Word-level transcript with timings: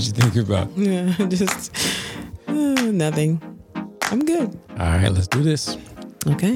What 0.00 0.06
you 0.06 0.12
thinking 0.14 0.42
about? 0.44 0.78
Yeah, 0.78 1.12
just 1.28 1.76
uh, 2.48 2.52
nothing. 2.52 3.38
I'm 4.04 4.24
good. 4.24 4.58
All 4.70 4.86
right, 4.86 5.12
let's 5.12 5.28
do 5.28 5.42
this. 5.42 5.76
Okay. 6.26 6.54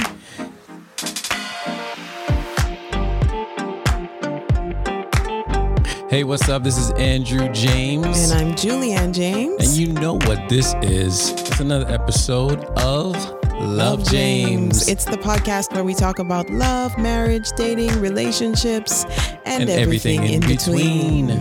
Hey, 6.09 6.25
what's 6.25 6.49
up? 6.49 6.64
This 6.64 6.79
is 6.79 6.91
Andrew 6.93 7.50
James. 7.50 8.30
And 8.30 8.41
I'm 8.41 8.54
Julianne 8.54 9.12
James. 9.12 9.63
And 9.63 9.76
you 9.76 9.93
know 9.93 10.14
what 10.14 10.49
this 10.49 10.75
is. 10.81 11.32
It's 11.32 11.61
another 11.61 11.93
episode 11.93 12.64
of 12.79 13.14
Love, 13.61 14.08
James. 14.11 14.89
It's 14.89 15.04
the 15.04 15.18
podcast 15.18 15.75
where 15.75 15.85
we 15.85 15.93
talk 15.93 16.18
about 16.18 16.49
love, 16.49 16.96
marriage, 16.96 17.50
dating, 17.58 18.00
relationships, 18.00 19.04
and, 19.45 19.64
and 19.64 19.71
everything, 19.71 20.25
in 20.25 20.40
between. 20.40 21.39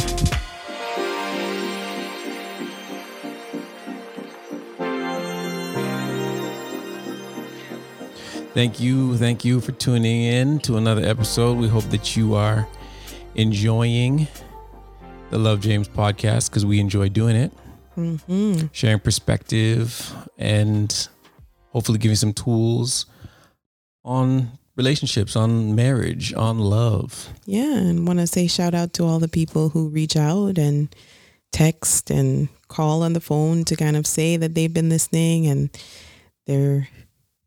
Thank 8.53 8.79
you. 8.79 9.17
Thank 9.17 9.43
you 9.43 9.59
for 9.59 9.71
tuning 9.71 10.21
in 10.23 10.59
to 10.59 10.77
another 10.77 11.03
episode. 11.03 11.57
We 11.57 11.67
hope 11.67 11.85
that 11.85 12.15
you 12.15 12.35
are 12.35 12.67
enjoying 13.35 14.27
the 15.31 15.39
Love 15.39 15.59
James 15.61 15.87
podcast 15.87 16.49
because 16.49 16.65
we 16.65 16.79
enjoy 16.79 17.09
doing 17.09 17.35
it, 17.35 17.51
Mm-hmm. 17.97 18.67
sharing 18.71 18.99
perspective, 18.99 20.13
and 20.37 21.07
hopefully 21.69 21.97
giving 21.97 22.15
some 22.15 22.33
tools 22.33 23.07
on 24.05 24.51
relationships, 24.75 25.35
on 25.35 25.73
marriage, 25.75 26.33
on 26.33 26.59
love. 26.59 27.29
Yeah, 27.45 27.75
and 27.77 28.05
want 28.07 28.19
to 28.19 28.27
say 28.27 28.45
shout 28.47 28.75
out 28.75 28.93
to 28.93 29.03
all 29.03 29.17
the 29.19 29.27
people 29.27 29.69
who 29.69 29.89
reach 29.89 30.15
out 30.15 30.57
and 30.59 30.93
text 31.51 32.09
and 32.11 32.49
call 32.67 33.01
on 33.03 33.13
the 33.13 33.19
phone 33.19 33.63
to 33.65 33.75
kind 33.75 33.95
of 33.95 34.05
say 34.07 34.37
that 34.37 34.53
they've 34.55 34.73
been 34.73 34.89
listening 34.89 35.45
and 35.47 35.69
they're 36.47 36.87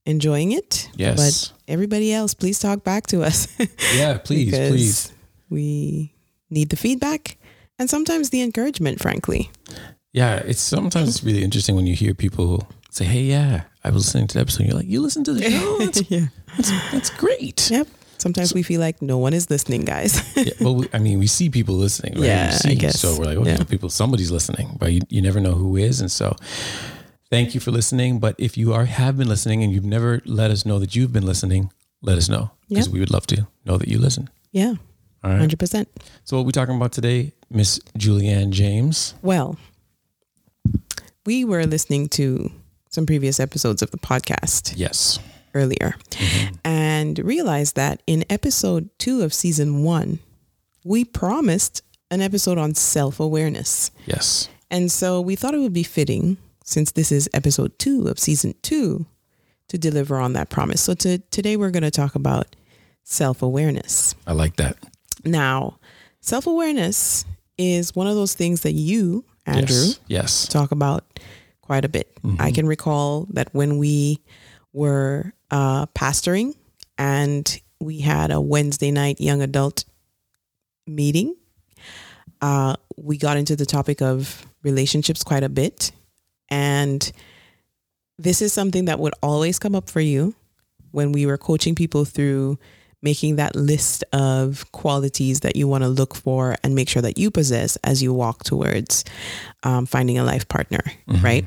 enjoying 0.06 0.52
it. 0.52 0.88
Yes. 0.96 1.16
But 1.16 1.72
everybody 1.72 2.12
else, 2.12 2.34
please 2.34 2.58
talk 2.58 2.84
back 2.84 3.06
to 3.08 3.22
us. 3.22 3.48
yeah, 3.94 4.18
please, 4.18 4.50
please. 4.52 5.12
We 5.50 6.14
need 6.50 6.70
the 6.70 6.76
feedback 6.76 7.36
and 7.78 7.90
sometimes 7.90 8.30
the 8.30 8.42
encouragement, 8.42 9.00
frankly. 9.00 9.50
Yeah, 10.12 10.36
it's 10.36 10.60
sometimes 10.60 11.08
it's 11.08 11.22
really 11.22 11.42
interesting 11.44 11.76
when 11.76 11.86
you 11.86 11.94
hear 11.94 12.14
people 12.14 12.66
say, 12.90 13.04
"Hey, 13.04 13.22
yeah, 13.22 13.64
I 13.84 13.90
was 13.90 14.06
listening 14.06 14.28
to 14.28 14.34
the 14.34 14.40
episode." 14.40 14.66
You're 14.66 14.76
like, 14.76 14.88
"You 14.88 15.02
listen 15.02 15.24
to 15.24 15.34
the 15.34 15.50
show? 15.50 15.78
That's, 15.84 16.10
yeah. 16.10 16.26
that's, 16.56 16.70
that's 16.90 17.10
great." 17.10 17.70
Yep. 17.70 17.88
Sometimes 18.18 18.54
we 18.54 18.62
feel 18.62 18.80
like 18.80 19.02
no 19.02 19.18
one 19.18 19.34
is 19.34 19.50
listening, 19.50 19.84
guys. 19.84 20.22
yeah, 20.36 20.54
but 20.60 20.72
we, 20.72 20.88
I 20.94 20.98
mean, 20.98 21.18
we 21.18 21.26
see 21.26 21.50
people 21.50 21.74
listening. 21.74 22.14
Right? 22.14 22.24
Yeah, 22.24 22.50
see, 22.50 22.70
I 22.72 22.74
guess. 22.74 22.98
So 22.98 23.18
we're 23.18 23.26
like, 23.26 23.36
okay, 23.36 23.50
Yeah. 23.50 23.64
people, 23.64 23.90
somebody's 23.90 24.30
listening, 24.30 24.76
but 24.80 24.90
you, 24.90 25.00
you 25.10 25.20
never 25.20 25.38
know 25.38 25.52
who 25.52 25.76
is. 25.76 26.00
And 26.00 26.10
so, 26.10 26.34
thank 27.30 27.54
you 27.54 27.60
for 27.60 27.70
listening. 27.70 28.18
But 28.18 28.34
if 28.38 28.56
you 28.56 28.72
are 28.72 28.84
have 28.86 29.16
been 29.18 29.28
listening 29.28 29.62
and 29.62 29.72
you've 29.72 29.84
never 29.84 30.20
let 30.24 30.50
us 30.50 30.64
know 30.66 30.78
that 30.78 30.94
you've 30.96 31.12
been 31.12 31.26
listening, 31.26 31.72
let 32.02 32.18
us 32.18 32.28
know 32.28 32.50
because 32.68 32.86
Yep. 32.86 32.92
we 32.94 33.00
would 33.00 33.10
love 33.10 33.26
to 33.28 33.46
know 33.64 33.78
that 33.78 33.88
you 33.88 33.98
listen. 33.98 34.28
yeah, 34.52 34.74
All 35.24 35.30
right. 35.32 35.40
100%. 35.40 35.86
So, 36.24 36.36
what 36.36 36.42
are 36.42 36.46
we 36.46 36.52
talking 36.52 36.76
about 36.76 36.92
today, 36.92 37.32
Miss 37.50 37.78
Julianne 37.98 38.50
James? 38.50 39.14
Well, 39.22 39.56
we 41.24 41.44
were 41.44 41.66
listening 41.66 42.08
to 42.10 42.50
some 42.90 43.06
previous 43.06 43.40
episodes 43.40 43.82
of 43.82 43.90
the 43.90 43.98
podcast 43.98 44.74
Yes. 44.76 45.18
earlier 45.54 45.96
Mm-hmm. 46.10 46.54
and 46.64 47.18
realized 47.18 47.76
that 47.76 48.02
in 48.06 48.24
episode 48.30 48.88
two 48.98 49.22
of 49.22 49.34
season 49.34 49.82
one, 49.82 50.18
we 50.84 51.04
promised 51.04 51.82
an 52.10 52.20
episode 52.22 52.58
on 52.58 52.74
self 52.74 53.18
awareness. 53.20 53.90
Yes. 54.06 54.48
And 54.70 54.90
so 54.90 55.20
we 55.20 55.34
thought 55.36 55.54
it 55.54 55.58
would 55.58 55.72
be 55.72 55.82
fitting, 55.82 56.36
since 56.66 56.92
this 56.92 57.10
is 57.10 57.30
episode 57.32 57.78
two 57.78 58.08
of 58.08 58.18
season 58.18 58.54
two, 58.60 59.06
to 59.68 59.78
deliver 59.78 60.18
on 60.18 60.34
that 60.34 60.50
promise. 60.50 60.82
So 60.82 60.94
to, 60.94 61.18
today 61.30 61.56
we're 61.56 61.70
going 61.70 61.82
to 61.82 61.90
talk 61.90 62.14
about 62.14 62.54
self 63.04 63.40
awareness. 63.40 64.14
I 64.26 64.32
like 64.32 64.56
that. 64.56 64.76
Now, 65.24 65.78
self 66.20 66.46
awareness 66.46 67.24
is 67.56 67.96
one 67.96 68.06
of 68.06 68.14
those 68.14 68.34
things 68.34 68.60
that 68.62 68.72
you, 68.72 69.24
Andrew, 69.46 69.74
Yes. 69.76 70.00
Yes. 70.08 70.48
talk 70.48 70.72
about 70.72 71.04
quite 71.62 71.84
a 71.84 71.88
bit. 71.88 72.12
I 72.38 72.50
can 72.50 72.66
recall 72.66 73.26
that 73.30 73.48
when 73.54 73.78
we 73.78 74.18
were 74.72 75.32
uh, 75.50 75.86
pastoring 75.86 76.54
and 76.98 77.60
we 77.80 78.00
had 78.00 78.30
a 78.30 78.40
Wednesday 78.40 78.90
night 78.90 79.20
young 79.20 79.40
adult 79.42 79.84
meeting, 80.86 81.34
uh, 82.40 82.74
we 82.96 83.16
got 83.16 83.36
into 83.36 83.56
the 83.56 83.66
topic 83.66 84.02
of 84.02 84.46
relationships 84.62 85.22
quite 85.22 85.44
a 85.44 85.48
bit. 85.48 85.92
And 86.48 87.10
this 88.18 88.40
is 88.40 88.52
something 88.52 88.86
that 88.86 88.98
would 88.98 89.14
always 89.22 89.58
come 89.58 89.74
up 89.74 89.90
for 89.90 90.00
you 90.00 90.34
when 90.92 91.12
we 91.12 91.26
were 91.26 91.36
coaching 91.38 91.74
people 91.74 92.04
through 92.04 92.58
making 93.02 93.36
that 93.36 93.54
list 93.54 94.02
of 94.12 94.70
qualities 94.72 95.40
that 95.40 95.54
you 95.54 95.68
want 95.68 95.84
to 95.84 95.88
look 95.88 96.14
for 96.14 96.56
and 96.64 96.74
make 96.74 96.88
sure 96.88 97.02
that 97.02 97.18
you 97.18 97.30
possess 97.30 97.76
as 97.84 98.02
you 98.02 98.12
walk 98.12 98.42
towards 98.42 99.04
um, 99.62 99.84
finding 99.86 100.18
a 100.18 100.24
life 100.24 100.48
partner, 100.48 100.80
right? 101.20 101.44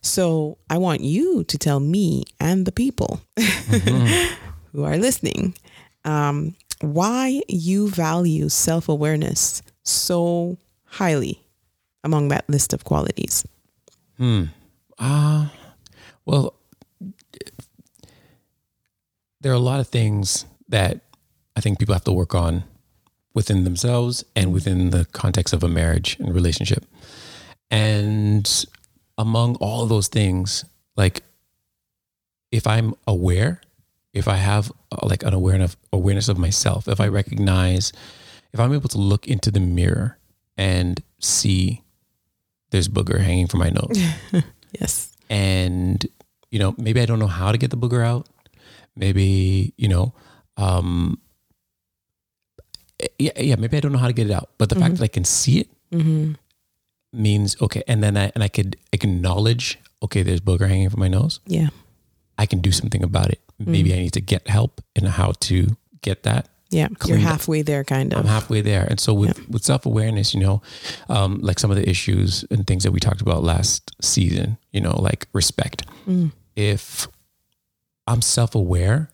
So 0.00 0.58
I 0.70 0.78
want 0.78 1.00
you 1.00 1.44
to 1.44 1.58
tell 1.58 1.80
me 1.80 2.24
and 2.40 2.64
the 2.64 2.72
people 2.72 3.20
who 4.72 4.84
are 4.84 4.96
listening 4.96 5.54
um, 6.04 6.54
why 6.80 7.42
you 7.48 7.88
value 7.90 8.48
self 8.48 8.88
awareness 8.88 9.62
so 9.82 10.56
highly 10.84 11.42
among 12.04 12.28
that 12.28 12.48
list 12.48 12.72
of 12.72 12.84
qualities. 12.84 13.44
Hmm. 14.22 14.44
Uh, 15.00 15.48
well, 16.24 16.54
there 19.40 19.50
are 19.50 19.56
a 19.56 19.58
lot 19.58 19.80
of 19.80 19.88
things 19.88 20.44
that 20.68 21.00
I 21.56 21.60
think 21.60 21.80
people 21.80 21.92
have 21.92 22.04
to 22.04 22.12
work 22.12 22.32
on 22.32 22.62
within 23.34 23.64
themselves 23.64 24.24
and 24.36 24.52
within 24.52 24.90
the 24.90 25.06
context 25.06 25.52
of 25.52 25.64
a 25.64 25.68
marriage 25.68 26.18
and 26.20 26.32
relationship. 26.32 26.84
And 27.68 28.48
among 29.18 29.56
all 29.56 29.86
those 29.86 30.06
things, 30.06 30.64
like 30.96 31.24
if 32.52 32.64
I'm 32.64 32.94
aware, 33.08 33.60
if 34.12 34.28
I 34.28 34.36
have 34.36 34.70
uh, 34.92 35.04
like 35.04 35.24
an 35.24 35.34
awareness 35.34 35.76
awareness 35.92 36.28
of 36.28 36.38
myself, 36.38 36.86
if 36.86 37.00
I 37.00 37.08
recognize, 37.08 37.92
if 38.52 38.60
I'm 38.60 38.72
able 38.72 38.88
to 38.90 38.98
look 38.98 39.26
into 39.26 39.50
the 39.50 39.58
mirror 39.58 40.16
and 40.56 41.02
see 41.18 41.81
there's 42.72 42.88
booger 42.88 43.20
hanging 43.20 43.46
from 43.46 43.60
my 43.60 43.70
nose. 43.70 43.98
Yes. 44.80 45.12
and 45.28 46.04
you 46.50 46.58
know 46.58 46.74
maybe 46.78 46.98
i 47.00 47.06
don't 47.06 47.18
know 47.20 47.26
how 47.40 47.52
to 47.52 47.58
get 47.58 47.70
the 47.70 47.76
booger 47.76 48.02
out. 48.04 48.26
Maybe 48.96 49.72
you 49.76 49.88
know 49.88 50.12
um 50.56 51.18
yeah, 53.18 53.32
yeah 53.36 53.56
maybe 53.56 53.76
i 53.76 53.80
don't 53.80 53.92
know 53.92 53.98
how 53.98 54.06
to 54.08 54.12
get 54.16 54.26
it 54.28 54.32
out. 54.32 54.48
But 54.58 54.68
the 54.68 54.76
fact 54.76 54.96
that 54.96 55.04
i 55.04 55.08
can 55.08 55.24
see 55.24 55.60
it 55.60 55.68
Mm-hmm. 55.92 56.32
means 57.12 57.52
okay 57.60 57.82
and 57.86 58.02
then 58.02 58.16
i 58.16 58.32
and 58.34 58.42
i 58.42 58.48
could 58.48 58.76
acknowledge 58.96 59.78
okay 60.02 60.22
there's 60.24 60.40
booger 60.40 60.66
hanging 60.68 60.88
from 60.88 61.00
my 61.00 61.08
nose. 61.08 61.40
Yeah. 61.46 61.68
i 62.38 62.46
can 62.46 62.60
do 62.64 62.72
something 62.72 63.02
about 63.04 63.28
it. 63.30 63.40
Maybe 63.58 63.92
i 63.92 63.98
need 64.00 64.14
to 64.16 64.24
get 64.24 64.48
help 64.48 64.80
in 64.96 65.04
how 65.04 65.32
to 65.52 65.76
get 66.00 66.22
that 66.24 66.48
Yeah. 66.72 66.88
You're 67.06 67.18
up. 67.18 67.22
halfway 67.22 67.62
there, 67.62 67.84
kind 67.84 68.12
of. 68.12 68.20
I'm 68.20 68.26
halfway 68.26 68.60
there. 68.62 68.84
And 68.88 68.98
so 68.98 69.12
with, 69.14 69.48
with 69.48 69.62
self 69.64 69.86
awareness, 69.86 70.34
you 70.34 70.40
know, 70.40 70.62
um, 71.08 71.38
like 71.40 71.58
some 71.58 71.70
of 71.70 71.76
the 71.76 71.88
issues 71.88 72.44
and 72.50 72.66
things 72.66 72.82
that 72.84 72.92
we 72.92 72.98
talked 73.00 73.20
about 73.20 73.42
last 73.44 73.94
season, 74.02 74.58
you 74.72 74.80
know, 74.80 74.98
like 75.00 75.26
respect. 75.32 75.84
Mm. 76.08 76.32
If 76.56 77.06
I'm 78.06 78.22
self 78.22 78.54
aware, 78.54 79.10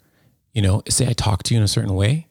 you 0.54 0.62
know, 0.62 0.82
say 0.88 1.06
I 1.08 1.12
talk 1.12 1.42
to 1.44 1.54
you 1.54 1.58
in 1.58 1.64
a 1.64 1.68
certain 1.68 1.94
way, 1.94 2.26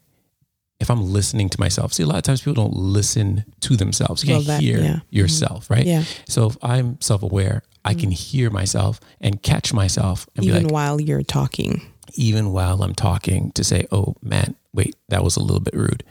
if 0.79 0.89
I'm 0.91 1.01
listening 1.12 1.50
to 1.50 1.59
myself, 1.59 1.91
see, 1.94 2.03
a 2.03 2.06
lot 2.06 2.18
of 2.18 2.24
times 2.24 2.41
people 2.41 2.53
don't 2.63 2.75
listen 2.75 3.45
to 3.62 3.75
themselves. 3.75 4.24
You 4.24 4.31
Well, 4.33 4.39
can't 4.39 4.47
that- 4.47 4.62
hear 4.62 4.79
yeah. 4.79 5.00
yourself, 5.09 5.69
right? 5.69 5.85
Yeah. 5.85 6.03
So 6.27 6.47
if 6.47 6.57
I'm 6.62 7.00
self 7.01 7.24
aware, 7.24 7.63
I 7.83 7.94
can 7.94 8.12
hear 8.12 8.50
myself 8.50 9.00
and 9.21 9.41
catch 9.41 9.74
myself 9.74 10.27
and 10.35 10.44
be 10.45 10.50
Even 10.50 10.63
like, 10.63 10.71
while 10.74 11.00
you're 11.01 11.24
talking. 11.24 11.81
Even 12.13 12.51
while 12.51 12.83
I'm 12.83 12.95
talking 12.95 13.51
to 13.51 13.63
say, 13.63 13.88
oh 13.92 14.15
man, 14.21 14.56
wait, 14.74 14.95
that 15.09 15.24
was 15.24 15.36
a 15.36 15.42
little 15.42 15.59
bit 15.59 15.74
rude. 15.74 16.04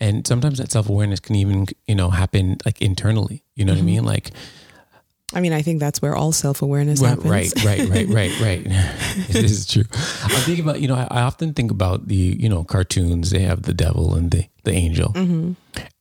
And 0.00 0.26
sometimes 0.26 0.58
that 0.58 0.70
self 0.72 0.88
awareness 0.88 1.20
can 1.20 1.36
even, 1.36 1.66
you 1.86 1.94
know, 1.94 2.10
happen 2.10 2.58
like 2.64 2.80
internally. 2.80 3.44
You 3.54 3.64
know 3.64 3.72
what 3.72 3.78
I 3.78 3.80
mm-hmm. 3.80 3.86
mean? 3.86 4.04
Like, 4.04 4.30
I 5.32 5.40
mean, 5.40 5.52
I 5.52 5.62
think 5.62 5.80
that's 5.80 6.02
where 6.02 6.14
all 6.14 6.32
self 6.32 6.60
awareness 6.62 7.00
right, 7.00 7.08
happens. 7.10 7.30
right, 7.30 7.52
right, 7.64 7.88
right, 7.88 8.08
right, 8.08 8.40
right. 8.40 8.64
this 9.28 9.50
is 9.50 9.66
true. 9.66 9.84
I'm 10.22 10.40
thinking 10.42 10.64
about, 10.64 10.80
you 10.80 10.88
know, 10.88 10.94
I, 10.96 11.08
I 11.10 11.22
often 11.22 11.54
think 11.54 11.70
about 11.70 12.08
the, 12.08 12.14
you 12.14 12.48
know, 12.48 12.62
cartoons, 12.62 13.30
they 13.30 13.40
have 13.40 13.62
the 13.62 13.72
devil 13.74 14.14
and 14.14 14.30
the, 14.30 14.44
the 14.64 14.72
angel. 14.72 15.12
Mm-hmm. 15.14 15.52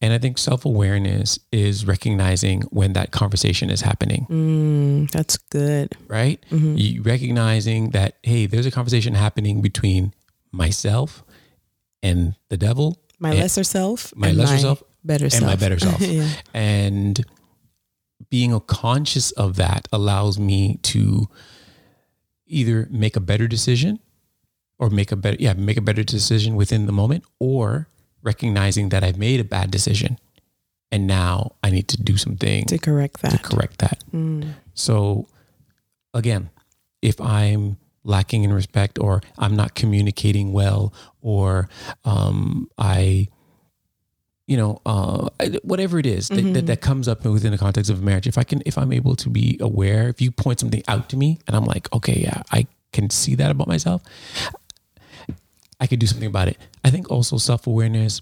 And 0.02 0.14
I 0.14 0.18
think 0.18 0.38
self 0.38 0.66
awareness 0.66 1.40
is 1.52 1.86
recognizing 1.88 2.62
when 2.64 2.94
that 2.94 3.12
conversation 3.12 3.70
is 3.70 3.82
happening. 3.82 4.28
Mm, 4.30 5.12
that's 5.12 5.38
good. 5.38 5.96
right? 6.08 6.44
Mm-hmm. 6.52 6.76
You 6.78 7.02
recognizing 7.02 7.92
that, 7.92 8.18
hey, 8.24 8.46
there's 8.46 8.66
a 8.66 8.72
conversation 8.72 9.14
happening 9.16 9.62
between 9.62 10.14
myself 10.52 11.24
and 12.04 12.36
the 12.50 12.58
devil, 12.58 13.00
My 13.20 13.30
and- 13.32 13.40
lesser 13.40 13.64
self. 13.64 14.14
my 14.16 14.28
and 14.28 14.38
lesser 14.38 14.58
self 14.60 14.84
better 15.04 15.26
and 15.26 15.34
self. 15.34 15.46
my 15.46 15.56
better 15.56 15.80
self. 15.80 16.02
yeah. 16.02 16.28
and 16.54 17.26
being 18.34 18.60
conscious 18.62 19.30
of 19.34 19.58
that 19.58 19.88
allows 19.94 20.40
me 20.40 20.80
to 20.82 21.30
either 22.48 22.88
make 22.90 23.16
a 23.16 23.20
better 23.20 23.48
decision 23.48 24.00
or 24.80 24.90
make 24.90 25.12
a 25.12 25.16
better 25.16 25.38
yeah 25.40 25.54
make 25.54 25.78
a 25.78 25.82
better 25.82 26.02
decision 26.02 26.56
within 26.56 26.88
the 26.88 26.92
moment 26.92 27.24
or 27.38 27.88
recognizing 28.24 28.90
that 28.90 29.04
i've 29.04 29.20
made 29.20 29.40
a 29.40 29.44
bad 29.44 29.70
decision 29.70 30.18
and 30.92 31.06
now 31.06 31.52
i 31.64 31.70
need 31.70 31.88
to 31.88 32.02
do 32.02 32.18
something 32.18 32.66
to 32.66 32.80
correct 32.80 33.22
that. 33.22 33.34
to 33.34 33.38
correct 33.38 33.78
that. 33.78 34.02
So 34.74 35.28
again 36.16 36.50
if 37.04 37.22
i'm 37.22 37.78
lacking 38.04 38.44
in 38.44 38.52
respect 38.52 38.98
or 38.98 39.22
i'm 39.38 39.56
not 39.56 39.76
communicating 39.76 40.52
well 40.52 40.92
or 41.22 41.70
um, 42.04 42.68
i 42.80 43.28
you 44.54 44.58
know 44.62 44.72
uh, 44.94 45.22
whatever 45.72 45.96
it 46.04 46.06
is 46.18 46.24
that, 46.36 46.46
that, 46.56 46.66
that 46.72 46.80
comes 46.90 47.06
up 47.12 47.20
within 47.38 47.52
the 47.56 47.62
context 47.66 47.90
of 47.94 47.98
marriage 48.10 48.28
if 48.34 48.38
i 48.44 48.46
can 48.50 48.60
if 48.72 48.76
i'm 48.82 48.92
able 49.00 49.16
to 49.24 49.28
be 49.40 49.48
aware 49.70 50.04
if 50.14 50.18
you 50.24 50.30
point 50.46 50.58
something 50.62 50.84
out 50.94 51.06
to 51.12 51.16
me 51.24 51.30
and 51.48 51.52
i'm 51.58 51.68
like 51.74 51.86
okay 51.98 52.18
yeah 52.28 52.40
i 52.58 52.62
can 52.96 53.10
see 53.10 53.34
that 53.42 53.50
about 53.56 53.68
myself 53.76 54.02
I 55.80 55.88
could 55.88 56.00
do 56.00 56.08
something 56.08 56.32
about 56.36 56.48
it. 56.48 56.58
I 56.86 56.90
think 56.94 57.12
also 57.12 57.36
self 57.38 57.68
awareness, 57.68 58.22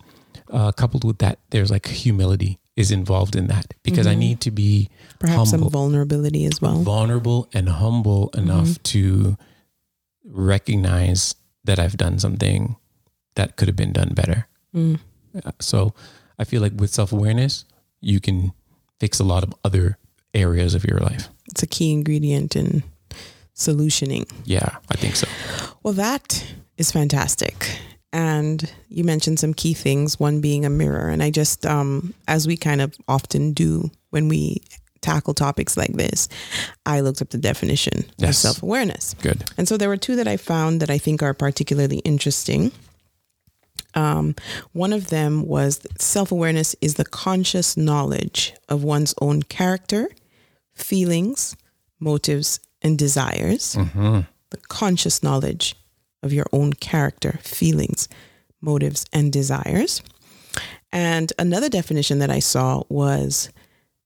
uh, 0.57 0.71
coupled 0.71 1.03
with 1.03 1.19
that, 1.19 1.37
there's 1.51 1.69
like 1.69 1.85
humility 2.05 2.57
is 2.75 2.89
involved 2.89 3.35
in 3.35 3.45
that 3.53 3.65
because 3.83 4.07
I 4.07 4.15
need 4.15 4.39
to 4.41 4.51
be 4.51 4.89
perhaps 5.19 5.51
humble, 5.51 5.69
some 5.69 5.71
vulnerability 5.79 6.45
as 6.49 6.57
well. 6.63 6.77
Vulnerable 6.81 7.49
and 7.53 7.69
humble 7.69 8.29
enough 8.33 8.81
to 8.83 9.37
recognize 10.25 11.35
that 11.65 11.77
I've 11.77 11.97
done 11.97 12.17
something 12.17 12.77
that 13.35 13.57
could 13.57 13.67
have 13.67 13.75
been 13.77 13.93
done 13.93 14.13
better. 14.15 14.47
Uh, 14.75 15.51
So 15.59 15.93
I 16.41 16.43
feel 16.43 16.61
like 16.61 16.73
with 16.75 16.89
self 16.89 17.13
awareness, 17.13 17.65
you 18.01 18.19
can 18.19 18.51
fix 18.99 19.19
a 19.19 19.23
lot 19.23 19.43
of 19.43 19.53
other 19.63 19.97
areas 20.33 20.73
of 20.75 20.83
your 20.85 20.99
life. 20.99 21.29
it's 21.49 21.61
a 21.61 21.67
key 21.67 21.91
ingredient 21.91 22.55
in 22.55 22.83
solutioning 23.55 24.29
Yeah, 24.45 24.77
I 24.89 24.95
think 24.95 25.15
so. 25.15 25.27
Well, 25.83 25.93
that 25.93 26.43
is 26.77 26.91
fantastic. 26.91 27.77
And 28.13 28.71
you 28.89 29.03
mentioned 29.03 29.39
some 29.39 29.53
key 29.53 29.73
things, 29.73 30.19
one 30.19 30.41
being 30.41 30.65
a 30.65 30.69
mirror. 30.69 31.09
And 31.09 31.21
I 31.23 31.29
just, 31.29 31.65
um, 31.65 32.13
as 32.27 32.47
we 32.47 32.57
kind 32.57 32.81
of 32.81 32.95
often 33.07 33.53
do 33.53 33.89
when 34.09 34.27
we 34.27 34.61
tackle 35.01 35.33
topics 35.33 35.77
like 35.77 35.93
this, 35.93 36.27
I 36.85 37.01
looked 37.01 37.21
up 37.21 37.29
the 37.29 37.38
definition 37.38 38.05
of 38.21 38.35
self 38.35 38.63
awareness. 38.63 39.15
Good. 39.21 39.43
And 39.57 39.67
so 39.67 39.77
there 39.77 39.89
were 39.89 39.97
two 39.97 40.15
that 40.17 40.27
I 40.27 40.38
found 40.38 40.81
that 40.81 40.89
I 40.89 40.97
think 40.97 41.23
are 41.23 41.33
particularly 41.33 41.99
interesting. 41.99 42.71
Um, 43.95 44.35
one 44.73 44.93
of 44.93 45.07
them 45.09 45.45
was 45.47 45.81
self 45.99 46.31
awareness 46.31 46.75
is 46.81 46.95
the 46.95 47.05
conscious 47.05 47.75
knowledge 47.77 48.53
of 48.69 48.83
one's 48.83 49.13
own 49.21 49.43
character, 49.43 50.09
feelings, 50.73 51.55
motives, 51.99 52.59
and 52.81 52.97
desires. 52.97 53.75
The 54.49 54.57
conscious 54.67 55.23
knowledge 55.23 55.75
of 56.23 56.33
your 56.33 56.45
own 56.51 56.73
character, 56.73 57.39
feelings, 57.41 58.07
motives, 58.61 59.05
and 59.13 59.31
desires. 59.31 60.01
And 60.91 61.31
another 61.39 61.69
definition 61.69 62.19
that 62.19 62.29
I 62.29 62.39
saw 62.39 62.83
was 62.89 63.49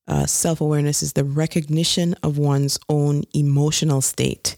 uh, 0.07 0.25
self 0.25 0.61
awareness 0.61 1.01
is 1.01 1.13
the 1.13 1.23
recognition 1.23 2.13
of 2.21 2.37
one's 2.37 2.77
own 2.89 3.23
emotional 3.33 4.01
state 4.01 4.55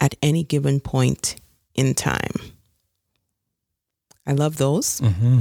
at 0.00 0.14
any 0.22 0.42
given 0.42 0.80
point 0.80 1.36
in 1.74 1.94
time. 1.94 2.32
I 4.26 4.32
love 4.32 4.56
those. 4.56 5.00
Mm-hmm. 5.00 5.40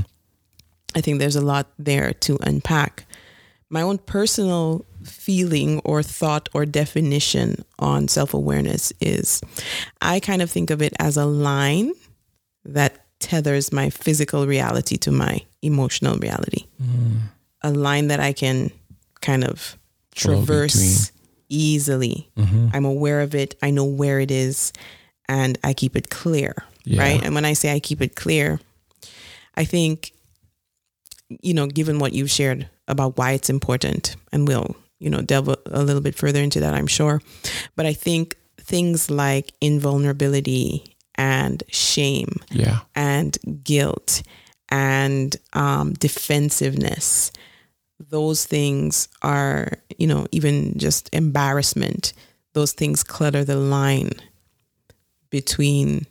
I 0.95 1.01
think 1.01 1.19
there's 1.19 1.35
a 1.35 1.41
lot 1.41 1.67
there 1.77 2.13
to 2.13 2.37
unpack. 2.41 3.05
My 3.69 3.81
own 3.81 3.97
personal 3.97 4.85
feeling 5.03 5.79
or 5.79 6.01
thought 6.01 6.49
or 6.53 6.65
definition 6.65 7.63
on 7.79 8.07
self 8.07 8.33
awareness 8.33 8.93
is 9.01 9.41
I 10.01 10.19
kind 10.19 10.41
of 10.41 10.49
think 10.49 10.69
of 10.69 10.81
it 10.81 10.93
as 10.99 11.17
a 11.17 11.25
line 11.25 11.93
that 12.63 13.05
tethers 13.19 13.71
my 13.71 13.89
physical 13.89 14.47
reality 14.47 14.97
to 14.97 15.11
my 15.11 15.41
emotional 15.61 16.17
reality. 16.17 16.65
Mm. 16.81 17.21
A 17.61 17.71
line 17.71 18.07
that 18.07 18.19
I 18.19 18.33
can 18.33 18.71
kind 19.21 19.43
of 19.43 19.77
traverse 20.13 21.11
easily. 21.49 22.29
Mm-hmm. 22.37 22.69
I'm 22.73 22.85
aware 22.85 23.21
of 23.21 23.35
it, 23.35 23.55
I 23.61 23.71
know 23.71 23.85
where 23.85 24.19
it 24.19 24.31
is, 24.31 24.73
and 25.27 25.57
I 25.63 25.73
keep 25.73 25.95
it 25.95 26.09
clear. 26.09 26.53
Yeah. 26.83 27.01
Right. 27.01 27.23
And 27.23 27.33
when 27.33 27.45
I 27.45 27.53
say 27.53 27.73
I 27.73 27.79
keep 27.79 28.01
it 28.01 28.15
clear, 28.15 28.59
I 29.57 29.65
think, 29.65 30.11
you 31.29 31.53
know, 31.53 31.67
given 31.67 31.99
what 31.99 32.13
you've 32.13 32.31
shared 32.31 32.69
about 32.87 33.17
why 33.17 33.31
it's 33.31 33.49
important, 33.49 34.15
and 34.31 34.47
we'll, 34.47 34.75
you 34.99 35.09
know, 35.09 35.21
delve 35.21 35.49
a, 35.49 35.57
a 35.67 35.83
little 35.83 36.01
bit 36.01 36.15
further 36.15 36.41
into 36.41 36.59
that, 36.59 36.73
I'm 36.73 36.87
sure. 36.87 37.21
But 37.75 37.85
I 37.85 37.93
think 37.93 38.35
things 38.57 39.09
like 39.09 39.53
invulnerability 39.61 40.95
and 41.15 41.63
shame 41.69 42.35
Yeah. 42.51 42.79
and 42.95 43.37
guilt 43.63 44.21
and 44.69 45.35
um, 45.53 45.93
defensiveness, 45.93 47.31
those 47.99 48.45
things 48.45 49.07
are, 49.21 49.71
you 49.97 50.07
know, 50.07 50.27
even 50.31 50.77
just 50.77 51.09
embarrassment, 51.13 52.13
those 52.53 52.73
things 52.73 53.03
clutter 53.03 53.45
the 53.45 53.55
line 53.55 54.11
between 55.29 56.05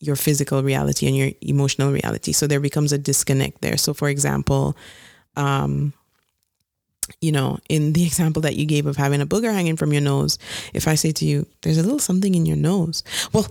your 0.00 0.16
physical 0.16 0.62
reality 0.62 1.06
and 1.06 1.16
your 1.16 1.30
emotional 1.42 1.92
reality. 1.92 2.32
So 2.32 2.46
there 2.46 2.60
becomes 2.60 2.92
a 2.92 2.98
disconnect 2.98 3.60
there. 3.60 3.76
So, 3.76 3.92
for 3.94 4.08
example, 4.08 4.76
um, 5.36 5.92
you 7.20 7.32
know, 7.32 7.58
in 7.68 7.92
the 7.92 8.04
example 8.06 8.42
that 8.42 8.56
you 8.56 8.66
gave 8.66 8.86
of 8.86 8.96
having 8.96 9.20
a 9.20 9.26
booger 9.26 9.52
hanging 9.52 9.76
from 9.76 9.92
your 9.92 10.02
nose, 10.02 10.38
if 10.74 10.88
I 10.88 10.94
say 10.94 11.12
to 11.12 11.24
you, 11.24 11.46
there's 11.62 11.78
a 11.78 11.82
little 11.82 11.98
something 11.98 12.34
in 12.34 12.46
your 12.46 12.56
nose, 12.56 13.02
well, 13.32 13.46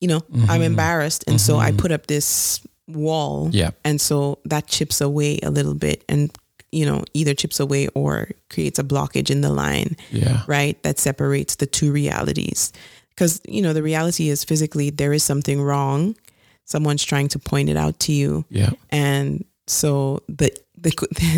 you 0.00 0.08
know, 0.08 0.20
I'm 0.48 0.62
embarrassed. 0.62 1.24
And 1.28 1.40
so 1.40 1.58
I 1.58 1.70
put 1.72 1.92
up 1.92 2.06
this 2.08 2.60
wall. 2.88 3.48
Yeah. 3.52 3.70
And 3.84 4.00
so 4.00 4.38
that 4.44 4.66
chips 4.66 5.00
away 5.00 5.38
a 5.44 5.50
little 5.50 5.74
bit 5.74 6.04
and, 6.08 6.30
you 6.72 6.84
know, 6.86 7.04
either 7.14 7.34
chips 7.34 7.60
away 7.60 7.86
or 7.94 8.28
creates 8.50 8.78
a 8.80 8.84
blockage 8.84 9.30
in 9.30 9.42
the 9.42 9.50
line 9.52 9.96
Yeah. 10.10 10.42
right? 10.48 10.80
That 10.82 10.98
separates 10.98 11.54
the 11.56 11.66
two 11.66 11.92
realities. 11.92 12.72
Because, 13.14 13.40
you 13.46 13.62
know, 13.62 13.72
the 13.72 13.82
reality 13.82 14.28
is 14.28 14.44
physically 14.44 14.90
there 14.90 15.12
is 15.12 15.22
something 15.22 15.60
wrong. 15.62 16.16
Someone's 16.64 17.04
trying 17.04 17.28
to 17.28 17.38
point 17.38 17.68
it 17.68 17.76
out 17.76 17.98
to 18.00 18.12
you. 18.12 18.44
Yeah. 18.48 18.70
And 18.90 19.44
so 19.66 20.22
the, 20.28 20.50
the, 20.76 20.90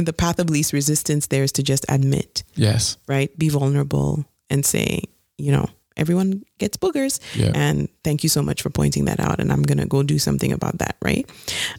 the 0.05 0.13
path 0.13 0.39
of 0.39 0.51
least 0.51 0.73
resistance 0.73 1.27
there 1.29 1.43
is 1.43 1.53
to 1.53 1.63
just 1.63 1.85
admit, 1.89 2.45
Yes. 2.55 2.97
right? 3.09 3.37
Be 3.39 3.49
vulnerable 3.49 4.25
and 4.51 4.65
say, 4.65 5.03
you 5.39 5.51
know, 5.51 5.67
everyone 5.97 6.45
gets 6.59 6.77
boogers. 6.77 7.21
Yeah. 7.35 7.53
And 7.55 7.89
thank 8.05 8.23
you 8.23 8.29
so 8.29 8.43
much 8.43 8.63
for 8.63 8.71
pointing 8.71 9.07
that 9.07 9.21
out. 9.21 9.41
And 9.41 9.51
I'm 9.53 9.63
going 9.63 9.79
to 9.79 9.87
go 9.87 10.03
do 10.03 10.19
something 10.19 10.53
about 10.53 10.79
that, 10.79 10.97
right? 11.03 11.29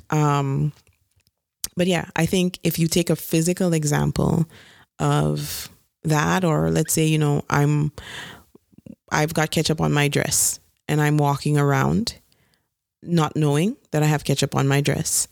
Um, 0.10 0.74
but 1.78 1.88
yeah, 1.88 2.06
I 2.16 2.26
think 2.26 2.60
if 2.64 2.80
you 2.80 2.88
take 2.88 3.10
a 3.10 3.16
physical 3.16 3.74
example 3.74 4.46
of 5.00 5.70
that, 6.04 6.44
or 6.46 6.70
let's 6.72 6.94
say, 6.94 7.06
you 7.06 7.18
know, 7.18 7.44
I'm, 7.50 7.92
I've 9.16 9.34
got 9.34 9.50
ketchup 9.50 9.80
on 9.80 9.94
my 9.94 10.08
dress 10.08 10.60
and 10.88 11.02
I'm 11.02 11.18
walking 11.18 11.58
around 11.58 12.16
not 13.02 13.36
knowing 13.36 13.78
that 13.92 14.04
I 14.04 14.08
have 14.08 14.24
ketchup 14.24 14.56
on 14.56 14.68
my 14.68 14.82
dress. 14.82 15.28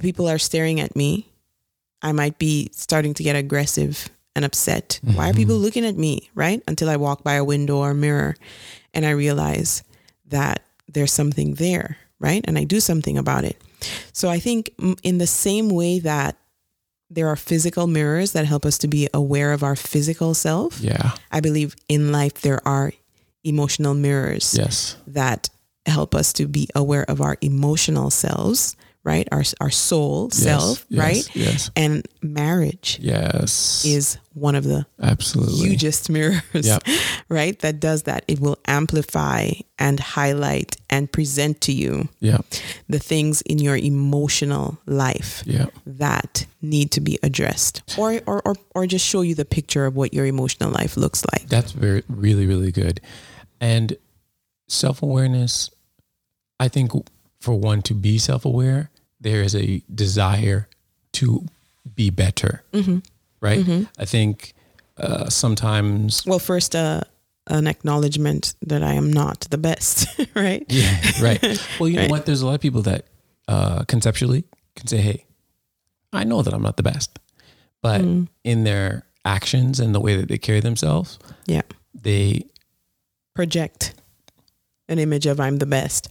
People 0.00 0.28
are 0.28 0.38
staring 0.38 0.80
at 0.80 0.94
me. 0.94 1.26
I 2.02 2.12
might 2.12 2.38
be 2.38 2.70
starting 2.72 3.12
to 3.14 3.22
get 3.22 3.36
aggressive 3.36 4.08
and 4.36 4.44
upset. 4.44 5.00
Why 5.02 5.26
are 5.26 5.28
mm-hmm. 5.30 5.38
people 5.38 5.56
looking 5.56 5.84
at 5.84 5.96
me? 5.96 6.30
Right? 6.34 6.62
Until 6.68 6.88
I 6.88 6.96
walk 6.96 7.24
by 7.24 7.34
a 7.34 7.44
window 7.44 7.78
or 7.78 7.94
mirror 7.94 8.36
and 8.94 9.04
I 9.04 9.10
realize 9.10 9.82
that 10.26 10.62
there's 10.88 11.12
something 11.12 11.54
there. 11.54 11.96
Right? 12.20 12.44
And 12.46 12.56
I 12.58 12.64
do 12.64 12.80
something 12.80 13.18
about 13.18 13.44
it. 13.44 13.60
So 14.12 14.28
I 14.28 14.38
think 14.38 14.70
in 15.02 15.18
the 15.18 15.26
same 15.26 15.68
way 15.70 15.98
that 16.00 16.36
there 17.10 17.28
are 17.28 17.36
physical 17.36 17.86
mirrors 17.86 18.32
that 18.32 18.44
help 18.44 18.64
us 18.64 18.78
to 18.78 18.88
be 18.88 19.08
aware 19.12 19.52
of 19.52 19.64
our 19.64 19.74
physical 19.74 20.32
self, 20.32 20.80
Yeah. 20.80 21.12
I 21.32 21.40
believe 21.40 21.74
in 21.88 22.12
life 22.12 22.34
there 22.40 22.66
are 22.66 22.92
emotional 23.44 23.94
mirrors 23.94 24.54
Yes. 24.56 24.96
that 25.06 25.48
help 25.86 26.14
us 26.14 26.32
to 26.34 26.46
be 26.46 26.68
aware 26.74 27.04
of 27.10 27.20
our 27.20 27.36
emotional 27.40 28.10
selves, 28.10 28.76
right? 29.02 29.26
Our 29.32 29.42
our 29.60 29.70
soul 29.70 30.28
Yes. 30.32 30.42
self, 30.42 30.86
Yes. 30.90 30.98
right? 31.00 31.30
Yes. 31.34 31.70
And 31.74 32.06
marriage 32.22 32.98
Yes. 33.00 33.82
is 33.84 34.18
one 34.34 34.54
of 34.54 34.64
the 34.64 34.84
absolutely 35.02 35.68
hugest 35.70 36.10
mirrors, 36.10 36.42
Yep. 36.52 36.84
right? 37.30 37.58
That 37.60 37.80
does 37.80 38.02
that. 38.02 38.24
It 38.28 38.40
will 38.40 38.58
amplify 38.66 39.50
and 39.78 39.98
highlight 39.98 40.76
and 40.90 41.10
present 41.10 41.60
to 41.62 41.72
you 41.72 42.08
Yeah. 42.20 42.38
the 42.90 42.98
things 42.98 43.40
in 43.42 43.58
your 43.58 43.76
emotional 43.76 44.78
life 44.86 45.42
Yeah. 45.46 45.66
that 45.86 46.44
need 46.60 46.90
to 46.92 47.00
be 47.00 47.18
addressed 47.22 47.82
or, 47.96 48.20
or, 48.26 48.42
or, 48.44 48.54
or 48.74 48.86
just 48.86 49.04
show 49.06 49.22
you 49.22 49.34
the 49.34 49.46
picture 49.46 49.86
of 49.86 49.96
what 49.96 50.12
your 50.12 50.26
emotional 50.26 50.70
life 50.70 50.98
looks 50.98 51.22
like. 51.32 51.48
That's 51.48 51.72
very, 51.72 52.02
really, 52.08 52.46
really 52.46 52.70
good. 52.70 53.00
And 53.60 53.96
self 54.68 55.02
awareness, 55.02 55.70
I 56.58 56.68
think 56.68 56.92
for 57.40 57.54
one 57.58 57.82
to 57.82 57.94
be 57.94 58.18
self 58.18 58.44
aware, 58.44 58.90
there 59.20 59.42
is 59.42 59.54
a 59.54 59.82
desire 59.94 60.68
to 61.12 61.46
be 61.94 62.10
better. 62.10 62.62
Right. 63.40 63.64
I 63.98 64.04
think 64.04 64.54
uh, 64.98 65.28
sometimes 65.28 66.24
Well, 66.26 66.38
first, 66.38 66.74
uh, 66.76 67.00
an 67.46 67.66
acknowledgement 67.66 68.54
that 68.66 68.82
I 68.82 68.92
am 68.94 69.10
not 69.12 69.40
the 69.50 69.58
best, 69.58 70.06
right? 70.34 70.64
Yeah, 70.68 71.00
right. 71.22 71.42
Well, 71.80 71.88
you 71.88 71.96
know 71.96 72.08
what? 72.08 72.26
There's 72.26 72.42
a 72.42 72.46
lot 72.46 72.54
of 72.54 72.60
people 72.60 72.82
that 72.82 73.06
uh, 73.48 73.84
conceptually 73.84 74.44
can 74.76 74.86
say, 74.86 74.98
"Hey, 74.98 75.24
I 76.12 76.24
know 76.24 76.42
that 76.42 76.52
I'm 76.54 76.62
not 76.62 76.76
the 76.76 76.82
best," 76.82 77.18
but 77.82 78.02
Mm. 78.02 78.28
in 78.44 78.64
their 78.64 79.04
actions 79.24 79.80
and 79.80 79.94
the 79.94 80.00
way 80.00 80.16
that 80.16 80.28
they 80.28 80.38
carry 80.38 80.60
themselves, 80.60 81.18
Yeah. 81.46 81.62
they 81.94 82.44
project 83.40 83.94
an 84.90 84.98
image 84.98 85.24
of 85.24 85.40
I'm 85.40 85.56
the 85.56 85.66
best. 85.66 86.08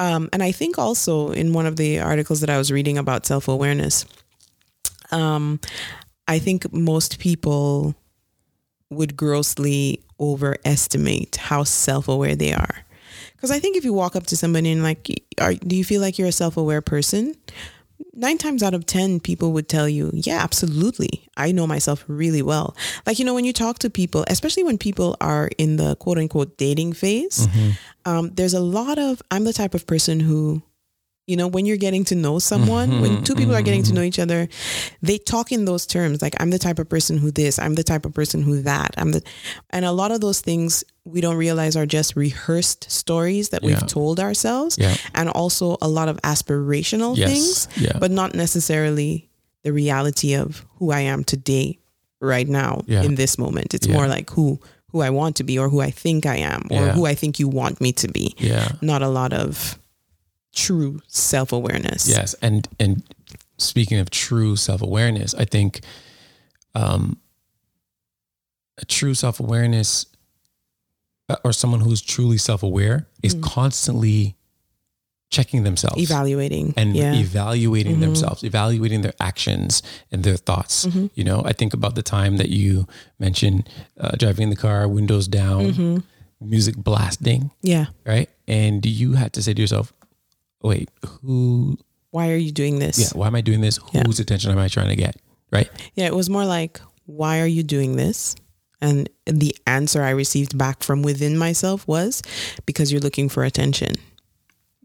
Um, 0.00 0.28
and 0.32 0.42
I 0.42 0.50
think 0.50 0.78
also 0.78 1.30
in 1.30 1.52
one 1.52 1.64
of 1.64 1.76
the 1.76 2.00
articles 2.00 2.40
that 2.40 2.50
I 2.50 2.58
was 2.58 2.72
reading 2.72 2.98
about 2.98 3.24
self 3.24 3.46
awareness, 3.46 4.04
um, 5.12 5.60
I 6.26 6.40
think 6.40 6.72
most 6.72 7.20
people 7.20 7.94
would 8.90 9.16
grossly 9.16 10.02
overestimate 10.18 11.36
how 11.36 11.62
self 11.62 12.08
aware 12.08 12.34
they 12.34 12.52
are. 12.52 12.84
Because 13.36 13.52
I 13.52 13.60
think 13.60 13.76
if 13.76 13.84
you 13.84 13.92
walk 13.92 14.16
up 14.16 14.26
to 14.26 14.36
somebody 14.36 14.72
and 14.72 14.82
like, 14.82 15.08
are, 15.40 15.54
do 15.54 15.76
you 15.76 15.84
feel 15.84 16.00
like 16.00 16.18
you're 16.18 16.26
a 16.26 16.32
self 16.32 16.56
aware 16.56 16.82
person? 16.82 17.36
Nine 18.18 18.38
times 18.38 18.62
out 18.62 18.72
of 18.72 18.86
10, 18.86 19.20
people 19.20 19.52
would 19.52 19.68
tell 19.68 19.86
you, 19.86 20.10
yeah, 20.14 20.38
absolutely. 20.42 21.28
I 21.36 21.52
know 21.52 21.66
myself 21.66 22.02
really 22.08 22.40
well. 22.40 22.74
Like, 23.04 23.18
you 23.18 23.26
know, 23.26 23.34
when 23.34 23.44
you 23.44 23.52
talk 23.52 23.78
to 23.80 23.90
people, 23.90 24.24
especially 24.28 24.64
when 24.64 24.78
people 24.78 25.16
are 25.20 25.50
in 25.58 25.76
the 25.76 25.96
quote 25.96 26.16
unquote 26.16 26.56
dating 26.56 26.94
phase, 26.94 27.46
mm-hmm. 27.46 27.70
um, 28.10 28.30
there's 28.34 28.54
a 28.54 28.60
lot 28.60 28.98
of, 28.98 29.20
I'm 29.30 29.44
the 29.44 29.52
type 29.52 29.74
of 29.74 29.86
person 29.86 30.18
who, 30.18 30.62
you 31.26 31.36
know, 31.36 31.46
when 31.46 31.66
you're 31.66 31.76
getting 31.76 32.04
to 32.04 32.14
know 32.14 32.38
someone, 32.38 33.00
when 33.02 33.10
mm-hmm. 33.10 33.22
two 33.24 33.34
people 33.34 33.54
are 33.54 33.60
getting 33.60 33.82
to 33.82 33.88
mm-hmm. 33.88 33.96
know 33.96 34.02
each 34.02 34.18
other, 34.18 34.48
they 35.02 35.18
talk 35.18 35.52
in 35.52 35.66
those 35.66 35.84
terms. 35.84 36.22
Like, 36.22 36.34
I'm 36.40 36.50
the 36.50 36.58
type 36.58 36.78
of 36.78 36.88
person 36.88 37.18
who 37.18 37.30
this, 37.30 37.58
I'm 37.58 37.74
the 37.74 37.84
type 37.84 38.06
of 38.06 38.14
person 38.14 38.42
who 38.42 38.62
that. 38.62 38.94
I'm 38.96 39.12
the, 39.12 39.22
and 39.70 39.84
a 39.84 39.92
lot 39.92 40.10
of 40.10 40.20
those 40.20 40.40
things 40.40 40.84
we 41.06 41.20
don't 41.20 41.36
realize 41.36 41.76
are 41.76 41.86
just 41.86 42.16
rehearsed 42.16 42.90
stories 42.90 43.50
that 43.50 43.62
Yeah. 43.62 43.68
we've 43.68 43.86
told 43.86 44.18
ourselves, 44.20 44.76
Yeah. 44.78 44.96
and 45.14 45.28
also 45.30 45.76
a 45.80 45.88
lot 45.88 46.08
of 46.08 46.16
aspirational 46.22 47.16
Yes. 47.16 47.30
things, 47.30 47.68
Yeah. 47.80 47.98
but 47.98 48.10
not 48.10 48.34
necessarily 48.34 49.28
the 49.62 49.72
reality 49.72 50.34
of 50.34 50.64
who 50.78 50.90
I 50.90 51.00
am 51.00 51.22
today, 51.24 51.78
right 52.20 52.48
now, 52.48 52.82
in 52.88 53.14
this 53.14 53.38
moment. 53.38 53.72
It's 53.74 53.88
more 53.88 54.08
like 54.08 54.30
who 54.30 54.58
who 54.92 55.02
I 55.02 55.10
want 55.10 55.36
to 55.36 55.44
be, 55.44 55.58
or 55.58 55.68
who 55.68 55.80
I 55.80 55.90
think 55.90 56.24
I 56.26 56.36
am, 56.36 56.68
or 56.70 56.88
who 56.88 57.04
I 57.06 57.14
think 57.14 57.38
you 57.38 57.48
want 57.48 57.80
me 57.80 57.92
to 57.92 58.08
be. 58.08 58.34
yeah, 58.38 58.68
Not 58.80 59.02
a 59.02 59.08
lot 59.08 59.32
of 59.32 59.78
true 60.54 61.02
self 61.08 61.52
awareness. 61.52 62.08
yes, 62.08 62.34
and 62.40 62.66
and 62.80 63.02
speaking 63.58 63.98
of 63.98 64.08
true 64.10 64.56
self 64.56 64.80
awareness, 64.82 65.34
I 65.34 65.44
think 65.44 65.80
um, 66.74 67.18
a 68.78 68.84
true 68.84 69.14
self 69.14 69.38
awareness 69.40 70.06
or 71.44 71.52
someone 71.52 71.80
who's 71.80 72.00
truly 72.02 72.38
self 72.38 72.62
aware 72.62 73.06
is 73.22 73.34
Mm. 73.34 73.42
constantly 73.42 74.36
checking 75.28 75.64
themselves. 75.64 76.00
Evaluating. 76.00 76.72
and 76.76 76.94
yeah. 76.94 77.12
evaluating 77.14 77.96
Mhm. 77.96 78.00
themselves, 78.00 78.44
evaluating 78.44 79.02
their 79.02 79.12
actions 79.18 79.82
and 80.12 80.22
their 80.22 80.36
thoughts. 80.36 80.86
Mhm. 80.86 81.10
You 81.14 81.24
know, 81.24 81.42
I 81.44 81.52
think 81.52 81.74
about 81.74 81.96
the 81.96 82.02
time 82.02 82.36
that 82.36 82.48
you 82.50 82.86
mentioned 83.18 83.68
uh, 83.98 84.12
driving 84.16 84.44
in 84.44 84.50
the 84.50 84.56
car, 84.56 84.86
windows 84.86 85.26
down, 85.26 85.72
Mhm. 85.72 86.02
music 86.40 86.76
blasting, 86.76 87.50
yeah. 87.60 87.86
right? 88.06 88.30
And 88.46 88.86
you 88.86 89.14
had 89.14 89.32
to 89.32 89.42
say 89.42 89.52
to 89.52 89.60
yourself, 89.60 89.92
"Wait, 90.62 90.90
who? 91.22 91.76
Why 92.12 92.30
are 92.30 92.36
you 92.36 92.52
doing 92.52 92.78
this? 92.78 92.96
Yeah, 92.98 93.08
why 93.14 93.26
am 93.26 93.34
I 93.34 93.40
doing 93.40 93.60
this? 93.62 93.80
Yeah. 93.92 94.04
Whose 94.06 94.20
attention 94.20 94.52
am 94.52 94.58
I 94.58 94.68
trying 94.68 94.88
to 94.90 94.96
get?" 94.96 95.16
Right? 95.50 95.68
Yeah, 95.96 96.06
it 96.06 96.14
was 96.14 96.30
more 96.30 96.44
like, 96.46 96.80
why 97.06 97.40
are 97.40 97.46
you 97.46 97.62
doing 97.64 97.96
this? 97.96 98.36
And 98.80 99.08
the 99.24 99.56
answer 99.66 100.02
I 100.02 100.10
received 100.10 100.56
back 100.58 100.82
from 100.82 101.02
within 101.02 101.38
myself 101.38 101.86
was 101.88 102.22
because 102.66 102.92
you're 102.92 103.00
looking 103.00 103.28
for 103.28 103.42
attention. 103.44 103.94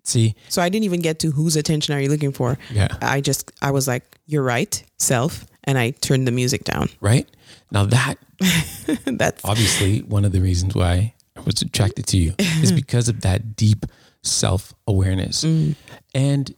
See, 0.04 0.34
So 0.50 0.62
I 0.62 0.70
didn't 0.70 0.86
even 0.86 1.02
get 1.02 1.20
to 1.20 1.32
whose 1.32 1.56
attention 1.56 1.94
are 1.94 2.00
you 2.02 2.10
looking 2.10 2.32
for. 2.32 2.58
yeah, 2.72 2.88
I 3.02 3.22
just, 3.22 3.52
I 3.62 3.70
was 3.72 3.88
like, 3.88 4.18
you're 4.26 4.42
right, 4.44 4.82
self. 4.98 5.46
And 5.66 5.78
I 5.78 5.92
turned 5.92 6.26
the 6.28 6.32
music 6.32 6.64
down. 6.64 6.90
right. 7.02 7.28
Now 7.72 7.86
that 7.86 8.18
That's, 9.06 9.42
obviously 9.46 10.00
one 10.00 10.26
of 10.26 10.32
the 10.32 10.42
reasons 10.42 10.74
why 10.74 11.14
I 11.38 11.42
was 11.42 11.62
attracted 11.62 12.08
to 12.08 12.18
you 12.18 12.34
is 12.40 12.72
because 12.72 13.08
of 13.10 13.22
that 13.22 13.56
deep 13.56 13.86
self 14.24 14.74
awareness 14.88 15.44
Mm. 15.44 15.76
and 16.16 16.56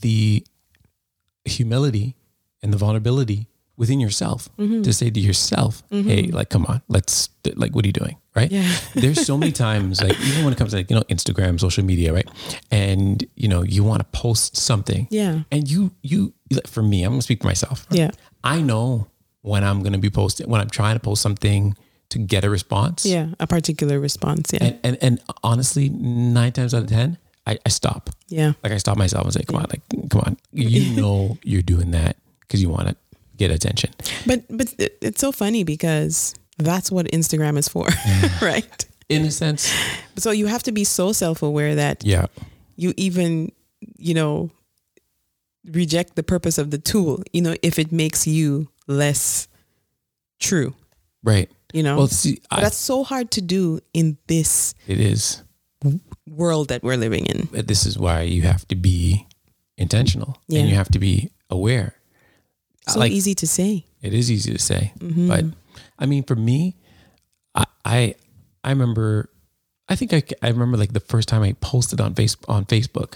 the 0.00 0.44
humility 1.44 2.16
and 2.62 2.72
the 2.72 2.76
vulnerability 2.76 3.46
within 3.76 4.00
yourself 4.00 4.48
Mm-hmm. 4.58 4.82
to 4.82 4.92
say 4.92 5.10
to 5.10 5.20
yourself, 5.20 5.82
"Hey, 5.90 6.24
like, 6.32 6.50
come 6.50 6.66
on, 6.66 6.82
let's 6.88 7.28
like, 7.56 7.74
what 7.74 7.84
are 7.84 7.88
you 7.88 7.92
doing?" 7.92 8.16
Right? 8.34 8.50
Yeah. 8.50 8.70
There's 8.94 9.24
so 9.26 9.36
many 9.36 9.52
times, 9.52 10.02
like, 10.02 10.18
even 10.20 10.44
when 10.44 10.52
it 10.52 10.58
comes 10.58 10.70
to 10.72 10.78
like, 10.78 10.90
you 10.90 10.96
know 10.96 11.02
Instagram, 11.10 11.58
social 11.60 11.84
media, 11.84 12.12
right? 12.12 12.28
And 12.70 13.24
you 13.36 13.48
know 13.48 13.62
you 13.62 13.84
want 13.84 14.00
to 14.00 14.06
post 14.18 14.56
something, 14.56 15.08
yeah. 15.10 15.40
and 15.50 15.70
you 15.70 15.90
you 16.02 16.32
for 16.66 16.82
me, 16.82 17.02
I'm 17.04 17.12
gonna 17.12 17.22
speak 17.22 17.42
for 17.42 17.48
myself. 17.48 17.86
Yeah. 17.90 18.10
I 18.44 18.60
know 18.62 19.08
when 19.42 19.64
I'm 19.64 19.82
gonna 19.82 19.98
be 19.98 20.10
posting 20.10 20.48
when 20.48 20.60
I'm 20.60 20.70
trying 20.70 20.96
to 20.96 21.00
post 21.00 21.22
something 21.22 21.74
to 22.10 22.18
get 22.18 22.44
a 22.44 22.50
response. 22.50 23.04
Yeah. 23.06 23.28
A 23.40 23.46
particular 23.46 23.98
response. 24.00 24.52
Yeah. 24.52 24.64
And 24.64 24.78
and, 24.84 24.98
and 25.02 25.20
honestly, 25.42 25.88
nine 25.88 26.52
times 26.52 26.74
out 26.74 26.82
of 26.84 26.88
ten, 26.88 27.18
I, 27.46 27.58
I 27.66 27.70
stop. 27.70 28.10
yeah. 28.28 28.52
Like 28.62 28.72
I 28.72 28.78
stop 28.78 28.96
myself 28.96 29.24
and 29.24 29.32
say, 29.32 29.42
"Come 29.44 29.56
on, 29.56 29.66
like 29.70 29.82
come 30.10 30.20
on, 30.26 30.36
you 30.52 30.94
know 31.00 31.38
you're 31.42 31.62
doing 31.62 31.90
that 31.92 32.16
because 32.40 32.60
you 32.62 32.68
want 32.68 32.88
to 32.88 32.96
get 33.36 33.50
attention." 33.50 33.90
But, 34.26 34.44
but 34.50 34.74
it's 34.78 35.20
so 35.20 35.32
funny 35.32 35.64
because 35.64 36.34
that's 36.58 36.90
what 36.90 37.06
Instagram 37.06 37.56
is 37.58 37.68
for, 37.68 37.86
right? 38.42 38.86
In 39.08 39.24
a 39.24 39.30
sense, 39.30 39.70
So 40.16 40.30
you 40.30 40.46
have 40.46 40.62
to 40.64 40.72
be 40.72 40.84
so 40.84 41.12
self 41.12 41.42
aware 41.42 41.74
that 41.74 42.04
yeah, 42.04 42.26
you 42.76 42.94
even, 42.96 43.52
you 43.98 44.14
know, 44.14 44.50
reject 45.66 46.16
the 46.16 46.22
purpose 46.22 46.58
of 46.58 46.70
the 46.70 46.78
tool, 46.78 47.22
you 47.32 47.42
know, 47.42 47.54
if 47.62 47.78
it 47.78 47.92
makes 47.92 48.26
you 48.26 48.68
less 48.86 49.48
true, 50.40 50.74
right. 51.22 51.50
you 51.72 51.82
know. 51.82 51.96
Well, 51.98 52.06
see, 52.08 52.40
I, 52.50 52.60
that's 52.62 52.76
so 52.76 53.04
hard 53.04 53.30
to 53.32 53.40
do 53.42 53.80
in 53.92 54.16
this 54.28 54.74
it 54.86 54.98
is. 54.98 55.42
world 56.26 56.68
that 56.68 56.82
we're 56.82 56.96
living 56.96 57.26
in. 57.26 57.48
But 57.52 57.68
This 57.68 57.86
is 57.86 57.98
why 57.98 58.22
you 58.22 58.42
have 58.42 58.66
to 58.68 58.74
be 58.76 59.26
intentional 59.76 60.38
Yeah. 60.48 60.60
and 60.60 60.68
you 60.70 60.74
have 60.76 60.88
to 60.92 60.98
be 60.98 61.30
aware. 61.50 61.94
So 62.88 62.98
like 62.98 63.12
easy 63.12 63.34
to 63.36 63.46
say. 63.46 63.84
it 64.02 64.12
is 64.12 64.30
easy 64.30 64.52
to 64.52 64.58
say, 64.58 64.92
Mhm. 64.98 65.28
but 65.28 65.44
I 65.98 66.06
mean, 66.06 66.24
for 66.24 66.34
me, 66.36 66.74
I 67.54 67.64
I, 67.84 68.14
I 68.64 68.70
remember. 68.70 69.28
I 69.88 69.96
think 69.96 70.12
I, 70.14 70.22
I 70.42 70.48
remember 70.48 70.76
like 70.78 70.92
the 70.92 71.00
first 71.00 71.28
time 71.28 71.42
I 71.42 71.52
posted 71.60 72.00
on 72.00 72.14
face 72.14 72.36
on 72.48 72.64
Facebook, 72.66 73.14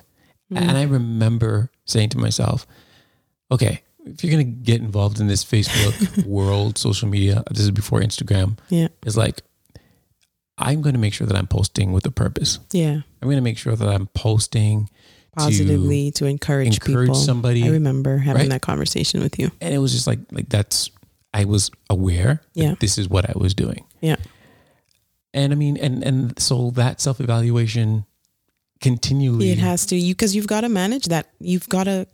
Mm-hmm. 0.53 0.57
and 0.69 0.77
I 0.79 0.83
remember 0.85 1.71
saying 1.87 2.11
to 2.11 2.19
myself, 2.19 2.67
"Okay, 3.51 3.83
if 4.05 4.23
you're 4.23 4.31
gonna 4.31 4.45
get 4.45 4.81
involved 4.81 5.19
in 5.21 5.27
this 5.27 5.45
Facebook 5.45 6.25
world, 6.37 6.79
social 6.79 7.09
media, 7.09 7.43
this 7.51 7.61
is 7.61 7.71
before 7.73 8.01
Instagram, 8.01 8.59
yeah. 8.69 8.89
it's 9.05 9.17
like, 9.17 9.43
I'm 10.59 10.81
going 10.83 10.95
to 10.95 11.01
make 11.01 11.13
sure 11.13 11.27
that 11.27 11.37
I'm 11.37 11.47
posting 11.49 11.93
with 11.93 12.07
a 12.07 12.11
purpose. 12.11 12.61
Yeah. 12.73 13.01
I'm 13.21 13.29
going 13.29 13.37
to 13.37 13.43
make 13.43 13.59
sure 13.59 13.77
that 13.77 13.89
I'm 13.89 14.07
posting 14.15 14.89
Positively 15.37 16.11
to, 16.12 16.26
encourage, 16.26 16.75
encourage 16.75 17.09
people. 17.09 17.14
somebody, 17.14 17.64
I 17.64 17.71
remember 17.71 18.19
having 18.19 18.43
right? 18.43 18.50
that 18.50 18.62
conversation 18.62 19.21
with 19.21 19.38
you. 19.38 19.50
and 19.61 19.75
it 19.75 19.78
was 19.78 19.93
just 19.93 20.07
like 20.07 20.19
like 20.33 20.49
that's 20.49 20.90
I 21.35 21.45
was 21.45 21.71
aware 21.90 22.40
Yeah. 22.55 22.75
this 22.81 22.97
is 22.99 23.09
what 23.09 23.28
I 23.28 23.33
was 23.37 23.52
doing. 23.55 23.85
Yeah. 24.00 24.16
And 25.35 25.52
I 25.52 25.57
mean, 25.57 25.76
and 25.76 26.02
and 26.02 26.38
so 26.40 26.71
that 26.73 27.00
self 27.00 27.21
evaluation 27.21 28.07
continually. 28.81 29.50
It 29.50 29.59
has 29.59 29.87
to 29.87 29.97
you 29.97 30.14
because 30.14 30.35
you've 30.37 30.47
got 30.47 30.62
to 30.62 30.69
manage 30.69 31.07
that. 31.07 31.28
You've 31.40 31.69
got 31.69 31.85
to 31.85 32.07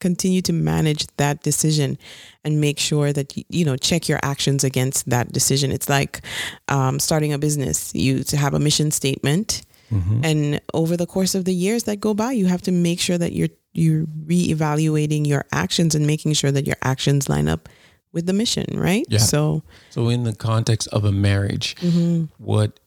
continue 0.00 0.42
to 0.42 0.52
manage 0.52 1.06
that 1.16 1.42
decision 1.42 1.98
and 2.44 2.60
make 2.60 2.78
sure 2.78 3.12
that 3.12 3.36
you, 3.36 3.44
you 3.48 3.64
know 3.64 3.76
check 3.76 4.08
your 4.08 4.18
actions 4.22 4.64
against 4.64 5.08
that 5.10 5.32
decision. 5.32 5.72
It's 5.72 5.88
like 5.88 6.22
um, 6.68 6.98
starting 7.00 7.32
a 7.32 7.38
business. 7.38 7.94
You 7.94 8.22
to 8.24 8.36
have 8.36 8.54
a 8.54 8.58
mission 8.58 8.90
statement, 8.90 9.62
Mhm. 9.90 10.24
and 10.24 10.60
over 10.72 10.96
the 10.96 11.06
course 11.06 11.34
of 11.34 11.44
the 11.44 11.54
years 11.54 11.84
that 11.84 12.00
go 12.00 12.14
by, 12.14 12.32
you 12.32 12.46
have 12.46 12.62
to 12.62 12.72
make 12.72 13.00
sure 13.00 13.18
that 13.18 13.32
you're 13.32 13.48
you're 13.72 14.04
reevaluating 14.26 15.26
your 15.26 15.44
actions 15.52 15.94
and 15.94 16.06
making 16.06 16.32
sure 16.32 16.50
that 16.52 16.66
your 16.66 16.76
actions 16.82 17.28
line 17.28 17.48
up 17.48 17.68
with 18.12 18.26
the 18.26 18.32
mission. 18.32 18.66
Right. 18.74 19.06
Yeah. 19.08 19.18
So. 19.18 19.62
So 19.90 20.08
in 20.08 20.24
the 20.24 20.34
context 20.34 20.88
of 20.88 21.04
a 21.04 21.12
marriage, 21.12 21.76
mhm. 21.80 22.28
what 22.38 22.80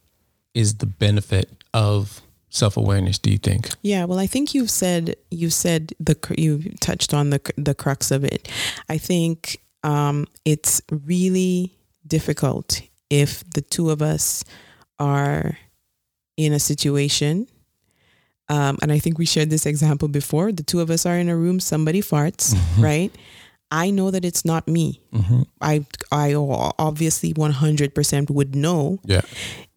is 0.54 0.76
the 0.76 0.86
benefit 0.86 1.50
of 1.74 2.22
self 2.50 2.78
awareness? 2.78 3.18
Do 3.20 3.32
you 3.32 3.38
think? 3.38 3.70
Yeah, 3.82 4.06
well, 4.06 4.20
I 4.20 4.28
think 4.28 4.54
you've 4.54 4.70
said 4.70 5.16
you've 5.32 5.54
said 5.54 5.94
the 6.00 6.16
you 6.38 6.72
touched 6.80 7.14
on 7.14 7.30
the 7.30 7.42
the 7.58 7.74
crux 7.76 8.12
of 8.12 8.24
it. 8.24 8.48
I 8.90 8.98
think 8.98 9.60
um, 9.84 10.28
it's 10.46 10.82
really 10.90 11.78
difficult 12.06 12.82
if 13.10 13.44
the 13.50 13.62
two 13.62 13.90
of 13.90 14.02
us 14.02 14.44
are 15.00 15.58
in 16.38 16.54
a 16.54 16.60
situation, 16.60 17.48
um, 18.50 18.78
and 18.82 18.92
I 18.92 19.00
think 19.00 19.18
we 19.18 19.26
shared 19.26 19.50
this 19.50 19.66
example 19.66 20.08
before. 20.08 20.52
The 20.52 20.64
two 20.64 20.80
of 20.82 20.90
us 20.90 21.06
are 21.06 21.18
in 21.18 21.30
a 21.30 21.36
room, 21.38 21.60
somebody 21.60 22.02
farts, 22.02 22.56
right? 22.80 23.12
I 23.72 23.90
know 23.90 24.12
that 24.12 24.24
it's 24.26 24.46
not 24.46 24.68
me. 24.68 25.02
I 25.62 25.86
I 26.12 26.34
obviously 26.36 27.34
100% 27.34 28.30
would 28.30 28.56
know 28.56 29.00
Yeah. 29.06 29.22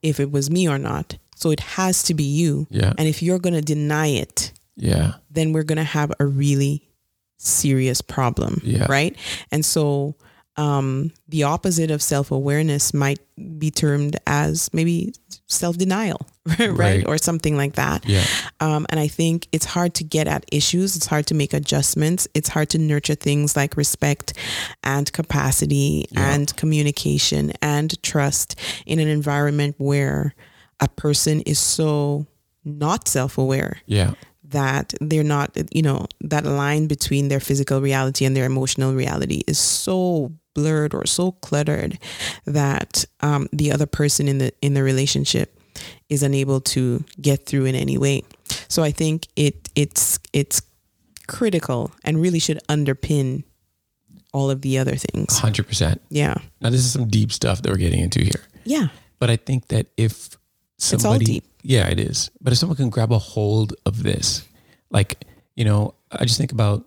if 0.02 0.20
it 0.20 0.30
was 0.30 0.50
me 0.50 0.68
or 0.68 0.78
not. 0.78 1.16
So 1.36 1.50
it 1.50 1.60
has 1.60 2.02
to 2.04 2.14
be 2.14 2.24
you. 2.24 2.66
Yeah. 2.70 2.92
And 2.98 3.08
if 3.08 3.22
you're 3.22 3.38
going 3.38 3.54
to 3.54 3.62
deny 3.62 4.08
it, 4.08 4.52
Yeah. 4.76 5.14
then 5.30 5.52
we're 5.52 5.62
going 5.64 5.78
to 5.78 5.84
have 5.98 6.12
a 6.20 6.26
really 6.26 6.82
serious 7.38 8.00
problem. 8.02 8.60
Yeah. 8.64 8.86
Right. 8.88 9.16
And 9.52 9.64
so 9.64 10.16
um, 10.56 11.12
the 11.28 11.42
opposite 11.42 11.90
of 11.90 12.02
self 12.02 12.30
awareness 12.30 12.94
might 12.94 13.18
be 13.58 13.70
termed 13.70 14.16
as 14.26 14.72
maybe 14.72 15.12
self 15.46 15.76
denial, 15.76 16.20
right? 16.58 16.70
Right. 16.72 17.06
Or 17.06 17.18
something 17.18 17.56
like 17.56 17.74
that. 17.74 18.06
Yeah. 18.08 18.24
Um, 18.60 18.86
and 18.88 18.98
I 18.98 19.06
think 19.08 19.48
it's 19.52 19.66
hard 19.66 19.94
to 19.96 20.04
get 20.04 20.26
at 20.26 20.44
issues. 20.50 20.96
It's 20.96 21.06
hard 21.06 21.26
to 21.26 21.34
make 21.34 21.52
adjustments. 21.52 22.26
It's 22.34 22.48
hard 22.48 22.70
to 22.70 22.78
nurture 22.78 23.14
things 23.14 23.54
like 23.56 23.76
respect 23.76 24.32
and 24.82 25.12
capacity 25.12 26.06
Yeah. 26.10 26.32
and 26.34 26.56
communication 26.56 27.52
and 27.60 28.02
trust 28.02 28.58
in 28.86 28.98
an 28.98 29.08
environment 29.08 29.74
where 29.78 30.34
a 30.80 30.88
person 30.88 31.42
is 31.42 31.58
so 31.58 32.26
not 32.64 33.08
self 33.08 33.36
aware 33.38 33.78
Yeah. 33.86 34.14
that 34.44 34.94
they're 35.00 35.22
not, 35.24 35.56
you 35.72 35.82
know, 35.82 36.06
that 36.22 36.44
line 36.46 36.86
between 36.86 37.28
their 37.28 37.40
physical 37.40 37.80
reality 37.80 38.24
and 38.24 38.34
their 38.36 38.46
emotional 38.46 38.94
reality 38.94 39.42
is 39.46 39.58
so 39.58 40.32
blurred 40.56 40.94
or 40.94 41.04
so 41.04 41.32
cluttered 41.32 41.98
that 42.46 43.04
um, 43.20 43.46
the 43.52 43.70
other 43.70 43.86
person 43.86 44.26
in 44.26 44.38
the 44.38 44.52
in 44.62 44.72
the 44.72 44.82
relationship 44.82 45.60
is 46.08 46.22
unable 46.22 46.60
to 46.62 47.04
get 47.20 47.44
through 47.44 47.66
in 47.66 47.74
any 47.74 47.98
way. 47.98 48.22
So 48.68 48.82
I 48.82 48.90
think 48.90 49.28
it 49.36 49.68
it's 49.74 50.18
it's 50.32 50.62
critical 51.26 51.92
and 52.04 52.20
really 52.22 52.38
should 52.38 52.58
underpin 52.68 53.44
all 54.32 54.50
of 54.50 54.62
the 54.62 54.78
other 54.78 54.96
things. 54.96 55.40
100%. 55.40 55.98
Yeah. 56.10 56.34
Now, 56.60 56.70
this 56.70 56.80
is 56.80 56.92
some 56.92 57.08
deep 57.08 57.32
stuff 57.32 57.62
that 57.62 57.70
we're 57.70 57.78
getting 57.78 58.00
into 58.00 58.22
here. 58.22 58.42
Yeah. 58.64 58.88
But 59.18 59.30
I 59.30 59.36
think 59.36 59.68
that 59.68 59.86
if 59.96 60.36
somebody, 60.78 61.24
deep. 61.24 61.44
yeah, 61.62 61.88
it 61.88 61.98
is. 62.00 62.30
But 62.40 62.52
if 62.52 62.58
someone 62.58 62.76
can 62.76 62.90
grab 62.90 63.12
a 63.12 63.18
hold 63.18 63.74
of 63.86 64.02
this, 64.02 64.44
like 64.90 65.24
you 65.54 65.64
know, 65.64 65.94
I 66.12 66.24
just 66.24 66.38
think 66.38 66.52
about 66.52 66.85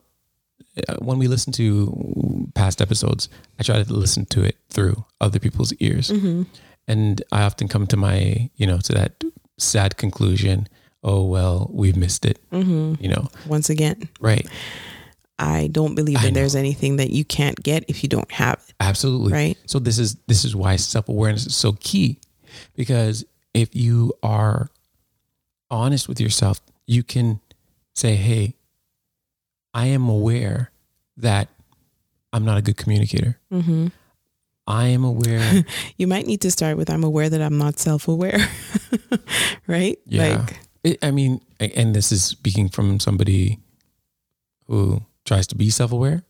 Uh, 0.87 0.95
when 0.99 1.17
we 1.17 1.27
listen 1.27 1.51
to 1.53 2.39
past 2.53 2.81
episodes. 2.81 3.29
I 3.59 3.63
try 3.63 3.81
to 3.81 3.93
listen 3.93 4.25
to 4.27 4.43
it 4.43 4.57
through 4.69 5.05
other 5.21 5.39
people's 5.39 5.73
ears, 5.79 6.09
mm-hmm. 6.09 6.43
and 6.87 7.21
I 7.31 7.43
often 7.43 7.67
come 7.67 7.87
to 7.87 7.97
my, 7.97 8.49
you 8.55 8.67
know, 8.67 8.79
to 8.79 8.93
that 8.93 9.23
sad 9.57 9.97
conclusion. 9.97 10.67
Oh 11.03 11.23
well, 11.23 11.69
we've 11.73 11.95
missed 11.95 12.25
it. 12.25 12.39
Mm-hmm. 12.51 13.01
You 13.01 13.09
know, 13.09 13.27
Once 13.47 13.69
again, 13.69 14.09
right? 14.19 14.47
I 15.37 15.67
don't 15.71 15.95
believe 15.95 16.21
that 16.21 16.33
there's 16.33 16.55
anything 16.55 16.97
that 16.97 17.11
you 17.11 17.23
can't 17.23 17.61
get 17.63 17.85
if 17.87 18.03
you 18.03 18.09
don't 18.09 18.29
have 18.31 18.61
it. 18.67 18.75
Absolutely. 18.81 19.31
Right. 19.31 19.57
So 19.65 19.79
this 19.79 19.97
is 19.97 20.15
this 20.27 20.43
is 20.43 20.55
why 20.55 20.75
self-awareness 20.75 21.45
is 21.45 21.55
so 21.55 21.77
key 21.79 22.19
because 22.75 23.23
if 23.53 23.73
you 23.73 24.13
are 24.21 24.69
honest 25.71 26.09
with 26.09 26.19
yourself, 26.19 26.59
you 26.87 27.03
can 27.03 27.39
say, 27.95 28.15
"Hey, 28.15 28.55
I 29.79 29.85
am 29.87 30.09
aware 30.09 30.71
that 31.17 31.47
I'm 32.33 32.43
not 32.43 32.57
a 32.57 32.61
good 32.61 32.75
communicator. 32.77 33.39
Mm-hmm. 33.51 33.87
I 34.67 34.87
am 34.87 35.03
aware 35.03 35.63
You 35.97 36.05
might 36.07 36.27
need 36.27 36.41
to 36.41 36.51
start 36.51 36.77
with 36.77 36.89
I'm 36.89 37.03
aware 37.03 37.29
that 37.29 37.41
I'm 37.41 37.57
not 37.57 37.79
self 37.79 38.07
aware. 38.07 38.39
right? 39.67 39.97
Yeah. 40.05 40.21
Like, 40.37 40.59
It, 40.83 40.97
I 41.01 41.11
mean, 41.11 41.41
and 41.59 41.95
this 41.95 42.11
is 42.11 42.23
speaking 42.23 42.69
from 42.69 42.99
somebody 42.99 43.59
who 44.67 45.01
tries 45.25 45.47
to 45.47 45.55
be 45.55 45.69
self-aware. 45.69 46.23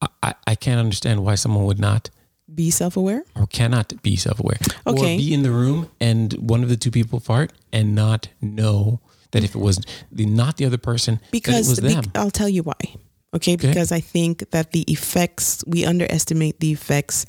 I, 0.00 0.08
I, 0.22 0.34
I 0.46 0.54
can't 0.54 0.78
understand 0.80 1.24
why 1.24 1.34
someone 1.36 1.64
would 1.64 1.80
not 1.80 2.10
be 2.52 2.70
self 2.70 2.96
aware. 2.96 3.22
or 3.36 3.46
cannot 3.46 3.92
be 4.02 4.16
self-aware 4.16 4.58
Okay. 4.86 5.14
or 5.14 5.18
be 5.18 5.32
in 5.34 5.42
the 5.42 5.50
room 5.52 5.88
and 6.00 6.32
one 6.34 6.62
of 6.62 6.68
the 6.68 6.76
two 6.76 6.90
people 6.90 7.20
fart 7.20 7.52
and 7.72 7.94
not 7.94 8.28
know 8.40 9.00
that 9.32 9.44
if 9.44 9.54
it 9.54 9.58
was 9.60 9.78
the 10.12 10.26
not 10.26 10.56
the 10.56 10.64
other 10.66 10.78
person 10.78 11.20
Because 11.30 11.68
was 11.68 11.80
bec- 11.80 11.94
them 12.04 12.12
I'll 12.14 12.30
tell 12.30 12.48
you 12.48 12.62
why. 12.62 12.80
Okay? 13.34 13.54
Because 13.56 13.92
I 13.92 14.00
think 14.00 14.50
that 14.50 14.72
the 14.72 14.82
effects, 14.88 15.62
we 15.66 15.84
underestimate 15.84 16.58
the 16.60 16.72
effects 16.72 17.26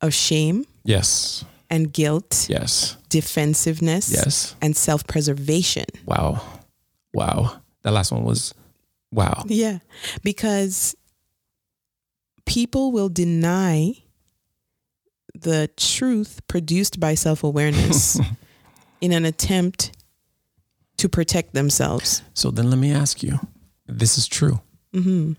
of 0.00 0.14
shame 0.14 0.64
yes 0.84 1.44
and 1.68 1.92
guilt, 1.92 2.46
yes 2.48 2.96
defensiveness, 3.08 4.10
yes 4.10 4.54
and 4.62 4.76
self 4.76 5.06
preservation. 5.06 5.84
wow 6.06 6.40
wow 7.12 7.60
that 7.82 7.92
last 7.92 8.12
one 8.12 8.24
was 8.24 8.54
wow 9.12 9.42
Yeah. 9.46 9.78
Because 10.22 10.94
people 12.46 12.92
will 12.92 13.08
deny 13.08 13.94
the 15.34 15.68
truth 15.76 16.40
produced 16.48 16.98
by 17.00 17.14
self 17.14 17.42
awareness 17.44 18.18
in 19.00 19.12
an 19.12 19.24
attempt 19.24 19.92
to 21.00 21.08
protect 21.08 21.54
themselves. 21.54 22.22
so 22.34 22.50
then 22.50 22.70
let 22.70 22.78
me 22.78 22.92
ask 22.92 23.22
you 23.22 23.38
this 23.86 24.18
is 24.18 24.26
true 24.26 24.60
hmm 24.92 25.32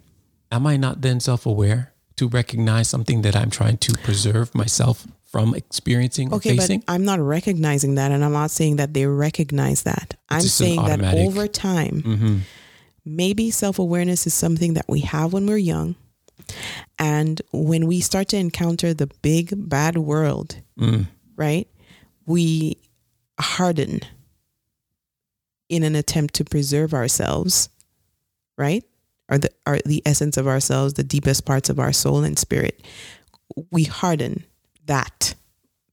am 0.52 0.68
i 0.68 0.78
not 0.78 1.02
then 1.02 1.20
self-aware 1.20 1.94
to 2.16 2.28
recognize 2.28 2.90
something 2.90 3.22
that 3.22 3.36
i'm 3.36 3.50
trying 3.50 3.78
to 3.78 3.94
preserve 4.04 4.54
myself 4.54 5.08
from 5.32 5.56
experiencing 5.56 6.32
or 6.32 6.36
Okay, 6.36 6.58
facing 6.58 6.82
but 6.82 6.94
I'm 6.94 7.06
not 7.06 7.20
recognizing 7.22 7.96
that, 7.96 8.12
and 8.12 8.24
I'm 8.24 8.34
not 8.34 8.52
saying 8.52 8.76
that 8.76 8.94
they 8.94 9.06
recognize 9.06 9.84
that. 9.84 10.16
I'm 10.30 10.42
just 10.42 10.60
an 10.60 10.66
saying 10.66 10.86
that 10.86 11.16
over 11.16 11.48
time, 11.48 12.04
mm-hmm. 12.06 12.38
maybe 13.06 13.50
self 13.50 13.80
awareness 13.80 14.28
is 14.28 14.34
something 14.34 14.74
that 14.74 14.86
we 14.90 15.00
have 15.02 15.32
when 15.32 15.48
we're 15.48 15.58
young. 15.58 15.96
And 17.00 17.42
when 17.54 17.88
we 17.88 18.02
start 18.02 18.28
to 18.30 18.38
encounter 18.38 18.94
the 18.94 19.08
big 19.22 19.54
bad 19.70 19.98
world, 19.98 20.58
mm. 20.78 21.08
right, 21.38 21.68
we 22.26 22.78
harden 23.40 24.02
in 25.72 25.84
an 25.84 25.96
attempt 25.96 26.34
to 26.36 26.44
preserve 26.44 26.94
ourselves, 26.94 27.70
right? 28.58 28.84
Or 29.30 29.38
the, 29.38 29.50
or 29.66 29.80
the 29.86 30.04
essence 30.06 30.36
of 30.36 30.46
ourselves, 30.46 30.94
the 30.94 31.04
deepest 31.04 31.46
parts 31.46 31.70
of 31.70 31.80
our 31.80 31.94
soul 31.94 32.26
and 32.26 32.38
spirit. 32.38 32.86
We 33.72 33.86
harden 33.86 34.44
that 34.88 35.34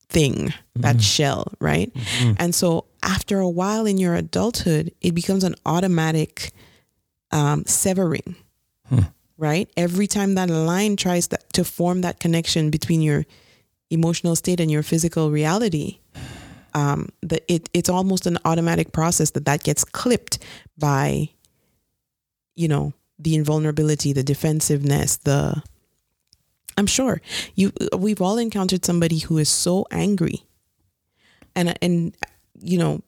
thing, 0.09 0.53
that 0.75 0.97
mm-hmm. 0.97 1.01
shell, 1.01 1.53
right? 1.61 1.95
Mm-hmm. 1.95 2.33
And 2.39 2.55
so 2.55 2.87
after 3.05 3.39
a 3.39 3.49
while 3.49 3.87
in 3.87 3.99
your 3.99 4.17
adulthood, 4.17 4.93
it 5.01 5.15
becomes 5.15 5.45
an 5.45 5.55
automatic 5.65 6.51
um, 7.31 7.65
severing, 7.67 8.35
hmm. 8.89 9.01
right? 9.37 9.71
Every 9.77 10.09
time 10.09 10.35
that 10.35 10.51
line 10.51 10.97
tries 10.97 11.29
that, 11.29 11.53
to 11.53 11.63
form 11.63 12.01
that 12.01 12.19
connection 12.19 12.71
between 12.71 13.01
your 13.01 13.27
emotional 13.91 14.35
state 14.35 14.59
and 14.59 14.71
your 14.71 14.83
physical 14.83 15.31
reality, 15.31 16.01
um, 16.75 17.09
the, 17.23 17.41
it, 17.53 17.69
it's 17.73 17.89
almost 17.89 18.27
an 18.27 18.39
automatic 18.45 18.93
process 18.93 19.31
that 19.31 19.45
that 19.47 19.63
gets 19.63 19.85
clipped 19.85 20.39
by, 20.77 21.31
you 22.55 22.69
know, 22.69 22.93
the 23.19 23.35
invulnerability, 23.35 24.13
the 24.13 24.23
defensiveness, 24.23 25.17
the 25.19 25.63
I'm 26.77 26.87
sure 26.87 27.21
you 27.57 27.73
we've 27.97 28.23
all 28.23 28.39
encountered 28.39 28.85
somebody 28.85 29.19
who 29.19 29.39
is 29.39 29.49
so 29.49 29.87
angry. 29.91 30.45
And 31.57 31.77
and 31.83 32.17
you 32.61 32.79
know, 32.79 33.03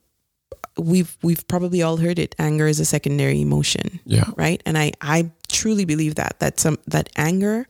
we've 0.76 1.16
we've 1.22 1.46
probably 1.46 1.80
all 1.80 1.96
heard 1.96 2.18
it 2.18 2.34
anger 2.38 2.66
is 2.66 2.80
a 2.80 2.84
secondary 2.84 3.40
emotion, 3.40 4.00
yeah 4.04 4.24
right? 4.36 4.60
And 4.66 4.76
I 4.76 4.92
I 5.00 5.30
truly 5.48 5.84
believe 5.84 6.16
that 6.16 6.40
that 6.40 6.58
some 6.58 6.78
that 6.88 7.08
anger 7.16 7.68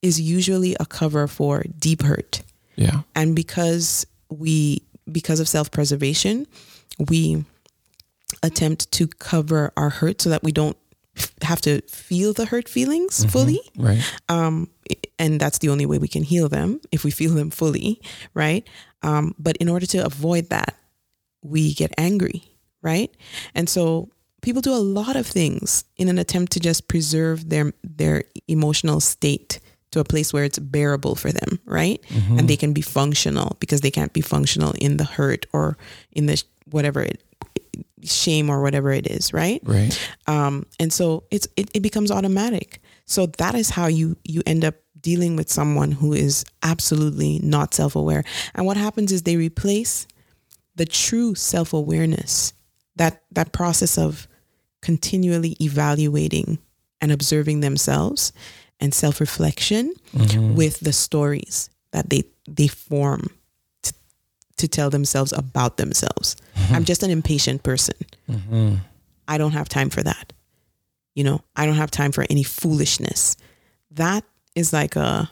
is 0.00 0.18
usually 0.18 0.74
a 0.80 0.86
cover 0.86 1.28
for 1.28 1.64
deep 1.78 2.02
hurt. 2.02 2.42
yeah 2.76 3.02
And 3.14 3.36
because 3.36 4.06
we 4.30 4.82
because 5.10 5.40
of 5.40 5.48
self-preservation, 5.48 6.46
we 6.98 7.44
attempt 8.42 8.90
to 8.92 9.06
cover 9.06 9.72
our 9.76 9.90
hurt 9.90 10.20
so 10.20 10.30
that 10.30 10.42
we 10.42 10.52
don't 10.52 10.76
have 11.42 11.60
to 11.60 11.82
feel 11.82 12.32
the 12.32 12.46
hurt 12.46 12.66
feelings 12.66 13.22
fully 13.26 13.60
right 13.76 14.02
um, 14.30 14.70
and 15.18 15.40
that's 15.40 15.58
the 15.58 15.68
only 15.68 15.86
way 15.86 15.98
we 15.98 16.08
can 16.08 16.22
heal 16.22 16.48
them 16.48 16.80
if 16.90 17.04
we 17.04 17.10
feel 17.10 17.32
them 17.32 17.50
fully, 17.50 18.00
right? 18.34 18.66
Um, 19.02 19.34
but 19.38 19.56
in 19.58 19.68
order 19.68 19.86
to 19.86 19.98
avoid 20.04 20.50
that, 20.50 20.76
we 21.42 21.74
get 21.74 21.92
angry, 21.98 22.42
right? 22.82 23.14
And 23.54 23.68
so 23.68 24.10
people 24.40 24.62
do 24.62 24.72
a 24.72 24.76
lot 24.76 25.16
of 25.16 25.26
things 25.26 25.84
in 25.96 26.08
an 26.08 26.18
attempt 26.18 26.52
to 26.52 26.60
just 26.60 26.88
preserve 26.88 27.48
their 27.48 27.72
their 27.82 28.24
emotional 28.48 29.00
state 29.00 29.60
to 29.92 30.00
a 30.00 30.04
place 30.04 30.32
where 30.32 30.44
it's 30.44 30.58
bearable 30.58 31.14
for 31.14 31.32
them, 31.32 31.60
right? 31.64 32.00
And 32.38 32.48
they 32.48 32.56
can 32.56 32.72
be 32.72 32.82
functional 32.82 33.56
because 33.60 33.80
they 33.80 33.90
can't 33.90 34.12
be 34.12 34.20
functional 34.20 34.72
in 34.78 34.96
the 34.96 35.04
hurt 35.04 35.46
or 35.52 35.76
in 36.10 36.26
the 36.26 36.36
sh- 36.36 36.44
whatever 36.70 37.00
it 37.02 37.22
shame 38.02 38.50
or 38.50 38.60
whatever 38.60 38.90
it 38.90 39.06
is, 39.06 39.32
right? 39.32 39.60
right 39.64 40.10
um, 40.26 40.66
and 40.80 40.92
so 40.92 41.24
it's 41.30 41.46
it, 41.56 41.70
it 41.74 41.80
becomes 41.80 42.10
automatic 42.10 42.80
so 43.04 43.26
that 43.26 43.54
is 43.54 43.70
how 43.70 43.86
you 43.86 44.16
you 44.24 44.42
end 44.46 44.64
up 44.64 44.74
dealing 45.00 45.36
with 45.36 45.50
someone 45.50 45.92
who 45.92 46.12
is 46.12 46.44
absolutely 46.62 47.40
not 47.42 47.74
self-aware 47.74 48.24
and 48.54 48.66
what 48.66 48.76
happens 48.76 49.10
is 49.12 49.22
they 49.22 49.36
replace 49.36 50.06
the 50.76 50.86
true 50.86 51.34
self-awareness 51.34 52.52
that 52.96 53.22
that 53.30 53.52
process 53.52 53.98
of 53.98 54.28
continually 54.80 55.56
evaluating 55.60 56.58
and 57.00 57.10
observing 57.12 57.60
themselves 57.60 58.32
and 58.82 58.92
self-reflection 58.92 59.94
Mm-hmm. 60.12 60.56
with 60.56 60.78
the 60.80 60.92
stories 60.92 61.70
that 61.92 62.10
they 62.10 62.24
they 62.46 62.68
form 62.68 63.30
to, 63.82 63.94
to 64.58 64.68
tell 64.68 64.90
themselves 64.90 65.32
about 65.32 65.78
themselves. 65.78 66.36
I'm 66.70 66.84
just 66.84 67.02
an 67.02 67.10
impatient 67.10 67.62
person. 67.62 67.96
Mm-hmm. 68.28 68.74
I 69.26 69.38
don't 69.38 69.52
have 69.52 69.68
time 69.70 69.88
for 69.88 70.02
that. 70.02 70.34
You 71.14 71.24
know, 71.24 71.40
I 71.56 71.64
don't 71.64 71.76
have 71.80 71.90
time 71.90 72.12
for 72.12 72.26
any 72.28 72.42
foolishness. 72.44 73.36
That 73.92 74.24
is 74.54 74.72
like 74.72 74.96
a, 74.96 75.30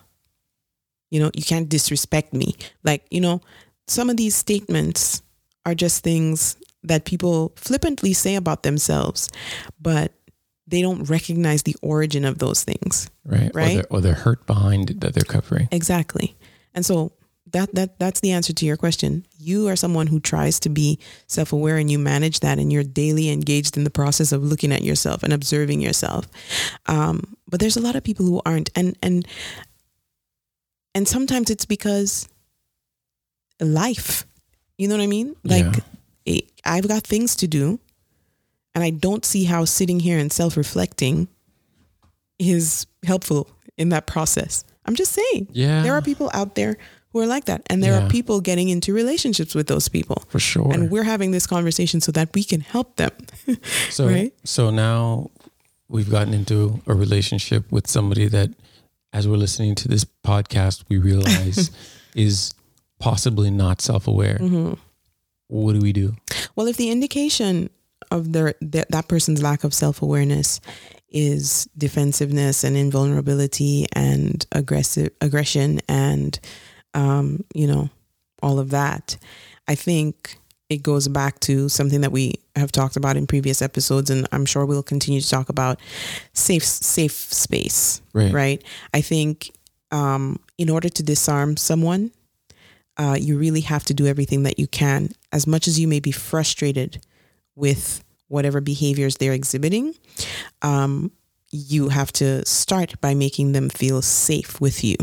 you 1.10 1.20
know, 1.20 1.30
you 1.34 1.44
can't 1.44 1.68
disrespect 1.68 2.32
me. 2.32 2.54
Like, 2.82 3.04
you 3.10 3.20
know, 3.20 3.42
some 3.86 4.08
of 4.08 4.16
these 4.16 4.34
statements 4.34 5.20
are 5.66 5.74
just 5.74 6.02
things 6.02 6.56
that 6.84 7.04
people 7.04 7.52
flippantly 7.56 8.14
say 8.14 8.34
about 8.36 8.62
themselves, 8.62 9.28
but 9.80 10.12
they 10.70 10.82
don't 10.82 11.04
recognize 11.04 11.64
the 11.64 11.76
origin 11.82 12.24
of 12.24 12.38
those 12.38 12.64
things. 12.64 13.10
Right. 13.24 13.50
Right? 13.54 13.70
Or 13.70 13.74
they're, 13.74 13.86
or 13.90 14.00
they're 14.00 14.14
hurt 14.14 14.46
behind 14.46 14.88
that 15.00 15.14
they're 15.14 15.24
covering. 15.24 15.68
Exactly. 15.70 16.36
And 16.74 16.86
so 16.86 17.12
that 17.52 17.74
that 17.74 17.98
that's 17.98 18.20
the 18.20 18.30
answer 18.30 18.52
to 18.52 18.64
your 18.64 18.76
question. 18.76 19.26
You 19.36 19.68
are 19.68 19.76
someone 19.76 20.06
who 20.06 20.20
tries 20.20 20.60
to 20.60 20.68
be 20.68 20.98
self-aware 21.26 21.76
and 21.76 21.90
you 21.90 21.98
manage 21.98 22.40
that 22.40 22.58
and 22.58 22.72
you're 22.72 22.84
daily 22.84 23.28
engaged 23.30 23.76
in 23.76 23.84
the 23.84 23.90
process 23.90 24.30
of 24.32 24.44
looking 24.44 24.72
at 24.72 24.82
yourself 24.82 25.22
and 25.24 25.32
observing 25.32 25.80
yourself. 25.80 26.28
Um, 26.86 27.36
but 27.48 27.58
there's 27.58 27.76
a 27.76 27.82
lot 27.82 27.96
of 27.96 28.04
people 28.04 28.24
who 28.24 28.40
aren't 28.46 28.70
and 28.76 28.96
and 29.02 29.26
and 30.94 31.08
sometimes 31.08 31.50
it's 31.50 31.66
because 31.66 32.28
life. 33.60 34.24
You 34.78 34.88
know 34.88 34.96
what 34.96 35.02
I 35.02 35.08
mean? 35.08 35.34
Like 35.42 35.66
Yeah. 36.24 36.40
I've 36.64 36.86
got 36.86 37.02
things 37.02 37.34
to 37.36 37.48
do 37.48 37.80
and 38.74 38.84
I 38.84 38.90
don't 38.90 39.24
see 39.24 39.44
how 39.44 39.64
sitting 39.64 40.00
here 40.00 40.18
and 40.18 40.32
self-reflecting 40.32 41.28
is 42.38 42.86
helpful 43.04 43.48
in 43.76 43.90
that 43.90 44.06
process. 44.06 44.64
I'm 44.86 44.94
just 44.94 45.12
saying. 45.12 45.48
Yeah. 45.52 45.82
There 45.82 45.92
are 45.94 46.02
people 46.02 46.30
out 46.34 46.54
there 46.54 46.76
who 47.12 47.20
are 47.20 47.26
like 47.26 47.46
that. 47.46 47.62
And 47.66 47.82
there 47.82 47.92
Yeah. 47.92 48.06
are 48.06 48.10
people 48.10 48.40
getting 48.40 48.68
into 48.68 48.92
relationships 48.92 49.54
with 49.54 49.66
those 49.66 49.88
people. 49.88 50.22
For 50.28 50.38
sure. 50.38 50.72
And 50.72 50.90
we're 50.90 51.02
having 51.04 51.32
this 51.32 51.46
conversation 51.46 52.00
so 52.00 52.12
that 52.12 52.30
we 52.34 52.44
can 52.44 52.60
help 52.60 52.96
them. 52.96 53.10
so 53.90 54.06
right? 54.06 54.32
so 54.44 54.70
now 54.70 55.30
we've 55.88 56.10
gotten 56.10 56.32
into 56.32 56.80
a 56.86 56.94
relationship 56.94 57.70
with 57.72 57.88
somebody 57.88 58.28
that 58.28 58.50
as 59.12 59.26
we're 59.26 59.36
listening 59.36 59.74
to 59.74 59.88
this 59.88 60.04
podcast 60.24 60.84
we 60.88 60.98
realize 60.98 61.70
is 62.14 62.54
possibly 63.00 63.50
not 63.50 63.80
self-aware. 63.80 64.38
Mm-hmm. 64.40 64.74
What 65.48 65.72
do 65.72 65.80
we 65.80 65.92
do? 65.92 66.14
Well, 66.54 66.68
if 66.68 66.76
the 66.76 66.90
indication 66.90 67.70
of 68.10 68.32
their 68.32 68.54
that, 68.60 68.90
that 68.90 69.08
person's 69.08 69.42
lack 69.42 69.64
of 69.64 69.74
self 69.74 70.02
awareness 70.02 70.60
is 71.08 71.68
defensiveness 71.76 72.62
and 72.62 72.76
invulnerability 72.76 73.86
and 73.94 74.46
aggressive 74.52 75.10
aggression 75.20 75.80
and 75.88 76.38
um, 76.94 77.44
you 77.54 77.66
know 77.66 77.90
all 78.42 78.58
of 78.58 78.70
that, 78.70 79.16
I 79.68 79.74
think 79.74 80.38
it 80.68 80.82
goes 80.82 81.08
back 81.08 81.40
to 81.40 81.68
something 81.68 82.00
that 82.00 82.12
we 82.12 82.34
have 82.56 82.72
talked 82.72 82.96
about 82.96 83.16
in 83.16 83.26
previous 83.26 83.60
episodes, 83.60 84.10
and 84.10 84.26
I'm 84.32 84.46
sure 84.46 84.64
we'll 84.64 84.82
continue 84.82 85.20
to 85.20 85.28
talk 85.28 85.48
about 85.48 85.80
safe 86.32 86.64
safe 86.64 87.12
space. 87.12 88.00
Right. 88.12 88.32
right? 88.32 88.64
I 88.94 89.00
think 89.00 89.50
um, 89.90 90.40
in 90.58 90.70
order 90.70 90.88
to 90.88 91.02
disarm 91.02 91.56
someone, 91.56 92.12
uh, 92.96 93.16
you 93.18 93.38
really 93.38 93.62
have 93.62 93.84
to 93.86 93.94
do 93.94 94.06
everything 94.06 94.44
that 94.44 94.58
you 94.58 94.66
can. 94.66 95.10
As 95.32 95.46
much 95.46 95.66
as 95.66 95.78
you 95.78 95.88
may 95.88 96.00
be 96.00 96.12
frustrated 96.12 97.04
with 97.60 98.02
whatever 98.28 98.60
behaviors 98.60 99.16
they're 99.16 99.32
exhibiting, 99.34 99.94
um, 100.62 101.10
you 101.50 101.88
have 101.88 102.12
to 102.12 102.44
start 102.46 103.00
by 103.00 103.14
making 103.14 103.52
them 103.52 103.68
feel 103.68 104.02
safe 104.02 104.60
with 104.60 104.82
you 104.84 104.96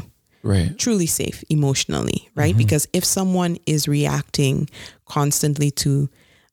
Right. 0.44 0.78
truly 0.78 1.08
safe 1.08 1.44
emotionally, 1.50 2.30
right? 2.36 2.56
Because 2.58 2.88
if 2.94 3.04
someone 3.04 3.58
is 3.66 3.88
reacting 3.88 4.70
constantly 5.06 5.72
to 5.72 6.10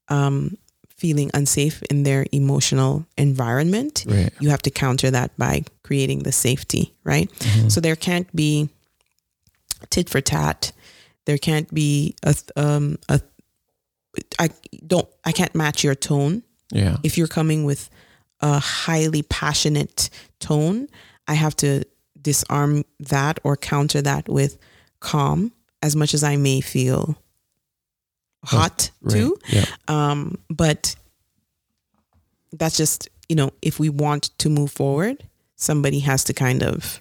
um, 0.09 0.57
feeling 0.97 1.31
unsafe 1.33 1.81
in 1.91 2.03
their 2.03 2.27
emotional 2.33 3.07
environment, 3.17 4.05
Right. 4.09 4.33
you 4.41 4.49
have 4.51 4.63
to 4.63 4.71
counter 4.71 5.11
that 5.13 5.31
by 5.39 5.63
creating 5.85 6.25
the 6.25 6.33
safety, 6.33 6.93
right? 7.05 7.31
So 7.69 7.81
there 7.81 7.95
can't 7.97 8.27
be 8.35 8.69
tit 9.91 10.11
for 10.11 10.21
tat. 10.21 10.73
There 11.27 11.39
can't 11.39 11.73
be 11.73 12.15
a 12.23 12.33
th- 12.35 12.51
um 12.57 12.97
a 13.09 13.21
I 14.39 14.51
don't 14.87 15.09
I 15.25 15.33
can't 15.33 15.55
match 15.55 15.85
your 15.85 15.95
tone 15.95 16.43
Yeah. 16.73 16.97
if 17.03 17.17
you're 17.19 17.29
coming 17.29 17.65
with 17.65 17.89
a 18.41 18.59
highly 18.59 19.23
passionate 19.23 20.11
tone, 20.41 20.89
I 21.29 21.35
have 21.35 21.55
to 21.57 21.85
disarm 22.21 22.85
that 23.01 23.39
or 23.45 23.57
counter 23.57 24.03
that 24.03 24.29
with 24.29 24.59
calm 25.01 25.53
as 25.83 25.95
much 25.97 26.15
as 26.15 26.23
I 26.25 26.37
may 26.37 26.61
feel 26.61 27.17
hot 28.45 28.91
Right. 29.01 29.13
too. 29.13 29.39
Yeah. 29.49 29.65
Um, 29.89 30.39
but 30.51 30.97
that's 32.53 32.77
just, 32.77 33.09
you 33.29 33.37
know, 33.37 33.51
if 33.63 33.79
we 33.79 33.89
want 33.89 34.31
to 34.39 34.49
move 34.49 34.71
forward, 34.71 35.27
somebody 35.57 36.01
has 36.01 36.25
to 36.25 36.33
kind 36.35 36.63
of 36.63 37.01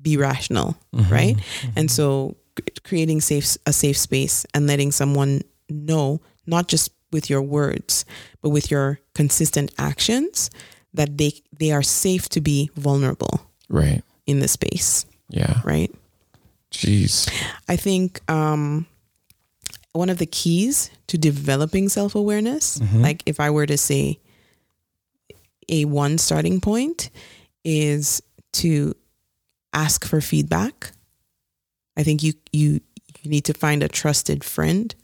be 0.00 0.16
rational, 0.16 0.76
Mhm. 0.94 1.10
right? 1.10 1.36
And 1.76 1.90
so 1.90 2.36
creating 2.82 3.20
safe 3.20 3.56
a 3.66 3.72
safe 3.72 3.96
space 3.98 4.44
and 4.54 4.66
letting 4.66 4.90
someone 4.92 5.42
know 5.68 6.20
not 6.46 6.68
just 6.68 6.90
with 7.12 7.28
your 7.30 7.42
words 7.42 8.04
but 8.42 8.50
with 8.50 8.70
your 8.70 9.00
consistent 9.14 9.72
actions 9.78 10.50
that 10.94 11.16
they 11.18 11.32
they 11.58 11.70
are 11.72 11.82
safe 11.82 12.28
to 12.30 12.40
be 12.40 12.70
vulnerable 12.76 13.40
Right. 13.68 14.02
in 14.26 14.40
the 14.40 14.48
space, 14.48 15.04
Yeah. 15.28 15.60
right? 15.64 15.92
Jeez. 16.72 17.28
I 17.68 17.76
think 17.76 18.20
um 18.30 18.86
one 19.92 20.10
of 20.10 20.18
the 20.18 20.26
keys 20.26 20.90
to 21.08 21.18
developing 21.18 21.88
self-awareness, 21.88 22.78
Mhm. 22.78 23.00
like 23.02 23.22
if 23.26 23.40
I 23.40 23.50
were 23.50 23.66
to 23.66 23.76
say 23.78 24.20
a 25.68 25.84
one 25.84 26.18
starting 26.18 26.60
point 26.60 27.10
is 27.64 28.22
to 28.52 28.94
ask 29.72 30.04
for 30.06 30.20
feedback. 30.20 30.92
I 31.96 32.02
think 32.04 32.22
you 32.22 32.32
you 32.52 32.80
you 33.22 33.30
need 33.30 33.44
to 33.46 33.54
find 33.54 33.82
a 33.82 33.88
trusted 33.88 34.44
friend, 34.44 34.94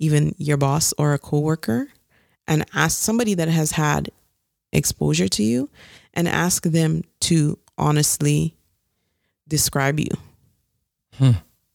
even 0.00 0.34
your 0.36 0.56
boss 0.56 0.92
or 0.98 1.14
a 1.14 1.18
coworker, 1.18 1.88
and 2.48 2.66
ask 2.74 2.98
somebody 2.98 3.34
that 3.34 3.48
has 3.48 3.70
had 3.72 4.10
exposure 4.72 5.28
to 5.28 5.44
you 5.44 5.70
and 6.14 6.26
ask 6.26 6.64
them 6.64 7.04
to 7.20 7.56
honestly 7.78 8.56
describe 9.46 10.00
you. 10.00 10.10
Hmm. 11.14 11.32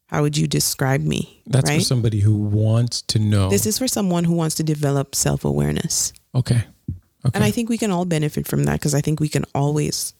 How 0.08 0.22
would 0.22 0.38
you 0.38 0.48
describe 0.48 1.02
me? 1.02 1.42
That's 1.48 1.70
right? 1.70 1.80
for 1.80 1.86
somebody 1.86 2.20
who 2.20 2.36
wants 2.36 3.02
to 3.04 3.20
know. 3.20 3.50
This 3.50 3.66
is 3.66 3.78
for 3.78 3.88
someone 3.88 4.24
who 4.24 4.34
wants 4.34 4.56
to 4.56 4.64
develop 4.64 5.16
self 5.16 5.46
awareness. 5.46 6.12
okay. 6.34 6.66
Okay. 7.26 7.38
And 7.38 7.44
I 7.44 7.50
think 7.50 7.70
we 7.70 7.80
can 7.80 7.90
all 7.90 8.06
benefit 8.06 8.46
from 8.46 8.66
that 8.66 8.74
because 8.74 8.94
I 8.94 9.02
think 9.02 9.20
we 9.20 9.30
can 9.30 9.46
always 9.56 10.14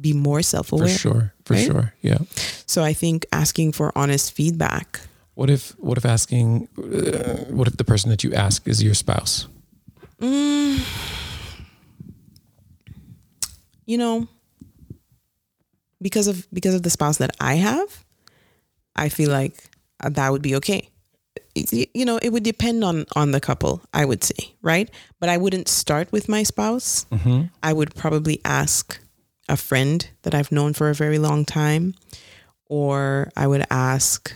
be 0.00 0.12
more 0.12 0.42
self 0.42 0.72
aware. 0.72 0.88
for 0.88 0.98
sure. 0.98 1.34
For 1.44 1.54
right? 1.54 1.64
sure. 1.64 1.94
Yeah. 2.02 2.18
So 2.66 2.82
I 2.82 2.92
think 2.92 3.26
asking 3.32 3.72
for 3.72 3.92
honest 3.94 4.32
feedback. 4.32 5.00
What 5.38 5.50
if 5.50 5.70
what 5.78 5.96
if 5.98 6.04
asking 6.04 6.66
uh, 6.76 7.46
what 7.54 7.68
if 7.68 7.76
the 7.76 7.84
person 7.84 8.10
that 8.10 8.24
you 8.24 8.34
ask 8.34 8.66
is 8.66 8.82
your 8.82 8.94
spouse? 8.94 9.46
Mm, 10.20 10.82
you 13.86 13.98
know, 13.98 14.26
because 16.02 16.26
of 16.26 16.46
because 16.52 16.74
of 16.74 16.82
the 16.82 16.90
spouse 16.90 17.18
that 17.18 17.30
I 17.40 17.54
have, 17.54 18.04
I 18.96 19.08
feel 19.08 19.30
like 19.30 19.54
uh, 20.02 20.08
that 20.10 20.32
would 20.32 20.42
be 20.42 20.56
okay. 20.56 20.88
It- 21.54 21.90
You 21.94 22.04
know, 22.04 22.18
it 22.18 22.30
would 22.32 22.42
depend 22.44 22.82
on 22.84 23.04
on 23.14 23.30
the 23.30 23.40
couple, 23.40 23.80
I 23.94 24.04
would 24.04 24.24
say, 24.24 24.54
right? 24.62 24.90
But 25.20 25.28
I 25.28 25.36
wouldn't 25.36 25.68
start 25.68 26.10
with 26.12 26.28
my 26.28 26.42
spouse. 26.44 27.06
Mm-hmm. 27.12 27.40
I 27.62 27.72
would 27.72 27.94
probably 27.94 28.40
ask 28.44 28.98
a 29.48 29.56
friend 29.56 30.02
that 30.22 30.34
I've 30.34 30.50
known 30.50 30.74
for 30.74 30.90
a 30.90 30.94
very 30.94 31.18
long 31.18 31.44
time, 31.44 31.94
or 32.66 33.30
I 33.36 33.46
would 33.46 33.64
ask, 33.70 34.34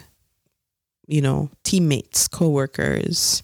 you 1.12 1.20
know, 1.20 1.50
teammates, 1.62 2.26
coworkers, 2.28 3.42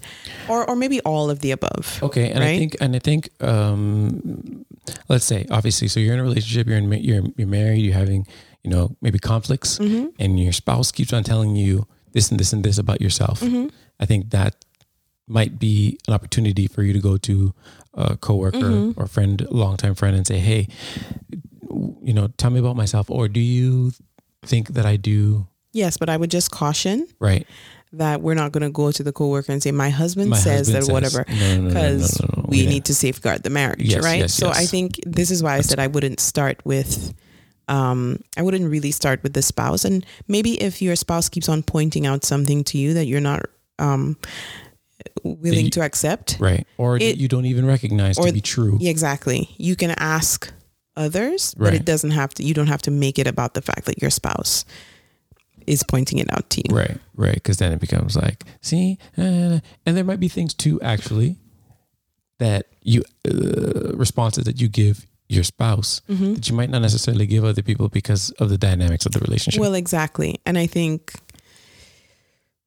or 0.49 0.65
or 0.69 0.75
maybe 0.77 1.01
all 1.05 1.29
of 1.31 1.39
the 1.41 1.51
above. 1.53 2.01
Okay, 2.03 2.31
and 2.33 2.43
I 2.43 2.57
think 2.59 2.77
and 2.81 2.97
I 2.97 2.99
think 2.99 3.29
um, 3.43 4.65
let's 5.09 5.25
say 5.27 5.45
obviously, 5.51 5.89
so 5.89 6.01
you're 6.01 6.15
in 6.15 6.21
a 6.21 6.25
relationship, 6.25 6.67
you're 6.67 6.79
in 6.79 6.91
you're 7.05 7.25
you're 7.37 7.49
married, 7.61 7.85
you're 7.85 7.95
having 7.99 8.27
you 8.65 8.71
know 8.71 8.97
maybe 9.03 9.19
conflicts, 9.19 9.79
Mhm. 9.79 10.13
and 10.19 10.41
your 10.41 10.53
spouse 10.53 10.91
keeps 10.91 11.13
on 11.13 11.23
telling 11.25 11.57
you 11.57 11.87
this 12.13 12.31
and 12.31 12.41
this 12.41 12.53
and 12.55 12.65
this 12.65 12.79
about 12.79 13.01
yourself. 13.01 13.41
Mhm. 13.41 13.71
I 14.01 14.07
think 14.07 14.31
that 14.31 14.65
might 15.29 15.59
be 15.59 15.99
an 16.09 16.15
opportunity 16.15 16.67
for 16.67 16.83
you 16.83 16.93
to 16.95 17.01
go 17.01 17.19
to 17.19 17.53
a 17.93 18.17
coworker 18.17 18.71
Mhm. 18.73 18.95
or 18.97 19.07
friend, 19.07 19.45
longtime 19.51 19.95
friend, 19.95 20.17
and 20.17 20.27
say, 20.27 20.39
"Hey, 20.41 20.69
you 22.03 22.15
know, 22.15 22.29
tell 22.41 22.51
me 22.51 22.61
about 22.61 22.77
myself." 22.77 23.11
Or 23.11 23.29
do 23.29 23.41
you 23.41 23.93
think 24.47 24.73
that 24.73 24.87
I 24.87 24.97
do 24.97 25.47
Yes, 25.73 25.97
but 25.97 26.09
I 26.09 26.17
would 26.17 26.31
just 26.31 26.51
caution 26.51 27.07
right? 27.21 27.47
that 27.93 28.21
we're 28.23 28.35
not 28.35 28.53
going 28.53 28.63
to 28.63 28.71
go 28.71 28.91
to 28.93 29.03
the 29.03 29.13
coworker 29.13 29.51
and 29.53 29.63
say 29.63 29.71
my 29.73 29.91
husband 29.91 30.31
My 30.31 30.37
says 30.37 30.69
husband 30.73 30.87
that 30.87 30.93
whatever 30.93 31.25
No, 31.29 31.35
no, 31.37 31.55
no, 31.57 31.61
no, 31.63 31.69
because 31.69 32.21
we 32.47 32.63
yeah. 32.63 32.69
need 32.71 32.85
to 32.87 32.95
safeguard 32.95 33.43
the 33.43 33.51
marriage, 33.51 33.81
Yes, 33.81 34.03
right? 34.05 34.21
yes, 34.21 34.35
so 34.35 34.49
I 34.51 34.65
think 34.67 34.99
this 35.07 35.31
is 35.31 35.43
why 35.43 35.55
I 35.57 35.61
said 35.63 35.79
I 35.79 35.87
wouldn't 35.87 36.21
start 36.21 36.61
with 36.65 37.15
um, 37.69 38.21
I 38.37 38.41
wouldn't 38.43 38.71
really 38.71 38.91
start 38.93 39.23
with 39.23 39.35
the 39.35 39.43
spouse. 39.43 39.85
And 39.85 40.05
maybe 40.27 40.55
if 40.63 40.81
your 40.81 40.97
spouse 40.97 41.29
keeps 41.29 41.51
on 41.51 41.63
pointing 41.63 42.07
out 42.07 42.25
something 42.25 42.65
to 42.65 42.79
you 42.79 42.95
that 42.95 43.05
you're 43.05 43.21
not 43.21 43.43
um, 43.79 44.17
willing 45.23 45.67
you- 45.67 45.71
to 45.73 45.83
accept, 45.83 46.39
Right. 46.41 46.67
Or 46.79 46.99
that 46.99 47.05
It- 47.05 47.19
you 47.19 47.29
don't 47.29 47.45
even 47.45 47.67
recognize 47.67 48.17
or- 48.19 48.27
to 48.27 48.33
be 48.33 48.41
true. 48.41 48.79
yeah, 48.81 48.91
exactly. 48.91 49.51
You 49.59 49.77
can 49.77 49.91
ask 49.99 50.51
others, 50.97 51.55
but 51.59 51.75
it 51.75 51.85
doesn't 51.85 52.11
have 52.13 52.33
to. 52.35 52.43
You 52.43 52.55
don't 52.55 52.67
have 52.69 52.83
to 52.83 52.91
make 52.91 53.19
it 53.19 53.27
about 53.27 53.53
the 53.55 53.63
fact 53.63 53.85
that 53.85 54.01
your 54.01 54.11
spouse 54.11 54.65
is 55.69 55.83
pointing 55.83 56.19
it 56.19 56.33
out 56.33 56.49
to 56.51 56.63
you. 56.69 56.75
Right, 56.75 56.99
right. 57.15 57.35
Because 57.35 57.59
then 57.59 57.73
it 57.73 57.81
becomes 57.81 58.17
like, 58.17 58.45
see, 58.61 58.99
and 59.17 59.63
there 59.85 60.05
might 60.05 60.21
be 60.21 60.29
things 60.29 60.55
too, 60.55 60.81
actually, 60.81 61.37
that 62.39 62.67
you 62.83 63.03
uh, 63.29 63.93
responses 63.95 64.45
that 64.45 64.61
you 64.61 64.69
give 64.69 65.07
your 65.29 65.45
spouse 65.45 66.01
Mm-hmm. 66.09 66.35
that 66.35 66.49
you 66.49 66.55
might 66.57 66.71
not 66.71 66.81
necessarily 66.83 67.27
give 67.27 67.45
other 67.45 67.63
people 67.63 67.89
because 67.89 68.31
of 68.41 68.49
the 68.49 68.57
dynamics 68.59 69.05
of 69.07 69.13
the 69.13 69.21
relationship. 69.21 69.61
Well, 69.61 69.75
exactly. 69.75 70.41
And 70.47 70.57
I 70.57 70.67
think 70.67 71.13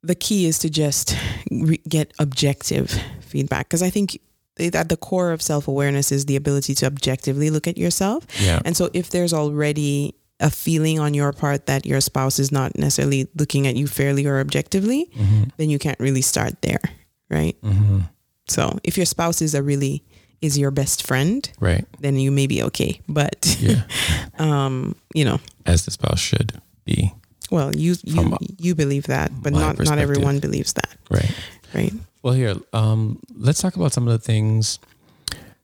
the 0.03 0.15
key 0.15 0.45
is 0.45 0.59
to 0.59 0.69
just 0.69 1.15
re- 1.49 1.81
get 1.87 2.11
objective 2.19 2.91
feedback 3.21 3.67
because 3.69 3.81
I 3.83 3.89
think 3.89 4.19
at 4.59 4.89
the 4.89 4.97
core 4.97 5.31
of 5.31 5.41
self 5.41 5.67
awareness 5.67 6.11
is 6.11 6.25
the 6.25 6.35
ability 6.35 6.75
to 6.75 6.85
objectively 6.85 7.49
look 7.49 7.67
at 7.67 7.77
yourself. 7.77 8.25
yeah, 8.39 8.59
And 8.65 8.75
so 8.77 8.89
if 8.93 9.09
there's 9.09 9.33
already 9.33 10.13
a 10.41 10.49
feeling 10.49 10.99
on 10.99 11.13
your 11.13 11.32
part 11.32 11.67
that 11.67 11.86
your 11.86 12.01
spouse 12.01 12.39
is 12.39 12.51
not 12.51 12.77
necessarily 12.77 13.27
looking 13.36 13.67
at 13.67 13.75
you 13.75 13.88
fairly 13.88 14.25
or 14.25 14.39
objectively, 14.39 15.10
hmm 15.15 15.43
then 15.58 15.69
you 15.69 15.77
can't 15.77 15.99
really 15.99 16.21
start 16.21 16.62
there, 16.62 16.82
right? 17.30 17.56
hmm 17.62 17.99
So 18.47 18.80
if 18.84 18.97
your 18.97 19.06
spouse 19.06 19.41
is 19.41 19.54
a 19.56 19.62
really 19.62 20.04
is 20.41 20.58
your 20.58 20.71
best 20.71 21.06
friend, 21.06 21.49
right, 21.60 21.86
then 21.99 22.17
you 22.17 22.32
may 22.32 22.47
be 22.47 22.63
okay. 22.63 22.99
But 23.08 23.58
yeah, 23.60 23.84
um, 24.39 24.95
you 25.13 25.23
know, 25.23 25.39
as 25.65 25.86
the 25.86 25.91
spouse 25.91 26.19
should 26.19 26.60
be, 26.84 27.13
well, 27.51 27.75
you 27.75 27.95
you 28.04 28.38
you 28.58 28.75
believe 28.75 29.06
that, 29.08 29.32
but 29.41 29.54
not 29.54 29.77
not 29.80 29.99
everyone 29.99 30.39
believes 30.39 30.73
that, 30.73 30.97
right. 31.10 31.32
right? 31.73 31.93
Well, 32.23 32.34
here, 32.34 32.56
um, 32.73 33.19
let's 33.36 33.62
talk 33.62 33.75
about 33.75 33.93
some 33.93 34.08
of 34.08 34.13
the 34.13 34.23
things, 34.23 34.80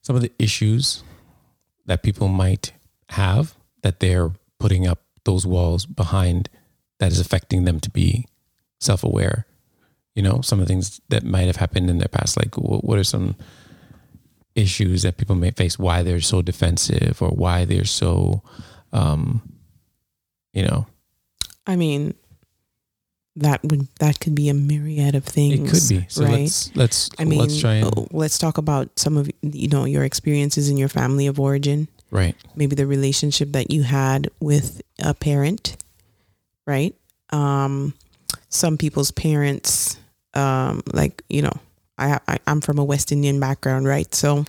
some 0.01 0.15
of 0.15 0.21
the 0.21 0.31
issues 0.39 1.03
that 1.85 2.03
people 2.03 2.27
might 2.27 2.73
have 3.09 3.55
that 3.81 3.99
they're 3.99 4.31
putting 4.59 4.87
up 4.87 5.03
those 5.25 5.45
walls 5.45 5.85
behind 5.85 6.49
that 6.99 7.11
is 7.11 7.19
affecting 7.19 7.65
them 7.65 7.79
to 7.79 7.89
be 7.89 8.25
self 8.79 9.03
aware. 9.03 9.45
You 10.15 10.23
know, 10.23 10.41
some 10.41 10.59
of 10.59 10.67
the 10.67 10.73
things 10.73 10.99
that 11.09 11.23
might 11.23 11.45
have 11.45 11.57
happened 11.57 11.89
in 11.89 11.99
their 11.99 12.07
past. 12.07 12.37
Like, 12.37 12.55
wh- 12.55 12.83
what 12.83 12.97
are 12.97 13.03
some 13.03 13.35
issues 14.55 15.03
that 15.03 15.17
people 15.17 15.35
may 15.35 15.51
face? 15.51 15.77
Why 15.77 16.01
they're 16.01 16.21
so 16.21 16.41
defensive, 16.41 17.21
or 17.21 17.29
why 17.29 17.65
they're 17.65 17.85
so, 17.85 18.41
um, 18.91 19.41
you 20.53 20.63
know, 20.63 20.87
I 21.67 21.75
mean, 21.75 22.15
that 23.35 23.63
would 23.63 23.87
that 23.99 24.19
could 24.19 24.33
be 24.33 24.49
a 24.49 24.53
myriad 24.53 25.13
of 25.13 25.23
things. 25.23 25.59
it 25.59 25.67
could 25.69 26.01
be. 26.01 26.07
So 26.09 26.23
right? 26.23 26.41
let's 26.41 26.75
let's 26.75 27.09
I 27.19 27.25
mean, 27.25 27.39
let's 27.39 27.59
try 27.59 27.75
and 27.75 28.07
let's 28.11 28.37
talk 28.37 28.57
about 28.57 28.97
some 28.97 29.17
of 29.17 29.29
you 29.41 29.67
know 29.67 29.85
your 29.85 30.03
experiences 30.03 30.69
in 30.69 30.77
your 30.77 30.89
family 30.89 31.27
of 31.27 31.39
origin. 31.39 31.87
Right. 32.11 32.35
maybe 32.55 32.75
the 32.75 32.87
relationship 32.87 33.51
that 33.53 33.71
you 33.71 33.83
had 33.83 34.29
with 34.39 34.81
a 34.99 35.13
parent, 35.13 35.77
right? 36.65 36.95
Um, 37.31 37.93
some 38.49 38.77
people's 38.77 39.11
parents, 39.11 39.97
um, 40.33 40.81
like 40.93 41.23
you 41.29 41.41
know, 41.41 41.59
I, 41.97 42.19
I 42.27 42.37
I'm 42.47 42.61
from 42.61 42.79
a 42.79 42.83
West 42.83 43.11
Indian 43.11 43.39
background, 43.39 43.87
right? 43.87 44.13
So, 44.13 44.45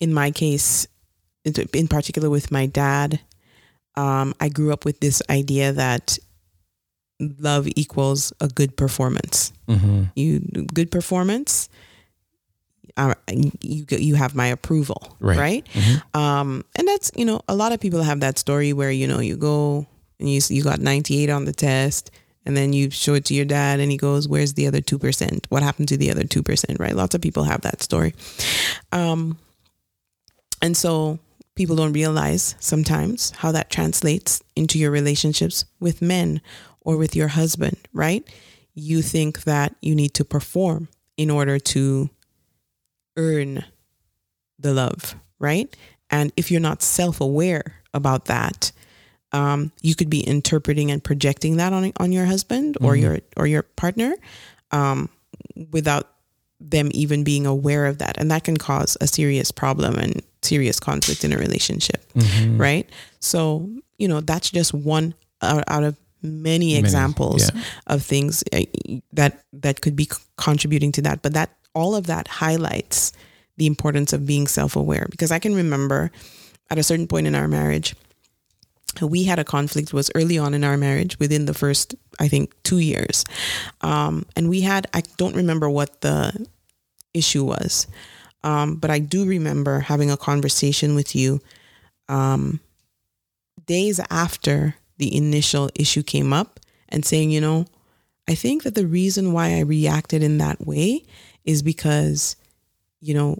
in 0.00 0.12
my 0.12 0.30
case, 0.30 0.86
in 1.44 1.88
particular 1.88 2.30
with 2.30 2.50
my 2.50 2.66
dad, 2.66 3.20
um, 3.96 4.34
I 4.40 4.48
grew 4.48 4.72
up 4.72 4.84
with 4.84 5.00
this 5.00 5.22
idea 5.28 5.72
that 5.72 6.18
love 7.38 7.68
equals 7.76 8.32
a 8.40 8.48
good 8.48 8.76
performance 8.76 9.52
hmm 9.68 10.04
you 10.16 10.40
good 10.74 10.90
performance 10.90 11.68
uh, 12.96 13.14
you 13.60 13.84
you 13.90 14.14
have 14.14 14.34
my 14.34 14.46
approval 14.46 15.16
Right. 15.20 15.38
right, 15.38 15.66
Mhm. 15.72 16.02
um 16.14 16.64
and 16.76 16.86
that's 16.88 17.10
you 17.16 17.24
know 17.24 17.40
a 17.48 17.54
lot 17.54 17.72
of 17.72 17.80
people 17.80 18.02
have 18.02 18.20
that 18.20 18.38
story 18.38 18.72
where 18.72 18.90
you 18.90 19.06
know 19.06 19.20
you 19.20 19.36
go 19.36 19.86
and 20.20 20.28
you 20.30 20.40
you 20.48 20.62
got 20.62 20.78
98 20.80 21.30
on 21.30 21.44
the 21.44 21.52
test 21.52 22.10
and 22.44 22.56
then 22.56 22.72
you 22.72 22.90
show 22.90 23.14
it 23.14 23.24
to 23.26 23.34
your 23.34 23.44
dad 23.46 23.80
and 23.80 23.90
he 23.90 23.96
goes 23.96 24.26
where's 24.28 24.54
the 24.54 24.66
other 24.66 24.80
2% 24.80 25.46
what 25.48 25.62
happened 25.62 25.88
to 25.88 25.96
the 25.96 26.10
other 26.10 26.24
2% 26.24 26.78
right 26.80 26.94
lots 26.96 27.14
of 27.14 27.20
people 27.20 27.44
have 27.44 27.60
that 27.62 27.82
story 27.82 28.14
um 28.92 29.38
and 30.60 30.76
so 30.76 31.18
people 31.54 31.76
don't 31.76 31.92
realize 31.92 32.54
sometimes 32.60 33.30
how 33.38 33.52
that 33.52 33.70
translates 33.70 34.42
into 34.56 34.78
your 34.78 34.90
relationships 34.90 35.64
with 35.80 36.00
men 36.00 36.40
or 36.80 36.96
with 36.96 37.14
your 37.14 37.28
husband, 37.28 37.76
right? 37.92 38.26
You 38.74 39.02
think 39.02 39.44
that 39.44 39.74
you 39.82 39.94
need 39.94 40.14
to 40.14 40.24
perform 40.24 40.88
in 41.16 41.30
order 41.30 41.58
to 41.58 42.08
earn 43.16 43.64
the 44.58 44.72
love, 44.72 45.14
right? 45.38 45.74
And 46.10 46.32
if 46.36 46.50
you're 46.50 46.60
not 46.60 46.82
self 46.82 47.20
aware 47.20 47.74
about 47.94 48.26
that, 48.26 48.72
um, 49.32 49.72
you 49.82 49.94
could 49.94 50.10
be 50.10 50.20
interpreting 50.20 50.90
and 50.90 51.02
projecting 51.02 51.56
that 51.56 51.72
on 51.72 51.92
on 51.98 52.12
your 52.12 52.26
husband 52.26 52.76
or 52.80 52.94
Mhm. 52.94 53.00
your 53.02 53.18
or 53.36 53.46
your 53.46 53.62
partner 53.62 54.14
um, 54.70 55.08
without 55.70 56.08
them 56.60 56.90
even 56.92 57.24
being 57.24 57.44
aware 57.46 57.86
of 57.86 57.98
that, 57.98 58.16
and 58.18 58.30
that 58.30 58.44
can 58.44 58.56
cause 58.56 58.96
a 59.00 59.06
serious 59.06 59.50
problem 59.50 59.98
and 59.98 60.22
serious 60.42 60.78
conflict 60.78 61.24
in 61.24 61.32
a 61.32 61.38
relationship 61.38 62.12
Mhm. 62.14 62.58
right? 62.58 62.88
So, 63.20 63.68
you 63.98 64.06
know, 64.08 64.20
that's 64.20 64.50
just 64.50 64.72
one 64.74 65.14
out, 65.40 65.64
out 65.68 65.82
of 65.84 65.96
many 66.22 66.72
Many, 66.72 66.76
examples 66.76 67.50
yeah. 67.54 67.62
of 67.86 68.02
things 68.02 68.44
uh, 68.52 68.62
that 69.12 69.44
that 69.52 69.80
could 69.80 69.96
be 69.96 70.08
contributing 70.36 70.92
to 70.92 71.02
that. 71.02 71.22
But 71.22 71.34
that 71.34 71.50
all 71.74 71.94
of 71.94 72.06
that 72.06 72.28
highlights 72.28 73.12
the 73.56 73.66
importance 73.66 74.12
of 74.12 74.26
being 74.26 74.46
self-aware 74.46 75.06
because 75.10 75.30
I 75.30 75.38
can 75.38 75.54
remember 75.54 76.10
at 76.70 76.78
a 76.78 76.82
certain 76.82 77.06
point 77.06 77.26
in 77.26 77.34
our 77.34 77.48
marriage 77.48 77.94
we 79.00 79.24
had 79.24 79.38
a 79.38 79.44
conflict 79.44 79.92
was 79.92 80.10
early 80.14 80.38
on 80.38 80.52
in 80.52 80.64
our 80.64 80.76
marriage 80.76 81.18
within 81.18 81.46
the 81.46 81.54
first 81.54 81.94
i 82.20 82.28
think 82.28 82.52
two 82.62 82.78
years 82.78 83.24
um, 83.80 84.26
and 84.36 84.48
we 84.48 84.60
had 84.60 84.86
i 84.92 85.02
don't 85.16 85.36
remember 85.36 85.70
what 85.70 86.00
the 86.02 86.46
issue 87.14 87.44
was 87.44 87.86
um, 88.44 88.76
but 88.76 88.90
i 88.90 88.98
do 88.98 89.24
remember 89.24 89.80
having 89.80 90.10
a 90.10 90.16
conversation 90.16 90.94
with 90.94 91.14
you 91.16 91.40
um, 92.08 92.60
days 93.66 94.00
after 94.10 94.74
the 95.02 95.10
initial 95.24 95.66
issue 95.84 96.02
came 96.14 96.30
up 96.40 96.50
and 96.92 97.00
saying 97.10 97.28
you 97.34 97.40
know 97.46 97.58
i 98.32 98.34
think 98.42 98.62
that 98.64 98.74
the 98.80 98.86
reason 99.00 99.24
why 99.34 99.46
i 99.58 99.60
reacted 99.76 100.20
in 100.28 100.38
that 100.44 100.58
way 100.70 101.02
is 101.52 101.58
because 101.72 102.36
you 103.08 103.14
know 103.18 103.30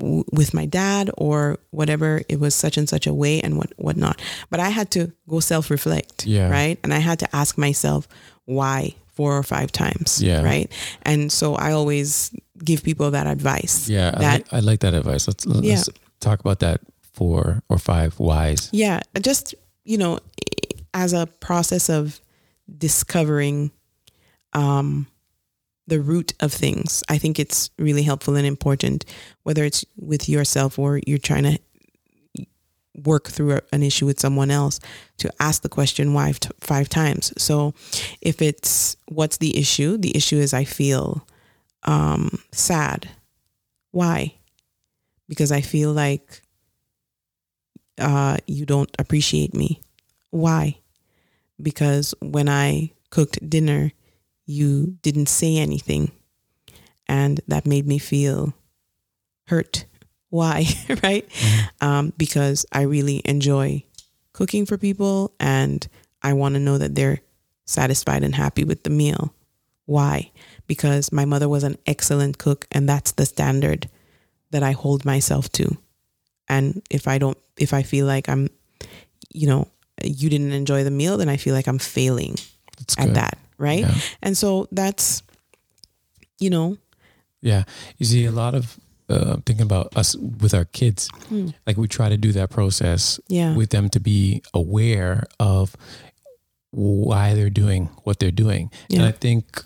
w- 0.00 0.24
with 0.38 0.50
my 0.60 0.66
dad 0.66 1.04
or 1.26 1.38
whatever 1.70 2.10
it 2.28 2.38
was 2.44 2.54
such 2.54 2.76
and 2.80 2.88
such 2.94 3.06
a 3.06 3.14
way 3.22 3.34
and 3.44 3.52
what 3.58 3.70
whatnot 3.86 4.16
but 4.50 4.58
i 4.58 4.70
had 4.78 4.88
to 4.96 5.02
go 5.32 5.38
self-reflect 5.40 6.26
Yeah. 6.26 6.50
right 6.50 6.76
and 6.82 6.90
i 6.98 6.98
had 7.08 7.18
to 7.24 7.28
ask 7.40 7.52
myself 7.66 8.08
why 8.58 8.94
four 9.16 9.30
or 9.40 9.44
five 9.54 9.70
times 9.70 10.08
Yeah. 10.22 10.42
right 10.52 10.66
and 11.10 11.30
so 11.30 11.54
i 11.66 11.70
always 11.78 12.30
give 12.64 12.82
people 12.82 13.08
that 13.16 13.26
advice 13.36 13.76
Yeah, 13.88 14.10
I, 14.16 14.18
that 14.24 14.38
like, 14.38 14.52
I 14.52 14.60
like 14.70 14.80
that 14.80 14.94
advice. 14.94 15.26
Let's, 15.28 15.44
let's 15.46 15.66
Yeah. 15.66 15.82
talk 16.20 16.38
about 16.44 16.58
that 16.66 16.80
four 17.18 17.62
or 17.68 17.78
five 17.78 18.10
whys. 18.18 18.70
yeah 18.72 18.98
just 19.30 19.54
you 19.84 19.98
know 20.02 20.18
as 20.94 21.12
a 21.12 21.26
process 21.40 21.88
of 21.88 22.20
discovering 22.78 23.70
um 24.52 25.06
the 25.86 26.00
root 26.00 26.32
of 26.40 26.52
things 26.52 27.02
i 27.08 27.18
think 27.18 27.38
it's 27.38 27.70
really 27.78 28.02
helpful 28.02 28.36
and 28.36 28.46
important 28.46 29.04
whether 29.42 29.64
it's 29.64 29.84
with 29.96 30.28
yourself 30.28 30.78
or 30.78 31.00
you're 31.06 31.18
trying 31.18 31.42
to 31.44 31.58
work 33.04 33.28
through 33.28 33.58
an 33.72 33.82
issue 33.82 34.06
with 34.06 34.20
someone 34.20 34.50
else 34.50 34.78
to 35.18 35.32
ask 35.40 35.62
the 35.62 35.68
question 35.68 36.12
why 36.12 36.32
t- 36.32 36.50
five 36.60 36.88
times. 36.88 37.32
So 37.38 37.74
if 38.20 38.42
it's 38.42 38.96
what's 39.06 39.38
the 39.38 39.58
issue? 39.58 39.96
The 39.96 40.16
issue 40.16 40.36
is 40.36 40.52
i 40.52 40.64
feel 40.64 41.26
um 41.84 42.38
sad. 42.52 43.08
Why? 43.90 44.34
Because 45.28 45.52
i 45.52 45.60
feel 45.60 45.92
like 45.92 46.42
uh 47.98 48.36
you 48.46 48.66
don't 48.66 48.94
appreciate 48.98 49.54
me. 49.54 49.80
Why 50.30 50.78
because 51.62 52.14
when 52.20 52.48
i 52.48 52.90
cooked 53.10 53.48
dinner 53.48 53.92
you 54.46 54.98
didn't 55.02 55.28
say 55.28 55.56
anything. 55.56 56.12
And 57.08 57.40
that 57.48 57.66
made 57.66 57.86
me 57.86 57.98
feel 57.98 58.54
hurt. 59.46 59.86
Why 60.30 60.64
right? 61.02 61.28
Um, 61.80 62.12
because 62.16 62.64
i 62.72 62.82
really 62.82 63.20
enjoy 63.24 63.84
cooking 64.32 64.64
for 64.64 64.78
people 64.78 65.34
and 65.38 65.86
i 66.22 66.32
want 66.32 66.54
to 66.54 66.60
know 66.60 66.78
that 66.78 66.94
they're 66.94 67.20
satisfied 67.66 68.22
and 68.24 68.34
happy 68.34 68.64
with 68.64 68.82
the 68.82 68.90
meal. 68.90 69.34
Why? 69.84 70.30
Because 70.66 71.12
my 71.12 71.26
mother 71.26 71.48
was 71.50 71.64
an 71.64 71.76
excellent 71.86 72.38
cook 72.38 72.66
and 72.72 72.88
that's 72.88 73.12
the 73.12 73.26
standard 73.26 73.90
that 74.52 74.62
i 74.62 74.72
hold 74.72 75.04
myself 75.04 75.52
to. 75.52 75.76
And 76.48 76.82
if 76.88 77.06
i 77.06 77.18
don't 77.18 77.38
if 77.58 77.74
i 77.74 77.82
feel 77.82 78.06
like 78.06 78.28
i'm 78.28 78.48
you 79.34 79.46
know, 79.46 79.68
you 80.04 80.28
didn't 80.30 80.52
enjoy 80.52 80.84
the 80.84 80.90
meal, 80.90 81.16
then 81.16 81.28
I 81.28 81.36
feel 81.36 81.54
like 81.54 81.66
I'm 81.68 81.78
failing 81.78 82.36
That's 82.78 82.98
at 82.98 83.06
good. 83.06 83.16
that, 83.16 83.38
right? 83.58 83.80
Yeah. 83.80 83.94
And 84.22 84.36
so 84.36 84.68
that's, 84.72 85.22
you 86.38 86.50
know, 86.50 86.76
Yeah. 87.40 87.64
You 87.98 88.06
see, 88.06 88.24
a 88.26 88.30
lot 88.32 88.54
of 88.54 88.78
uh, 89.08 89.36
thinking 89.44 89.62
about 89.66 89.94
us 89.96 90.14
with 90.16 90.54
our 90.54 90.64
kids, 90.64 91.10
like 91.66 91.76
we 91.76 91.86
try 91.88 92.08
to 92.08 92.16
do 92.16 92.32
that 92.32 92.48
process 92.50 93.16
Hmm. 93.28 93.34
yeah, 93.34 93.56
with 93.56 93.70
them 93.70 93.88
to 93.90 94.00
be 94.00 94.42
aware 94.54 95.24
of 95.40 95.76
why 96.70 97.34
they're 97.34 97.50
doing 97.50 97.90
what 98.04 98.18
they're 98.18 98.30
doing. 98.30 98.70
And 98.90 99.02
I 99.02 99.12
think 99.12 99.64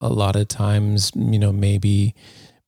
a 0.00 0.08
lot 0.08 0.36
of 0.36 0.46
times, 0.48 1.10
you 1.16 1.38
know, 1.38 1.50
maybe 1.52 2.14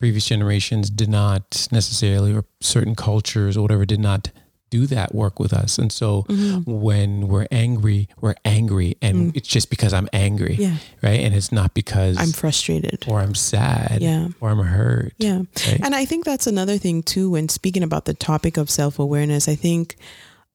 previous 0.01 0.27
generations 0.27 0.91
did 0.91 1.09
not 1.09 1.69
necessarily, 1.71 2.33
or 2.35 2.45
certain 2.61 2.95
cultures 2.97 3.57
or 3.57 3.63
whatever, 3.63 3.85
did 3.87 4.01
not 4.01 4.31
do 4.71 4.87
that 4.87 5.15
work 5.15 5.39
with 5.39 5.53
us. 5.53 5.79
And 5.79 5.93
so 5.93 6.23
Mm-hmm. 6.29 6.71
when 6.71 7.29
we're 7.29 7.47
angry, 7.51 8.09
we're 8.21 8.37
angry. 8.45 8.97
And 9.03 9.37
it's 9.37 9.49
just 9.49 9.69
because 9.71 9.93
I'm 9.93 10.09
angry, 10.13 10.57
Mm. 10.57 10.59
yeah, 10.59 10.77
right? 11.03 11.21
And 11.21 11.35
it's 11.35 11.51
not 11.53 11.75
because 11.75 12.17
I'm 12.19 12.33
frustrated. 12.33 13.05
or 13.09 13.21
I'm 13.21 13.35
sad 13.35 13.99
Yeah. 14.01 14.29
or 14.41 14.51
I'm 14.51 14.59
hurt. 14.59 15.13
Yeah. 15.19 15.43
Right? 15.67 15.81
And 15.83 15.95
I 15.95 16.05
think 16.05 16.25
that's 16.25 16.47
another 16.47 16.79
thing 16.79 17.03
too 17.03 17.31
when 17.31 17.49
speaking 17.49 17.83
about 17.83 18.05
the 18.05 18.15
topic 18.15 18.57
of 18.57 18.71
self-awareness, 18.71 19.49
I 19.49 19.55
think 19.57 19.97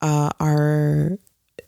uh, 0.01 0.29
our 0.39 1.17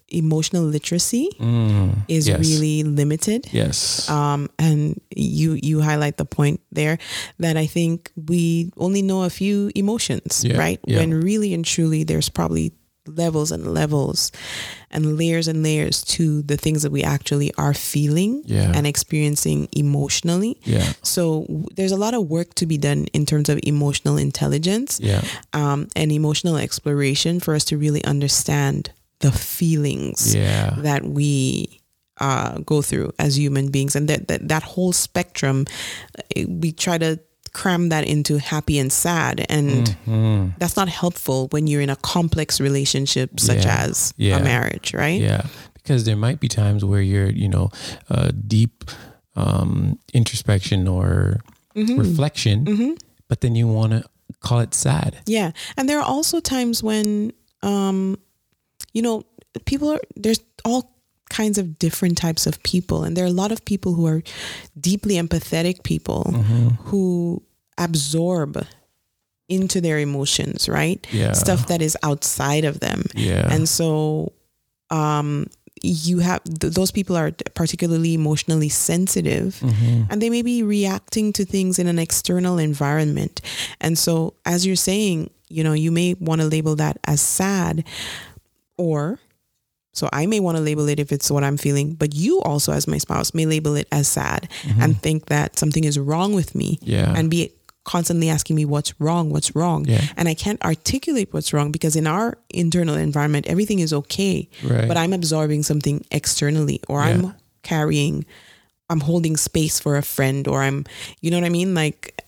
emotional 0.09 0.63
literacy 0.63 1.29
Mm, 1.39 1.95
is 2.07 2.27
yes. 2.27 2.39
really 2.39 2.83
limited. 2.83 3.47
Yes. 3.51 4.07
Um, 4.09 4.49
and 4.57 4.99
you 5.15 5.59
you 5.61 5.81
highlight 5.81 6.17
the 6.17 6.25
point 6.25 6.61
there 6.71 6.97
that 7.39 7.57
I 7.57 7.67
think 7.67 8.11
we 8.15 8.71
only 8.77 9.01
know 9.01 9.23
a 9.23 9.29
few 9.29 9.71
emotions, 9.75 10.43
Yeah, 10.45 10.57
right? 10.57 10.79
yeah. 10.87 10.99
When 10.99 11.13
really 11.21 11.53
and 11.53 11.65
truly 11.65 12.03
there's 12.03 12.29
probably 12.29 12.71
levels 13.07 13.51
and 13.51 13.73
levels 13.73 14.31
and 14.91 15.17
layers 15.17 15.47
and 15.47 15.63
layers 15.63 16.03
to 16.03 16.41
the 16.43 16.57
things 16.57 16.81
that 16.83 16.91
we 16.91 17.03
actually 17.03 17.53
are 17.55 17.73
feeling 17.73 18.43
Yeah. 18.45 18.71
and 18.75 18.85
experiencing 18.85 19.69
emotionally. 19.71 20.59
yeah. 20.65 20.91
So 21.03 21.43
w- 21.47 21.65
there's 21.75 21.93
a 21.93 21.97
lot 21.97 22.13
of 22.13 22.27
work 22.27 22.53
to 22.55 22.65
be 22.65 22.77
done 22.77 23.05
in 23.13 23.25
terms 23.25 23.47
of 23.47 23.59
emotional 23.63 24.17
intelligence 24.17 24.99
Yeah. 25.01 25.23
um, 25.53 25.87
and 25.95 26.11
emotional 26.11 26.57
exploration 26.57 27.39
for 27.39 27.55
us 27.55 27.63
to 27.65 27.77
really 27.77 28.03
understand 28.03 28.91
the 29.19 29.31
feelings 29.31 30.35
Yeah. 30.35 30.75
that 30.81 31.03
we 31.03 31.81
uh, 32.19 32.59
go 32.65 32.81
through 32.81 33.11
as 33.19 33.37
human 33.37 33.69
beings, 33.69 33.95
and 33.95 34.07
that 34.09 34.27
that, 34.27 34.47
that 34.47 34.63
whole 34.63 34.91
spectrum, 34.93 35.65
eh, 36.35 36.45
we 36.47 36.71
try 36.71 36.97
to 36.97 37.19
cram 37.53 37.89
that 37.89 38.05
into 38.07 38.37
happy 38.39 38.77
and 38.79 38.91
sad, 38.91 39.45
and 39.49 39.95
Mm, 40.05 40.53
that's 40.59 40.75
not 40.75 40.89
helpful 40.89 41.47
when 41.51 41.67
you're 41.67 41.81
in 41.81 41.89
a 41.89 41.95
complex 41.95 42.59
relationship 42.59 43.39
such 43.39 43.65
Yeah. 43.65 43.85
as 43.85 44.13
Yeah. 44.17 44.37
a 44.37 44.43
marriage, 44.43 44.93
right? 44.93 45.19
yeah. 45.21 45.45
Because 45.73 46.03
there 46.03 46.15
might 46.17 46.39
be 46.39 46.47
times 46.47 46.83
where 46.83 47.01
you're, 47.01 47.29
you 47.31 47.47
know, 47.47 47.69
uh, 48.09 48.31
deep 48.47 48.83
um, 49.35 49.97
introspection 50.13 50.87
or 50.87 51.39
Mm-hmm. 51.75 51.99
reflection, 51.99 52.97
but 53.27 53.41
then 53.41 53.53
you 53.55 53.67
want 53.67 53.91
to 53.93 54.03
call 54.41 54.59
it 54.61 54.73
sad. 54.73 55.17
Yeah. 55.27 55.51
And 55.77 55.87
there 55.87 55.99
are 55.99 56.05
also 56.05 56.39
times 56.39 56.81
when, 56.81 57.31
um, 57.61 58.17
you 58.93 59.01
know, 59.01 59.23
people 59.65 59.89
are, 59.89 59.99
there's 60.15 60.39
all 60.65 60.93
kinds 61.29 61.57
of 61.57 61.77
different 61.79 62.17
types 62.17 62.47
of 62.47 62.61
people. 62.63 63.03
And 63.03 63.15
there 63.17 63.25
are 63.25 63.27
a 63.27 63.31
lot 63.31 63.51
of 63.51 63.65
people 63.65 63.93
who 63.93 64.05
are 64.07 64.21
deeply 64.79 65.15
empathetic 65.15 65.83
people 65.83 66.23
Mm-hmm. 66.29 66.67
who 66.89 67.43
absorb 67.77 68.65
into 69.49 69.79
their 69.81 69.99
emotions, 69.99 70.67
right? 70.67 71.05
Yeah. 71.11 71.33
Stuff 71.33 71.67
that 71.67 71.81
is 71.81 71.95
outside 72.03 72.65
of 72.65 72.79
them. 72.79 73.03
Yeah. 73.15 73.47
And 73.53 73.67
so, 73.69 74.33
um, 74.89 75.47
you 75.83 76.19
have 76.19 76.43
th- 76.43 76.73
those 76.73 76.89
people 76.91 77.15
are 77.15 77.31
particularly 77.53 78.13
emotionally 78.15 78.67
sensitive 78.69 79.59
Mm-hmm. 79.61 80.03
and 80.09 80.21
they 80.21 80.29
may 80.31 80.41
be 80.41 80.63
reacting 80.63 81.31
to 81.33 81.45
things 81.45 81.77
in 81.77 81.87
an 81.87 81.99
external 81.99 82.57
environment. 82.57 83.41
And 83.79 83.97
so, 83.97 84.33
as 84.45 84.65
you're 84.65 84.75
saying, 84.75 85.29
you 85.49 85.63
know, 85.63 85.73
you 85.73 85.91
may 85.91 86.15
want 86.19 86.41
to 86.41 86.47
label 86.47 86.75
that 86.77 86.97
as 87.05 87.21
sad, 87.21 87.83
or 88.77 89.19
so 89.93 90.07
I 90.13 90.27
may 90.27 90.39
want 90.39 90.57
to 90.57 90.63
label 90.63 90.87
it 90.89 90.99
if 90.99 91.11
it's 91.11 91.31
what 91.31 91.43
I'm 91.43 91.57
feeling, 91.57 91.93
but 91.95 92.13
you 92.13 92.39
also, 92.41 92.71
as 92.71 92.87
my 92.87 92.99
spouse, 92.99 93.33
may 93.33 93.47
label 93.47 93.75
it 93.75 93.87
as 93.91 94.07
sad 94.07 94.47
and 94.79 95.01
think 95.01 95.25
that 95.25 95.57
something 95.57 95.83
is 95.83 95.97
wrong 95.97 96.35
with 96.35 96.53
me 96.53 96.77
Mm-hmm. 96.77 96.89
Yeah. 96.91 97.13
and 97.17 97.31
be 97.31 97.51
constantly 97.83 98.29
asking 98.29 98.55
me 98.57 98.65
what's 98.65 98.93
wrong, 98.99 99.31
what's 99.31 99.55
wrong. 99.55 99.85
Yeah. 99.85 100.01
And 100.17 100.27
I 100.27 100.33
can't 100.35 100.61
articulate 100.63 101.29
what's 101.33 101.51
wrong 101.53 101.71
because 101.71 101.95
in 101.95 102.05
our 102.05 102.37
internal 102.49 102.95
environment, 102.95 103.47
everything 103.47 103.79
is 103.79 103.91
okay 103.93 104.47
Right. 104.63 104.87
but 104.87 104.97
I'm 104.97 105.13
absorbing 105.13 105.63
something 105.63 106.05
externally 106.11 106.79
or 106.87 106.99
Yeah. 106.99 107.07
I'm 107.07 107.33
carrying 107.63 108.25
I'm 108.89 108.99
holding 108.99 109.35
space 109.35 109.79
for 109.79 109.95
a 109.97 110.03
friend 110.03 110.47
or 110.47 110.61
I'm 110.61 110.85
you 111.21 111.31
know 111.31 111.37
what 111.37 111.45
I 111.45 111.49
mean 111.49 111.73
like 111.73 112.21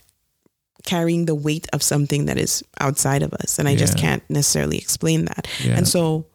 carrying 0.86 1.26
the 1.26 1.36
weight 1.36 1.68
of 1.74 1.84
something 1.84 2.26
that 2.26 2.38
is 2.38 2.64
outside 2.80 3.22
of 3.22 3.34
us 3.34 3.60
and 3.60 3.68
I 3.68 3.76
just 3.76 3.98
can't 3.98 4.24
necessarily 4.30 4.78
explain 4.78 5.26
that. 5.26 5.48
Yeah. 5.64 5.78
And 5.78 5.88
so 5.88 6.26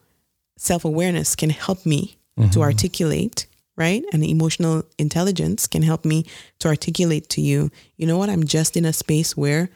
self-awareness 0.57 1.37
can 1.37 1.51
help 1.51 1.85
me 1.85 2.17
Mm-hmm. 2.37 2.51
to 2.51 2.63
articulate, 2.63 3.47
right? 3.77 4.03
And 4.13 4.25
emotional 4.25 4.83
intelligence 4.99 5.69
can 5.69 5.83
help 5.83 6.05
me 6.05 6.27
to 6.59 6.67
articulate 6.67 7.29
to 7.29 7.41
you, 7.41 7.71
you 7.97 8.09
know 8.09 8.19
what? 8.19 8.29
I'm 8.29 8.43
just 8.43 8.77
in 8.77 8.85
a 8.85 8.93
space 8.93 9.37
where 9.37 9.71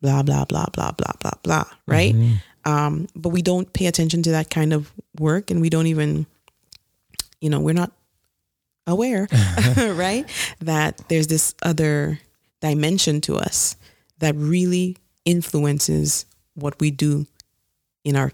blah 0.00 0.22
blah 0.22 0.46
blah 0.46 0.64
blah 0.72 0.92
blah 0.92 1.12
blah 1.20 1.36
blah, 1.42 1.64
right? 1.86 2.14
Mm-hmm. 2.14 2.70
Um, 2.70 3.08
but 3.14 3.28
we 3.28 3.42
don't 3.42 3.70
pay 3.74 3.84
attention 3.84 4.22
to 4.22 4.30
that 4.30 4.48
kind 4.48 4.72
of 4.72 4.90
work 5.20 5.50
and 5.50 5.60
we 5.60 5.68
don't 5.68 5.86
even 5.86 6.24
you 7.42 7.50
know, 7.50 7.60
we're 7.60 7.74
not 7.74 7.92
aware, 8.86 9.28
right? 9.76 10.24
That 10.60 11.02
there's 11.08 11.26
this 11.26 11.54
other 11.62 12.20
dimension 12.62 13.20
to 13.22 13.36
us 13.36 13.76
that 14.20 14.34
really 14.34 14.96
influences 15.26 16.24
what 16.54 16.80
we 16.80 16.90
do 16.90 17.26
in 18.02 18.16
our 18.16 18.32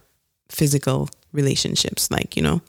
physical 0.49 1.09
relationships. 1.35 2.11
Like, 2.11 2.37
you 2.37 2.43
know, 2.43 2.63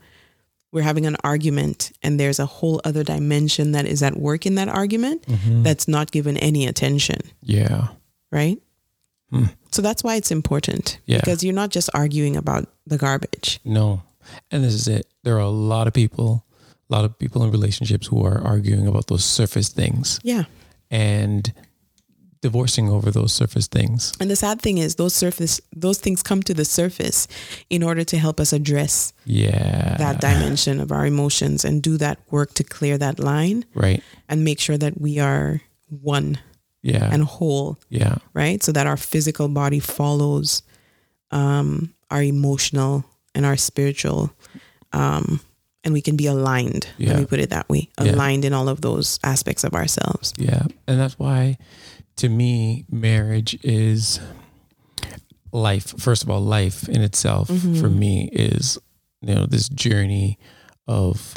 we're 0.73 0.81
having 0.81 1.05
an 1.05 1.15
argument 1.23 1.93
and 2.03 2.19
there's 2.19 2.39
a 2.39 2.45
whole 2.45 2.81
other 2.83 3.03
dimension 3.03 3.71
that 3.71 3.85
is 3.85 4.03
at 4.03 4.17
work 4.17 4.45
in 4.45 4.55
that 4.55 4.67
argument 4.67 5.21
Mm-hmm. 5.27 5.63
that's 5.63 5.87
not 5.87 6.11
given 6.11 6.35
any 6.37 6.67
attention, 6.67 7.19
yeah. 7.41 7.87
right? 8.31 8.57
Hmm. 9.31 9.45
So 9.71 9.81
that's 9.81 10.03
why 10.03 10.15
it's 10.15 10.31
important 10.31 10.99
Yeah. 11.05 11.19
because 11.19 11.43
you're 11.43 11.53
not 11.53 11.69
just 11.69 11.89
arguing 11.93 12.35
about 12.35 12.67
the 12.85 12.97
garbage. 12.97 13.59
No. 13.63 14.01
And 14.51 14.63
this 14.63 14.73
is 14.73 14.87
it. 14.87 15.07
There 15.23 15.35
are 15.35 15.39
a 15.39 15.49
lot 15.49 15.87
of 15.87 15.93
people, 15.93 16.43
a 16.89 16.93
lot 16.93 17.05
of 17.05 17.17
people 17.17 17.43
in 17.43 17.51
relationships 17.51 18.07
who 18.07 18.25
are 18.25 18.41
arguing 18.41 18.87
about 18.87 19.07
those 19.07 19.23
surface 19.23 19.69
things 19.69 20.19
Yeah. 20.23 20.43
and 20.91 21.53
divorcing 22.45 22.89
over 22.89 23.09
those 23.11 23.33
surface 23.41 23.67
things. 23.67 24.13
And 24.19 24.29
the 24.29 24.35
sad 24.35 24.61
thing 24.61 24.77
is 24.85 24.95
those 24.95 25.15
surface 25.25 25.55
those 25.85 25.99
things 26.05 26.21
come 26.29 26.41
to 26.43 26.53
the 26.53 26.65
surface 26.65 27.27
in 27.69 27.81
order 27.83 28.03
to 28.11 28.17
help 28.25 28.39
us 28.39 28.53
address 28.53 29.13
Yeah. 29.25 29.97
that 29.97 30.21
dimension 30.21 30.79
of 30.83 30.91
our 30.91 31.05
emotions 31.13 31.65
and 31.65 31.81
do 31.89 31.97
that 31.97 32.17
work 32.29 32.53
to 32.59 32.63
clear 32.63 32.97
that 32.97 33.17
line 33.19 33.65
Right. 33.73 34.01
and 34.29 34.43
make 34.43 34.59
sure 34.61 34.77
that 34.77 34.93
we 35.01 35.13
are 35.19 35.61
one 36.01 36.37
Yeah. 36.83 37.09
and 37.13 37.23
whole, 37.23 37.77
yeah. 37.89 38.15
right? 38.33 38.63
So 38.63 38.71
that 38.71 38.85
our 38.87 38.97
physical 38.97 39.47
body 39.47 39.79
follows 39.79 40.61
um, 41.31 41.93
our 42.11 42.21
emotional 42.23 43.03
and 43.33 43.45
our 43.45 43.57
spiritual 43.57 44.29
um, 44.93 45.39
and 45.83 45.93
we 45.93 46.01
can 46.01 46.15
be 46.17 46.25
aligned. 46.27 46.87
Let 46.97 47.19
me 47.19 47.25
put 47.25 47.39
it 47.39 47.49
that 47.51 47.69
way. 47.69 47.89
Yeah. 48.01 48.13
Aligned 48.15 48.43
in 48.45 48.53
all 48.53 48.69
of 48.69 48.81
those 48.81 49.19
aspects 49.23 49.63
of 49.63 49.73
ourselves. 49.73 50.33
Yeah. 50.37 50.63
And 50.87 50.99
that's 50.99 51.17
why, 51.19 51.57
to 52.17 52.29
me, 52.29 52.85
marriage 52.89 53.57
is 53.63 54.19
life. 55.51 55.93
First 55.99 56.23
of 56.23 56.29
all, 56.29 56.41
life 56.41 56.87
in 56.87 57.01
itself 57.01 57.49
mm-hmm. 57.49 57.79
for 57.79 57.89
me 57.89 58.29
is, 58.31 58.77
you 59.21 59.35
know, 59.35 59.45
this 59.45 59.69
journey 59.69 60.37
of, 60.87 61.35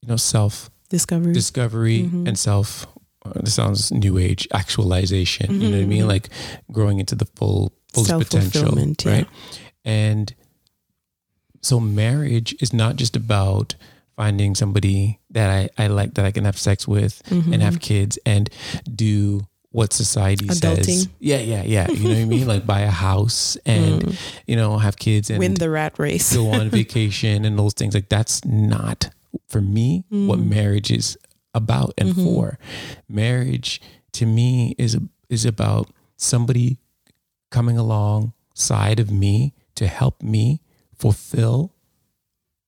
you 0.00 0.08
know, 0.08 0.16
self 0.16 0.70
Discovery. 0.88 1.32
discovery 1.32 1.98
mm-hmm. 2.00 2.26
and 2.26 2.38
self. 2.38 2.86
Uh, 3.24 3.32
this 3.36 3.54
sounds 3.54 3.92
new 3.92 4.18
age 4.18 4.48
actualization. 4.52 5.60
You 5.60 5.68
know 5.70 5.76
what 5.76 5.82
I 5.84 5.86
mean? 5.86 6.00
Mm-hmm. 6.00 6.08
Like 6.08 6.28
growing 6.72 6.98
into 6.98 7.14
the 7.14 7.24
full 7.24 7.72
fullest 7.94 8.30
potential, 8.30 8.78
yeah. 8.78 9.10
right? 9.10 9.28
And 9.84 10.34
so 11.60 11.78
marriage 11.78 12.54
is 12.60 12.72
not 12.72 12.96
just 12.96 13.14
about 13.14 13.76
finding 14.16 14.54
somebody 14.54 15.20
that 15.30 15.70
I, 15.78 15.84
I 15.84 15.86
like 15.86 16.14
that 16.14 16.24
I 16.24 16.32
can 16.32 16.44
have 16.44 16.58
sex 16.58 16.86
with 16.86 17.22
and 17.30 17.62
have 17.62 17.80
kids 17.80 18.18
and 18.26 18.50
do 18.92 19.42
what 19.72 19.92
society 19.92 20.46
says. 20.48 21.08
Yeah, 21.18 21.38
yeah, 21.38 21.62
yeah. 21.64 21.90
You 21.90 22.04
know 22.04 22.10
what 22.10 22.18
I 22.18 22.24
mean? 22.24 22.46
Like 22.46 22.66
buy 22.66 22.80
a 22.80 22.90
house 22.90 23.56
and 23.66 24.02
mm. 24.02 24.20
you 24.46 24.56
know 24.56 24.78
have 24.78 24.96
kids 24.96 25.30
and 25.30 25.38
Win 25.38 25.54
the 25.54 25.70
rat 25.70 25.98
race. 25.98 26.34
go 26.34 26.50
on 26.50 26.70
vacation 26.80 27.44
and 27.44 27.58
those 27.58 27.74
things 27.74 27.94
like 27.94 28.08
that's 28.08 28.44
not 28.44 29.10
for 29.48 29.60
me 29.60 30.04
what 30.08 30.38
mm. 30.38 30.48
marriage 30.48 30.90
is 30.90 31.18
about 31.54 31.92
and 31.98 32.10
mm-hmm. 32.10 32.24
for 32.24 32.58
marriage 33.08 33.80
to 34.12 34.26
me 34.26 34.74
is 34.78 34.98
is 35.28 35.44
about 35.44 35.90
somebody 36.16 36.78
coming 37.50 37.78
alongside 37.78 39.00
of 39.00 39.10
me 39.10 39.54
to 39.74 39.86
help 39.86 40.22
me 40.22 40.60
fulfill 40.96 41.72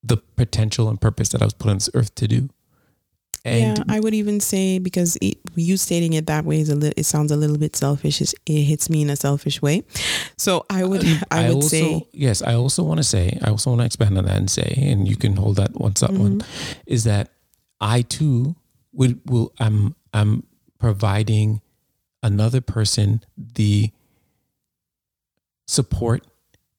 the 0.02 0.18
potential 0.36 0.88
and 0.88 1.00
purpose 1.00 1.30
that 1.30 1.40
I 1.40 1.46
was 1.46 1.54
put 1.54 1.70
on 1.70 1.76
this 1.76 1.90
earth 1.94 2.14
to 2.16 2.28
do. 2.28 2.50
And 3.44 3.78
yeah, 3.78 3.84
I 3.88 4.00
would 4.00 4.14
even 4.14 4.40
say 4.40 4.78
because 4.78 5.18
it, 5.20 5.38
you 5.54 5.76
stating 5.76 6.14
it 6.14 6.26
that 6.26 6.46
way 6.46 6.60
is 6.60 6.70
a 6.70 6.74
little, 6.74 6.94
it 6.96 7.04
sounds 7.04 7.30
a 7.30 7.36
little 7.36 7.58
bit 7.58 7.76
selfish. 7.76 8.22
It 8.22 8.34
hits 8.46 8.88
me 8.88 9.02
in 9.02 9.10
a 9.10 9.16
selfish 9.16 9.60
way. 9.60 9.82
So 10.38 10.64
I 10.70 10.84
would, 10.84 11.04
I, 11.30 11.44
I 11.44 11.48
would 11.48 11.56
also, 11.56 11.68
say, 11.68 12.08
yes, 12.12 12.40
I 12.40 12.54
also 12.54 12.82
want 12.82 12.98
to 12.98 13.04
say, 13.04 13.38
I 13.42 13.50
also 13.50 13.70
want 13.70 13.80
to 13.80 13.86
expand 13.86 14.16
on 14.16 14.24
that 14.24 14.36
and 14.36 14.50
say, 14.50 14.74
and 14.78 15.06
you 15.06 15.16
can 15.16 15.36
hold 15.36 15.56
that 15.56 15.74
once 15.74 16.02
up 16.02 16.10
mm-hmm. 16.10 16.22
one, 16.22 16.42
is 16.86 17.04
that 17.04 17.32
I 17.80 18.02
too 18.02 18.56
would 18.92 19.20
will 19.26 19.52
I'm 19.58 19.94
I'm 20.14 20.46
providing 20.78 21.60
another 22.22 22.62
person 22.62 23.22
the 23.36 23.90
support 25.66 26.26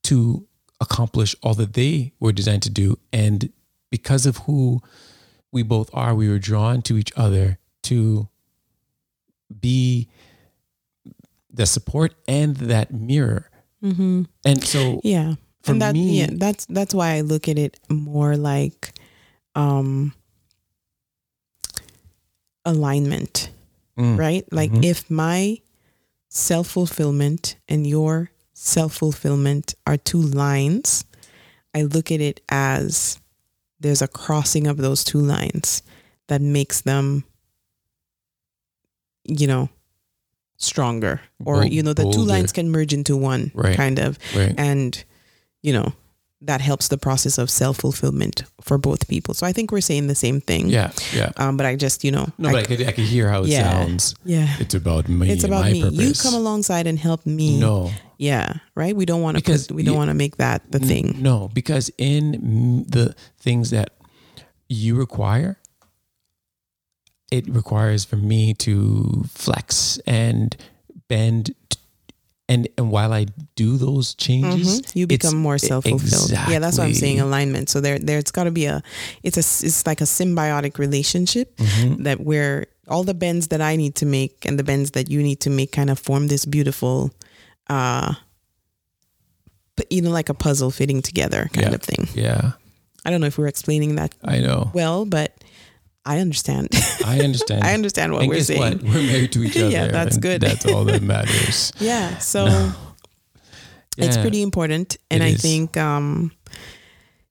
to 0.03 0.47
accomplish 0.82 1.36
all 1.43 1.53
that 1.55 1.74
they 1.74 2.13
were 2.20 2.32
designed 2.32 2.63
to 2.63 2.70
do. 2.70 2.97
And 3.13 3.51
because 3.91 4.26
of 4.26 4.38
who 4.39 4.82
we 5.56 5.64
both 5.64 5.89
are, 5.93 6.14
we 6.14 6.28
were 6.28 6.38
drawn 6.38 6.82
to 6.82 6.97
each 6.97 7.14
other 7.16 7.58
to 7.84 8.28
be 9.62 10.10
the 11.49 11.66
support 11.66 12.14
and 12.28 12.58
that 12.58 12.93
mirror. 12.93 13.49
Mm-hmm. 13.82 14.24
And 14.43 14.62
so, 14.62 14.99
yeah, 15.01 15.36
for 15.64 15.72
and 15.72 15.82
that, 15.82 15.93
me, 15.93 16.20
yeah, 16.20 16.28
that's 16.34 16.66
that's 16.66 16.93
why 16.93 17.14
I 17.14 17.22
look 17.22 17.47
at 17.47 17.58
it 17.58 17.80
more 17.89 18.36
like 18.36 18.99
um, 19.56 20.14
alignment, 22.66 23.49
mm. 23.97 24.20
right? 24.20 24.43
Like 24.51 24.72
mm-hmm. 24.72 24.84
if 24.84 25.10
my 25.10 25.60
self 26.28 26.68
fulfillment 26.68 27.56
and 27.70 27.88
your 27.88 28.30
self 28.51 28.95
fulfillment 28.95 29.74
are 29.88 29.95
two 29.95 30.22
lines, 30.22 31.06
I 31.74 31.84
look 31.84 32.12
at 32.12 32.20
it 32.20 32.41
as 32.49 33.22
there's 33.86 34.01
a 34.01 34.07
crossing 34.07 34.65
of 34.65 34.77
those 34.77 35.03
two 35.03 35.19
lines 35.19 35.83
that 36.27 36.41
makes 36.41 36.81
them, 36.81 37.23
you 39.23 39.45
know, 39.45 39.69
stronger. 40.57 41.21
Or, 41.43 41.63
you 41.63 41.83
know, 41.83 41.93
the 41.93 42.11
two 42.11 42.23
lines 42.23 42.51
can 42.51 42.71
merge 42.71 42.93
into 42.93 43.15
one 43.15 43.51
right. 43.53 43.75
kind 43.75 43.99
of. 43.99 44.17
Right. 44.36 44.55
And, 44.57 45.03
you 45.61 45.71
know, 45.73 45.93
that 46.41 46.61
helps 46.61 46.89
the 46.89 46.97
process 46.97 47.38
of 47.38 47.49
self 47.49 47.77
fulfillment 47.77 48.43
for 48.61 48.77
both 48.77 49.07
people. 49.07 49.33
So 49.33 49.47
I 49.47 49.51
think 49.51 49.71
we're 49.71 49.81
saying 49.81 50.07
the 50.07 50.15
same 50.15 50.41
thing. 50.41 50.69
Yeah, 50.69 50.91
yeah. 51.13 51.31
Um, 51.38 51.57
but 51.57 51.65
I 51.65 51.75
just, 51.75 52.03
you 52.03 52.11
know, 52.11 52.27
no, 52.38 52.49
I, 52.49 52.51
but 52.51 52.63
I 52.63 52.65
could, 52.65 52.88
I 52.88 52.91
could 52.91 53.05
hear 53.05 53.29
how 53.29 53.43
it 53.43 53.47
yeah, 53.49 53.71
sounds. 53.71 54.15
Yeah, 54.23 54.47
it's 54.59 54.75
about 54.75 55.07
me. 55.09 55.29
It's 55.29 55.43
about 55.43 55.65
me. 55.71 55.81
Purpose. 55.81 55.99
You 55.99 56.29
come 56.29 56.39
alongside 56.39 56.88
and 56.88 56.99
help 56.99 57.25
me. 57.25 57.59
No. 57.59 57.91
Yeah, 58.17 58.53
right. 58.75 58.95
We 58.95 59.05
don't 59.05 59.21
want 59.21 59.38
to 59.38 59.43
because 59.43 59.69
we 59.71 59.83
don't 59.83 59.97
want 59.97 60.09
to 60.09 60.13
make 60.13 60.38
that 60.38 60.71
the 60.71 60.79
thing. 60.79 61.21
No, 61.21 61.49
because 61.53 61.91
in 61.97 62.86
the 62.88 63.13
things 63.39 63.71
that 63.71 63.89
you 64.69 64.95
require, 64.95 65.59
it 67.31 67.47
requires 67.49 68.05
for 68.05 68.15
me 68.15 68.53
to 68.53 69.25
flex 69.27 69.99
and 70.07 70.55
bend 71.09 71.53
and 72.48 72.68
and 72.78 72.91
while 72.91 73.12
I 73.12 73.26
do 73.56 73.78
those 73.78 74.14
changes, 74.16 74.82
mm-hmm. 74.82 75.00
you 75.00 75.08
become 75.08 75.36
more 75.36 75.58
self 75.58 75.84
fulfilled. 75.84 76.30
Exactly. 76.30 76.54
Yeah, 76.54 76.60
that's 76.60 76.78
what 76.78 76.86
I'm 76.86 76.93
saying. 76.93 77.20
Alignment. 77.20 77.70
So 77.70 77.82
there, 77.82 77.98
there's 77.98 78.32
got 78.32 78.43
to 78.43 78.52
be 78.52 78.66
a. 78.66 78.84
It's 79.24 79.38
a. 79.38 79.66
It's 79.66 79.88
like 79.88 80.02
a 80.02 80.06
symbiotic 80.06 80.78
relationship 80.78 81.56
mm-hmm. 81.58 82.04
that 82.04 82.20
where 82.20 82.68
all 82.88 83.04
the 83.04 83.16
bends 83.16 83.48
that 83.48 83.62
I 83.62 83.76
need 83.76 83.96
to 83.96 84.06
make 84.06 84.46
and 84.46 84.60
the 84.60 84.64
bends 84.64 84.91
that 84.91 85.10
you 85.10 85.24
need 85.24 85.39
to 85.41 85.50
make 85.50 85.72
kind 85.72 85.89
of 85.89 85.98
form 85.98 86.28
this 86.28 86.46
beautiful, 86.46 87.12
uh, 87.68 88.14
you 89.89 90.04
know, 90.04 90.12
like 90.12 90.30
a 90.30 90.36
puzzle 90.36 90.70
fitting 90.70 91.02
together 91.02 91.50
kind 91.52 91.70
yeah. 91.70 91.76
of 91.76 91.82
thing. 91.82 92.08
Yeah. 92.14 92.52
I 93.06 93.12
don't 93.12 93.22
know 93.22 93.28
if 93.28 93.38
we're 93.38 93.48
explaining 93.48 93.96
that. 93.96 94.14
I 94.24 94.39
know. 94.39 94.72
Well, 94.74 95.06
but 95.06 95.43
I 96.06 96.20
understand. 96.20 96.70
I 97.03 97.20
understand. 97.22 97.64
I 97.64 97.74
understand 97.74 98.14
what 98.14 98.22
and 98.22 98.30
we're 98.30 98.41
saying. 98.41 98.60
What? 98.60 98.84
We're 98.84 99.01
married 99.01 99.32
to 99.34 99.43
each 99.43 99.58
other. 99.58 99.70
yeah, 99.70 99.88
that's 99.88 100.18
good. 100.18 100.41
That's 100.41 100.66
all 100.66 100.86
that 100.86 101.01
matters. 101.01 101.72
yeah. 101.80 102.18
So 102.20 102.45
no. 102.45 102.74
yeah. 103.97 104.06
it's 104.06 104.18
pretty 104.18 104.43
important. 104.43 104.97
And 105.10 105.24
it 105.24 105.26
I 105.26 105.30
is. 105.30 105.41
think, 105.41 105.78
um, 105.78 106.32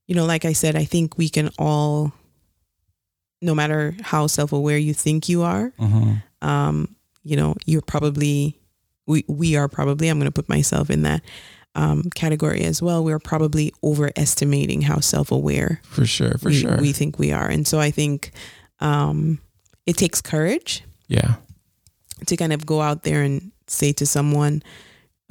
you 0.07 0.14
know, 0.16 0.27
like 0.27 0.45
I 0.45 0.53
said, 0.53 0.75
I 0.75 0.85
think 0.85 1.16
we 1.16 1.29
can 1.29 1.51
all, 1.59 2.12
no 3.41 3.55
matter 3.55 3.95
how 4.03 4.27
self 4.27 4.53
aware 4.53 4.79
you 4.79 4.93
think 4.93 5.29
you 5.29 5.43
are, 5.43 5.72
mm-hmm. 5.79 6.47
um, 6.47 6.97
you 7.22 7.37
know, 7.37 7.55
you're 7.66 7.83
probably, 7.83 8.61
we, 9.07 9.25
we 9.29 9.55
are 9.55 9.68
probably, 9.68 10.09
I'm 10.09 10.18
going 10.18 10.27
to 10.27 10.33
put 10.33 10.49
myself 10.49 10.91
in 10.91 11.03
that 11.03 11.22
um, 11.77 12.05
category 12.14 12.64
as 12.64 12.83
well. 12.83 13.05
We're 13.05 13.20
probably 13.20 13.72
overestimating 13.85 14.83
how 14.83 14.99
self 14.99 15.31
aware. 15.31 15.81
For 15.85 16.07
sure. 16.07 16.39
For 16.39 16.49
we, 16.49 16.61
sure. 16.61 16.79
We 16.79 16.93
think 16.93 17.20
we 17.20 17.31
are. 17.31 17.47
And 17.47 17.68
so 17.68 17.79
I 17.79 17.93
think, 17.93 18.33
um, 18.81 19.39
it 19.87 19.97
takes 19.97 20.20
courage. 20.20 20.83
Yeah. 21.09 21.37
To 22.27 22.37
kind 22.37 22.53
of 22.53 22.64
go 22.64 22.81
out 22.81 23.03
there 23.03 23.22
and 23.22 23.53
say 23.66 23.93
to 23.93 24.07
someone 24.07 24.62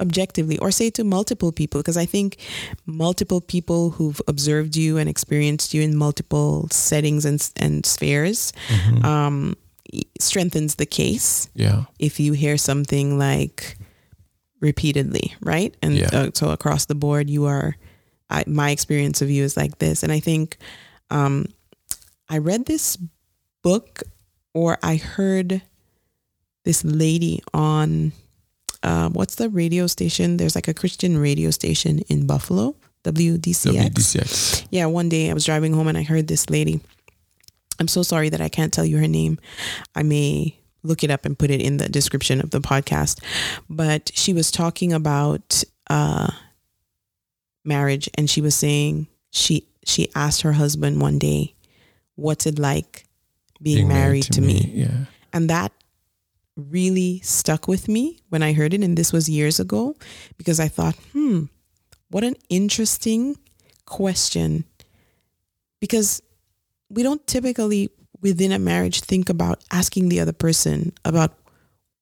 objectively 0.00 0.58
or 0.58 0.70
say 0.70 0.90
to 0.90 1.04
multiple 1.04 1.52
people 1.52 1.80
because 1.80 1.96
I 1.96 2.04
think 2.04 2.38
multiple 2.84 3.40
people 3.40 3.90
who've 3.90 4.20
observed 4.26 4.76
you 4.76 4.98
and 4.98 5.08
experienced 5.08 5.72
you 5.72 5.82
in 5.82 5.96
multiple 5.96 6.68
settings 6.70 7.24
and 7.24 7.50
and 7.56 7.86
spheres 7.86 8.52
mm-hmm. 8.68 9.04
um, 9.04 9.56
strengthens 10.20 10.76
the 10.76 10.86
case. 10.86 11.48
Yeah. 11.54 11.84
If 11.98 12.18
you 12.20 12.32
hear 12.32 12.56
something 12.58 13.18
like 13.18 13.76
repeatedly, 14.60 15.34
right? 15.40 15.76
And 15.82 15.94
yeah. 15.94 16.08
uh, 16.12 16.30
so 16.34 16.50
across 16.50 16.86
the 16.86 16.94
board, 16.94 17.30
you 17.30 17.46
are. 17.46 17.76
I, 18.30 18.42
my 18.46 18.70
experience 18.70 19.20
of 19.20 19.30
you 19.30 19.44
is 19.44 19.54
like 19.54 19.78
this, 19.78 20.02
and 20.02 20.10
I 20.10 20.18
think 20.18 20.56
um, 21.10 21.46
I 22.30 22.38
read 22.38 22.64
this 22.64 22.96
book 23.64 24.02
or 24.52 24.78
I 24.82 24.96
heard 24.96 25.62
this 26.64 26.84
lady 26.84 27.42
on 27.52 28.12
uh, 28.84 29.08
what's 29.08 29.36
the 29.36 29.48
radio 29.48 29.86
station? 29.86 30.36
There's 30.36 30.54
like 30.54 30.68
a 30.68 30.74
Christian 30.74 31.18
radio 31.18 31.50
station 31.50 32.00
in 32.10 32.26
Buffalo, 32.26 32.76
WDCX. 33.02 33.88
WDCX. 33.90 34.66
Yeah, 34.70 34.86
one 34.86 35.08
day 35.08 35.30
I 35.30 35.34
was 35.34 35.46
driving 35.46 35.72
home 35.72 35.88
and 35.88 35.98
I 35.98 36.02
heard 36.02 36.28
this 36.28 36.50
lady. 36.50 36.80
I'm 37.80 37.88
so 37.88 38.02
sorry 38.02 38.28
that 38.28 38.42
I 38.42 38.50
can't 38.50 38.72
tell 38.72 38.84
you 38.84 38.98
her 38.98 39.08
name. 39.08 39.38
I 39.96 40.02
may 40.02 40.56
look 40.82 41.02
it 41.02 41.10
up 41.10 41.24
and 41.24 41.38
put 41.38 41.50
it 41.50 41.62
in 41.62 41.78
the 41.78 41.88
description 41.88 42.40
of 42.40 42.50
the 42.50 42.60
podcast. 42.60 43.24
But 43.70 44.12
she 44.14 44.34
was 44.34 44.50
talking 44.50 44.92
about 44.92 45.64
uh, 45.88 46.30
marriage 47.64 48.10
and 48.16 48.28
she 48.28 48.42
was 48.42 48.54
saying 48.54 49.08
she 49.30 49.66
she 49.86 50.08
asked 50.14 50.42
her 50.42 50.52
husband 50.52 51.00
one 51.00 51.18
day, 51.18 51.54
"What's 52.14 52.46
it 52.46 52.58
like 52.58 53.03
being, 53.62 53.76
being 53.76 53.88
married, 53.88 54.00
married, 54.00 54.22
to, 54.24 54.32
to 54.32 54.40
me. 54.40 54.54
me. 54.54 54.72
Yeah. 54.74 55.04
And 55.32 55.50
that 55.50 55.72
really 56.56 57.20
stuck 57.20 57.66
with 57.66 57.88
me 57.88 58.20
when 58.28 58.42
I 58.42 58.52
heard 58.52 58.74
it. 58.74 58.82
And 58.82 58.96
this 58.96 59.12
was 59.12 59.28
years 59.28 59.58
ago 59.58 59.96
because 60.36 60.60
I 60.60 60.68
thought, 60.68 60.94
hmm, 61.12 61.44
what 62.10 62.24
an 62.24 62.36
interesting 62.48 63.36
question. 63.86 64.64
Because 65.80 66.22
we 66.88 67.02
don't 67.02 67.26
typically 67.26 67.90
within 68.20 68.52
a 68.52 68.58
marriage 68.58 69.00
think 69.00 69.28
about 69.28 69.62
asking 69.70 70.08
the 70.08 70.20
other 70.20 70.32
person 70.32 70.92
about 71.04 71.36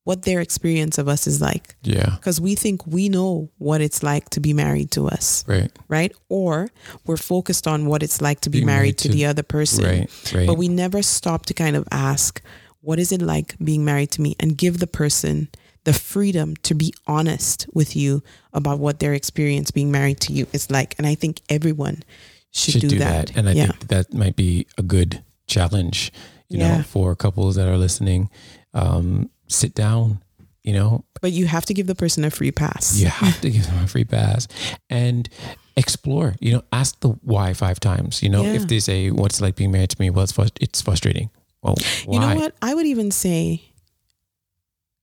what 0.04 0.22
their 0.22 0.40
experience 0.40 0.98
of 0.98 1.08
us 1.08 1.26
is 1.26 1.40
like. 1.40 1.76
Yeah. 1.82 2.16
Because 2.16 2.40
we 2.40 2.54
think 2.54 2.86
we 2.86 3.08
know 3.08 3.50
what 3.58 3.80
it's 3.80 4.02
like 4.02 4.28
to 4.30 4.40
be 4.40 4.52
married 4.52 4.90
to 4.92 5.08
us. 5.08 5.44
Right. 5.46 5.70
Right. 5.88 6.12
Or 6.28 6.68
we're 7.06 7.16
focused 7.16 7.66
on 7.68 7.86
what 7.86 8.02
it's 8.02 8.20
like 8.20 8.40
to 8.40 8.50
be, 8.50 8.64
married, 8.64 8.66
married 8.66 8.98
to, 8.98 9.08
to, 9.08 9.14
the 9.14 9.26
other 9.26 9.42
person. 9.42 9.84
Right. 9.84 10.32
Right. 10.34 10.46
But 10.46 10.58
we 10.58 10.68
never 10.68 11.02
stop 11.02 11.46
to 11.46 11.54
kind 11.54 11.76
of 11.76 11.86
ask, 11.92 12.42
what 12.80 12.98
is 12.98 13.12
it 13.12 13.22
like 13.22 13.56
being 13.62 13.84
married 13.84 14.10
to 14.12 14.22
me? 14.22 14.34
And 14.40 14.58
give 14.58 14.78
the 14.78 14.88
person 14.88 15.48
the 15.84 15.92
freedom 15.92 16.56
to 16.56 16.74
be 16.74 16.92
honest 17.06 17.66
with 17.72 17.94
you 17.94 18.22
about 18.52 18.78
what 18.78 18.98
their 18.98 19.14
experience 19.14 19.70
being 19.70 19.92
married 19.92 20.20
to 20.20 20.32
you 20.32 20.46
is 20.52 20.70
like. 20.70 20.96
And 20.98 21.06
I 21.06 21.14
think 21.14 21.40
everyone 21.48 22.02
should, 22.50 22.72
should 22.72 22.80
do, 22.82 22.88
do 22.88 22.98
that. 22.98 23.28
that. 23.28 23.36
And 23.36 23.48
I 23.48 23.52
yeah. 23.52 23.66
think 23.66 23.88
that 23.88 24.12
might 24.12 24.34
be 24.34 24.66
a 24.76 24.82
good 24.82 25.22
challenge, 25.46 26.12
you 26.48 26.58
yeah. 26.58 26.78
know, 26.78 26.82
for 26.82 27.14
couples 27.14 27.54
that 27.54 27.68
are 27.68 27.78
listening. 27.78 28.30
Um, 28.74 29.30
sit 29.52 29.74
down, 29.74 30.22
you 30.62 30.72
know. 30.72 31.04
But 31.20 31.32
you 31.32 31.46
have 31.46 31.64
to 31.66 31.74
give 31.74 31.86
the 31.86 31.94
person 31.94 32.24
a 32.24 32.30
free 32.30 32.50
pass. 32.52 32.98
You 32.98 33.06
have 33.06 33.40
to 33.42 33.50
give 33.50 33.66
them 33.66 33.84
a 33.84 33.86
free 33.86 34.04
pass 34.04 34.48
and 34.90 35.28
explore, 35.76 36.34
you 36.40 36.52
know, 36.52 36.62
ask 36.72 37.00
the 37.00 37.10
why 37.22 37.54
five 37.54 37.80
times. 37.80 38.22
You 38.22 38.28
know, 38.28 38.42
yeah. 38.42 38.54
if 38.54 38.68
they 38.68 38.80
say, 38.80 39.10
what's 39.10 39.40
like 39.40 39.56
being 39.56 39.70
married 39.70 39.90
to 39.90 40.00
me? 40.00 40.10
Well, 40.10 40.24
it's, 40.24 40.36
it's 40.60 40.82
frustrating. 40.82 41.30
Well, 41.62 41.76
why? 42.04 42.14
You 42.14 42.20
know 42.20 42.40
what? 42.40 42.54
I 42.60 42.74
would 42.74 42.86
even 42.86 43.10
say 43.10 43.62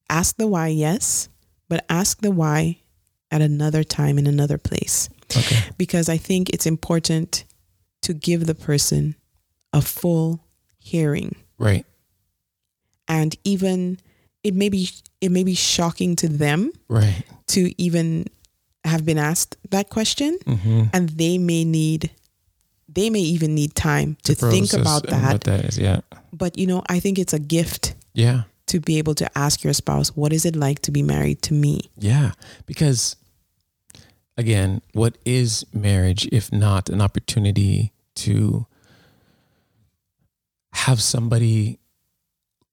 ask 0.09 0.35
the 0.37 0.47
why, 0.47 0.67
yes, 0.67 1.29
but 1.69 1.85
ask 1.89 2.21
the 2.21 2.31
why 2.31 2.79
at 3.31 3.41
another 3.41 3.83
time 3.83 4.17
in 4.17 4.27
another 4.27 4.57
place. 4.57 5.09
Okay. 5.35 5.69
Because 5.77 6.09
I 6.09 6.17
think 6.17 6.49
it's 6.49 6.65
important 6.65 7.45
to 8.01 8.13
give 8.13 8.47
the 8.47 8.55
person 8.55 9.15
a 9.71 9.81
full 9.81 10.43
hearing. 10.79 11.35
Right. 11.57 11.85
And 13.07 13.35
even 13.43 13.99
it 14.43 14.53
may 14.53 14.69
be 14.69 14.89
it 15.21 15.31
may 15.31 15.43
be 15.43 15.53
shocking 15.53 16.15
to 16.15 16.27
them 16.27 16.71
right 16.87 17.23
to 17.47 17.73
even 17.81 18.25
have 18.85 19.05
been 19.05 19.17
asked 19.17 19.57
that 19.69 19.89
question 19.89 20.37
mm-hmm. 20.45 20.83
and 20.93 21.09
they 21.09 21.37
may 21.37 21.65
need 21.65 22.11
they 22.91 23.09
may 23.09 23.19
even 23.19 23.53
need 23.53 23.75
time 23.75 24.17
to, 24.23 24.33
think 24.33 24.73
about 24.73 25.05
that. 25.07 25.41
That 25.41 25.65
is, 25.65 25.77
yeah. 25.77 26.01
But 26.33 26.57
you 26.57 26.65
know, 26.65 26.81
I 26.89 26.99
think 26.99 27.19
it's 27.19 27.33
a 27.33 27.39
gift 27.39 27.93
Yeah. 28.13 28.43
to 28.67 28.79
be 28.79 28.97
able 28.97 29.15
to 29.15 29.37
ask 29.37 29.63
your 29.63 29.73
spouse, 29.73 30.15
what 30.15 30.33
is 30.33 30.45
it 30.45 30.55
like 30.55 30.79
to 30.79 30.91
be 30.91 31.03
married 31.03 31.41
to 31.43 31.53
me? 31.53 31.91
Yeah. 31.97 32.31
Because 32.65 33.15
again, 34.37 34.81
what 34.93 35.17
is 35.25 35.65
marriage 35.73 36.27
if 36.31 36.51
not 36.51 36.89
an 36.89 37.01
opportunity 37.01 37.93
to 38.15 38.65
have 40.73 41.01
somebody 41.01 41.79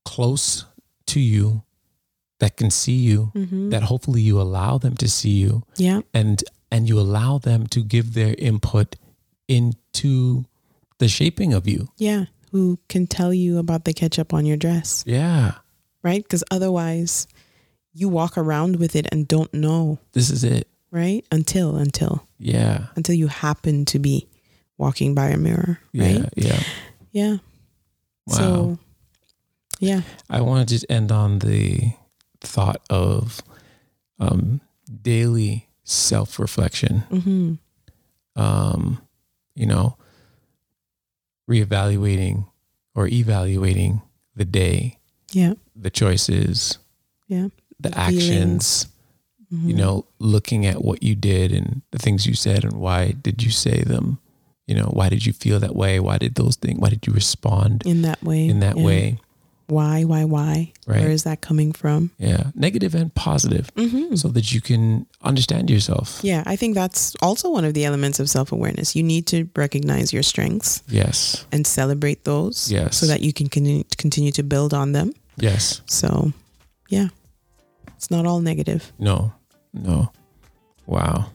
close 0.05 0.65
to 1.07 1.21
you 1.21 1.63
that 2.39 2.57
can 2.57 2.71
see 2.71 2.97
you, 2.97 3.33
Mm-hmm. 3.35 3.71
that 3.71 3.85
hopefully 3.85 4.21
you 4.21 4.41
allow 4.41 4.79
them 4.79 4.95
to 4.97 5.09
see 5.09 5.31
you 5.31 5.63
Yeah. 5.77 6.01
and 6.13 6.43
and 6.71 6.89
you 6.89 6.99
allow 7.01 7.39
them 7.39 7.67
to 7.69 7.83
give 7.83 8.15
their 8.15 8.35
input 8.39 8.97
into 9.49 10.45
the 10.99 11.09
shaping 11.09 11.53
of 11.55 11.67
you. 11.69 11.89
Yeah. 11.97 12.27
Who 12.53 12.79
can 12.89 13.07
tell 13.07 13.33
you 13.33 13.59
about 13.59 13.85
the 13.85 13.93
ketchup 13.93 14.35
on 14.35 14.45
your 14.47 14.57
dress, 14.57 15.05
Yeah. 15.07 15.53
right? 16.03 16.23
Because 16.23 16.43
otherwise 16.51 17.27
you 17.95 18.09
walk 18.09 18.37
around 18.37 18.77
with 18.77 18.97
it 18.97 19.07
and 19.13 19.27
don't 19.29 19.53
know, 19.55 19.99
This 20.13 20.29
is 20.31 20.43
it. 20.45 20.67
right? 20.91 21.25
Until, 21.31 21.77
until, 21.77 22.27
Yeah. 22.39 22.87
until 22.97 23.15
you 23.15 23.29
happen 23.29 23.85
to 23.87 23.99
be 23.99 24.27
walking 24.79 25.15
by 25.15 25.29
a 25.29 25.37
mirror, 25.39 25.79
Yeah. 25.93 26.05
right? 26.21 26.33
Yeah. 26.37 26.63
Yeah. 27.13 27.37
Wow. 28.27 28.35
So, 28.37 28.79
yeah. 29.81 30.03
I 30.31 30.41
want 30.41 30.67
to 30.69 30.75
just 30.75 30.87
end 30.89 31.13
on 31.13 31.39
the 31.41 31.93
thought 32.41 32.81
of 32.91 33.43
um, 34.19 34.61
daily 35.03 35.69
self 35.85 36.39
reflection. 36.39 37.05
Mm-hmm. 37.11 37.55
Um, 38.41 39.01
you 39.55 39.67
know, 39.67 39.97
reevaluating 41.49 42.47
or 42.95 43.07
evaluating 43.09 44.03
the 44.35 44.45
day, 44.45 44.99
Yeah. 45.33 45.55
the 45.75 45.91
choices, 45.91 46.79
Yeah. 47.29 47.49
the 47.81 47.91
The 47.91 47.99
actions. 47.99 48.87
Mm-hmm. 49.53 49.69
You 49.69 49.75
know, 49.77 50.07
looking 50.19 50.67
at 50.67 50.83
what 50.83 51.05
you 51.05 51.15
did 51.15 51.53
and 51.53 51.83
the 51.93 51.99
things 51.99 52.27
you 52.27 52.35
said 52.35 52.65
and 52.65 52.73
why 52.75 53.13
did 53.13 53.45
you 53.45 53.51
say 53.51 53.83
them? 53.85 54.19
You 54.67 54.75
know, 54.75 54.91
why 54.93 55.09
did 55.09 55.25
you 55.25 55.33
feel 55.33 55.61
that 55.61 55.77
way? 55.77 56.01
Why 56.01 56.19
did 56.19 56.35
those 56.35 56.57
things? 56.57 56.81
Why 56.81 56.89
did 56.89 57.07
you 57.07 57.13
respond 57.13 57.87
in 57.87 58.03
that 58.03 58.21
way. 58.25 58.49
in 58.49 58.59
that 58.61 58.77
yeah. 58.77 58.85
way? 58.85 59.19
Why, 59.69 60.05
why, 60.05 60.25
why? 60.25 60.73
Right. 60.87 61.01
Where 61.01 61.11
is 61.11 61.25
that 61.25 61.41
coming 61.41 61.73
from? 61.73 62.11
Yeah, 62.19 62.51
negative 62.55 62.95
and 62.95 63.13
positive, 63.15 63.69
Mm-hmm. 63.75 64.15
so 64.15 64.29
that 64.29 64.53
you 64.55 64.61
can 64.61 65.07
understand 65.23 65.69
yourself. 65.71 66.21
Yeah, 66.23 66.45
I 66.47 66.55
think 66.57 66.75
that's 66.77 67.17
also 67.21 67.51
one 67.51 67.65
of 67.65 67.75
the 67.75 67.85
elements 67.85 68.21
of 68.21 68.29
self 68.31 68.53
awareness. 68.53 68.95
You 68.95 69.03
need 69.03 69.27
to 69.29 69.49
recognize 69.57 70.13
your 70.13 70.23
strengths 70.23 70.83
Yes, 70.89 71.47
and 71.51 71.67
celebrate 71.67 72.23
those 72.25 72.71
Yes. 72.71 72.97
so 72.97 73.07
that 73.07 73.23
you 73.23 73.33
can 73.33 73.49
continue, 73.49 73.83
continue 73.99 74.31
to 74.33 74.43
build 74.45 74.73
on 74.73 74.93
them. 74.93 75.13
yes, 75.37 75.81
So, 75.87 76.33
yeah, 76.89 77.09
it's 77.97 78.11
not 78.11 78.25
all 78.27 78.41
negative. 78.41 78.93
no, 78.99 79.33
no. 79.73 80.13
Wow. 80.87 81.27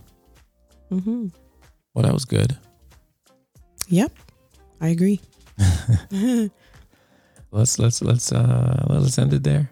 Mm-hmm. 0.90 1.28
Well, 1.94 2.04
that 2.04 2.14
was 2.14 2.24
good. 2.26 2.56
Yep, 3.90 4.12
I 4.80 4.88
agree. 4.88 5.20
Let's 7.52 7.78
let's 7.80 8.02
let's 8.02 8.32
uh 8.32 8.86
let's 8.90 9.18
end 9.18 9.34
it 9.34 9.44
there. 9.44 9.70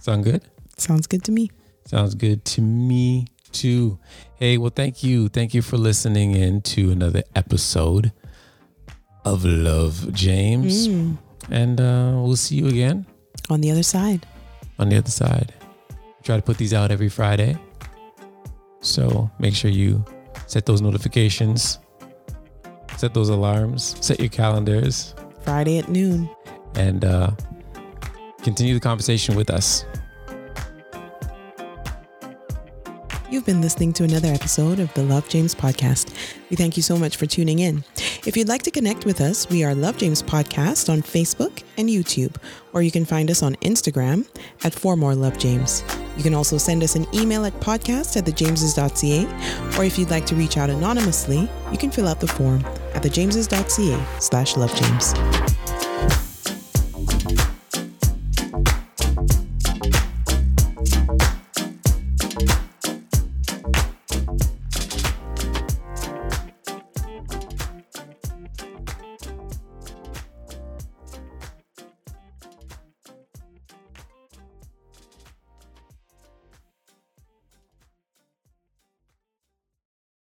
Sound 0.00 0.24
good? 0.24 0.42
Sounds 0.78 1.06
good 1.06 1.22
to 1.24 1.32
me. 1.32 1.50
Sounds 1.86 2.14
good 2.14 2.44
to 2.46 2.62
me 2.62 3.26
too. 3.52 3.98
Hey, 4.36 4.56
well, 4.56 4.70
thank 4.74 5.02
you, 5.02 5.28
thank 5.28 5.52
you 5.52 5.60
for 5.60 5.76
listening 5.76 6.32
in 6.34 6.62
to 6.62 6.90
another 6.92 7.22
episode 7.34 8.12
of 9.24 9.44
Love 9.44 10.10
James, 10.14 10.88
Mm. 10.88 11.18
and 11.50 11.80
uh, 11.80 12.12
we'll 12.16 12.36
see 12.36 12.56
you 12.56 12.68
again 12.68 13.04
On 13.50 13.60
the 13.60 13.70
other 13.70 13.82
side. 13.82 14.26
on 14.78 14.88
the 14.88 14.96
other 14.96 15.10
side. 15.10 15.52
Try 16.22 16.36
to 16.36 16.42
put 16.42 16.56
these 16.56 16.72
out 16.72 16.90
every 16.90 17.08
Friday. 17.10 17.58
So 18.80 19.30
make 19.38 19.54
sure 19.54 19.70
you 19.70 20.02
set 20.46 20.64
those 20.64 20.80
notifications, 20.80 21.78
set 22.96 23.12
those 23.12 23.28
alarms, 23.28 23.96
set 24.00 24.20
your 24.20 24.30
calendars, 24.30 25.14
Friday 25.42 25.78
at 25.78 25.88
noon. 25.88 26.28
and 26.74 27.04
uh, 27.04 27.30
continue 28.42 28.74
the 28.74 28.80
conversation 28.80 29.34
with 29.36 29.50
us. 29.50 29.84
You've 33.30 33.46
been 33.46 33.60
listening 33.60 33.92
to 33.92 34.02
another 34.04 34.26
episode 34.28 34.80
of 34.80 34.92
the 34.94 35.04
Love 35.04 35.28
James 35.28 35.54
podcast. 35.54 36.12
We 36.50 36.56
thank 36.56 36.76
you 36.76 36.82
so 36.82 36.96
much 36.98 37.16
for 37.16 37.26
tuning 37.26 37.60
in. 37.60 37.84
If 38.26 38.36
you'd 38.36 38.48
like 38.48 38.62
to 38.64 38.72
connect 38.72 39.04
with 39.04 39.20
us, 39.20 39.48
we 39.48 39.62
are 39.62 39.72
Love 39.72 39.98
James 39.98 40.20
Podcast 40.20 40.92
on 40.92 41.00
Facebook 41.00 41.62
and 41.78 41.88
YouTube, 41.88 42.34
or 42.72 42.82
you 42.82 42.90
can 42.90 43.04
find 43.04 43.30
us 43.30 43.40
on 43.44 43.54
Instagram 43.56 44.26
at 44.64 44.74
For 44.74 44.96
More 44.96 45.14
Love 45.14 45.38
James. 45.38 45.84
You 46.16 46.24
can 46.24 46.34
also 46.34 46.58
send 46.58 46.82
us 46.82 46.96
an 46.96 47.06
email 47.14 47.44
at 47.44 47.52
podcast 47.60 48.16
at 48.16 48.24
thejameses.ca, 48.24 49.78
or 49.78 49.84
if 49.84 49.96
you'd 49.96 50.10
like 50.10 50.26
to 50.26 50.34
reach 50.34 50.56
out 50.56 50.68
anonymously, 50.68 51.48
you 51.70 51.78
can 51.78 51.92
fill 51.92 52.08
out 52.08 52.18
the 52.20 52.26
form 52.26 52.64
at 52.94 53.02
thejameses.ca 53.02 54.20
slash 54.20 54.54
lovejames. 54.54 55.59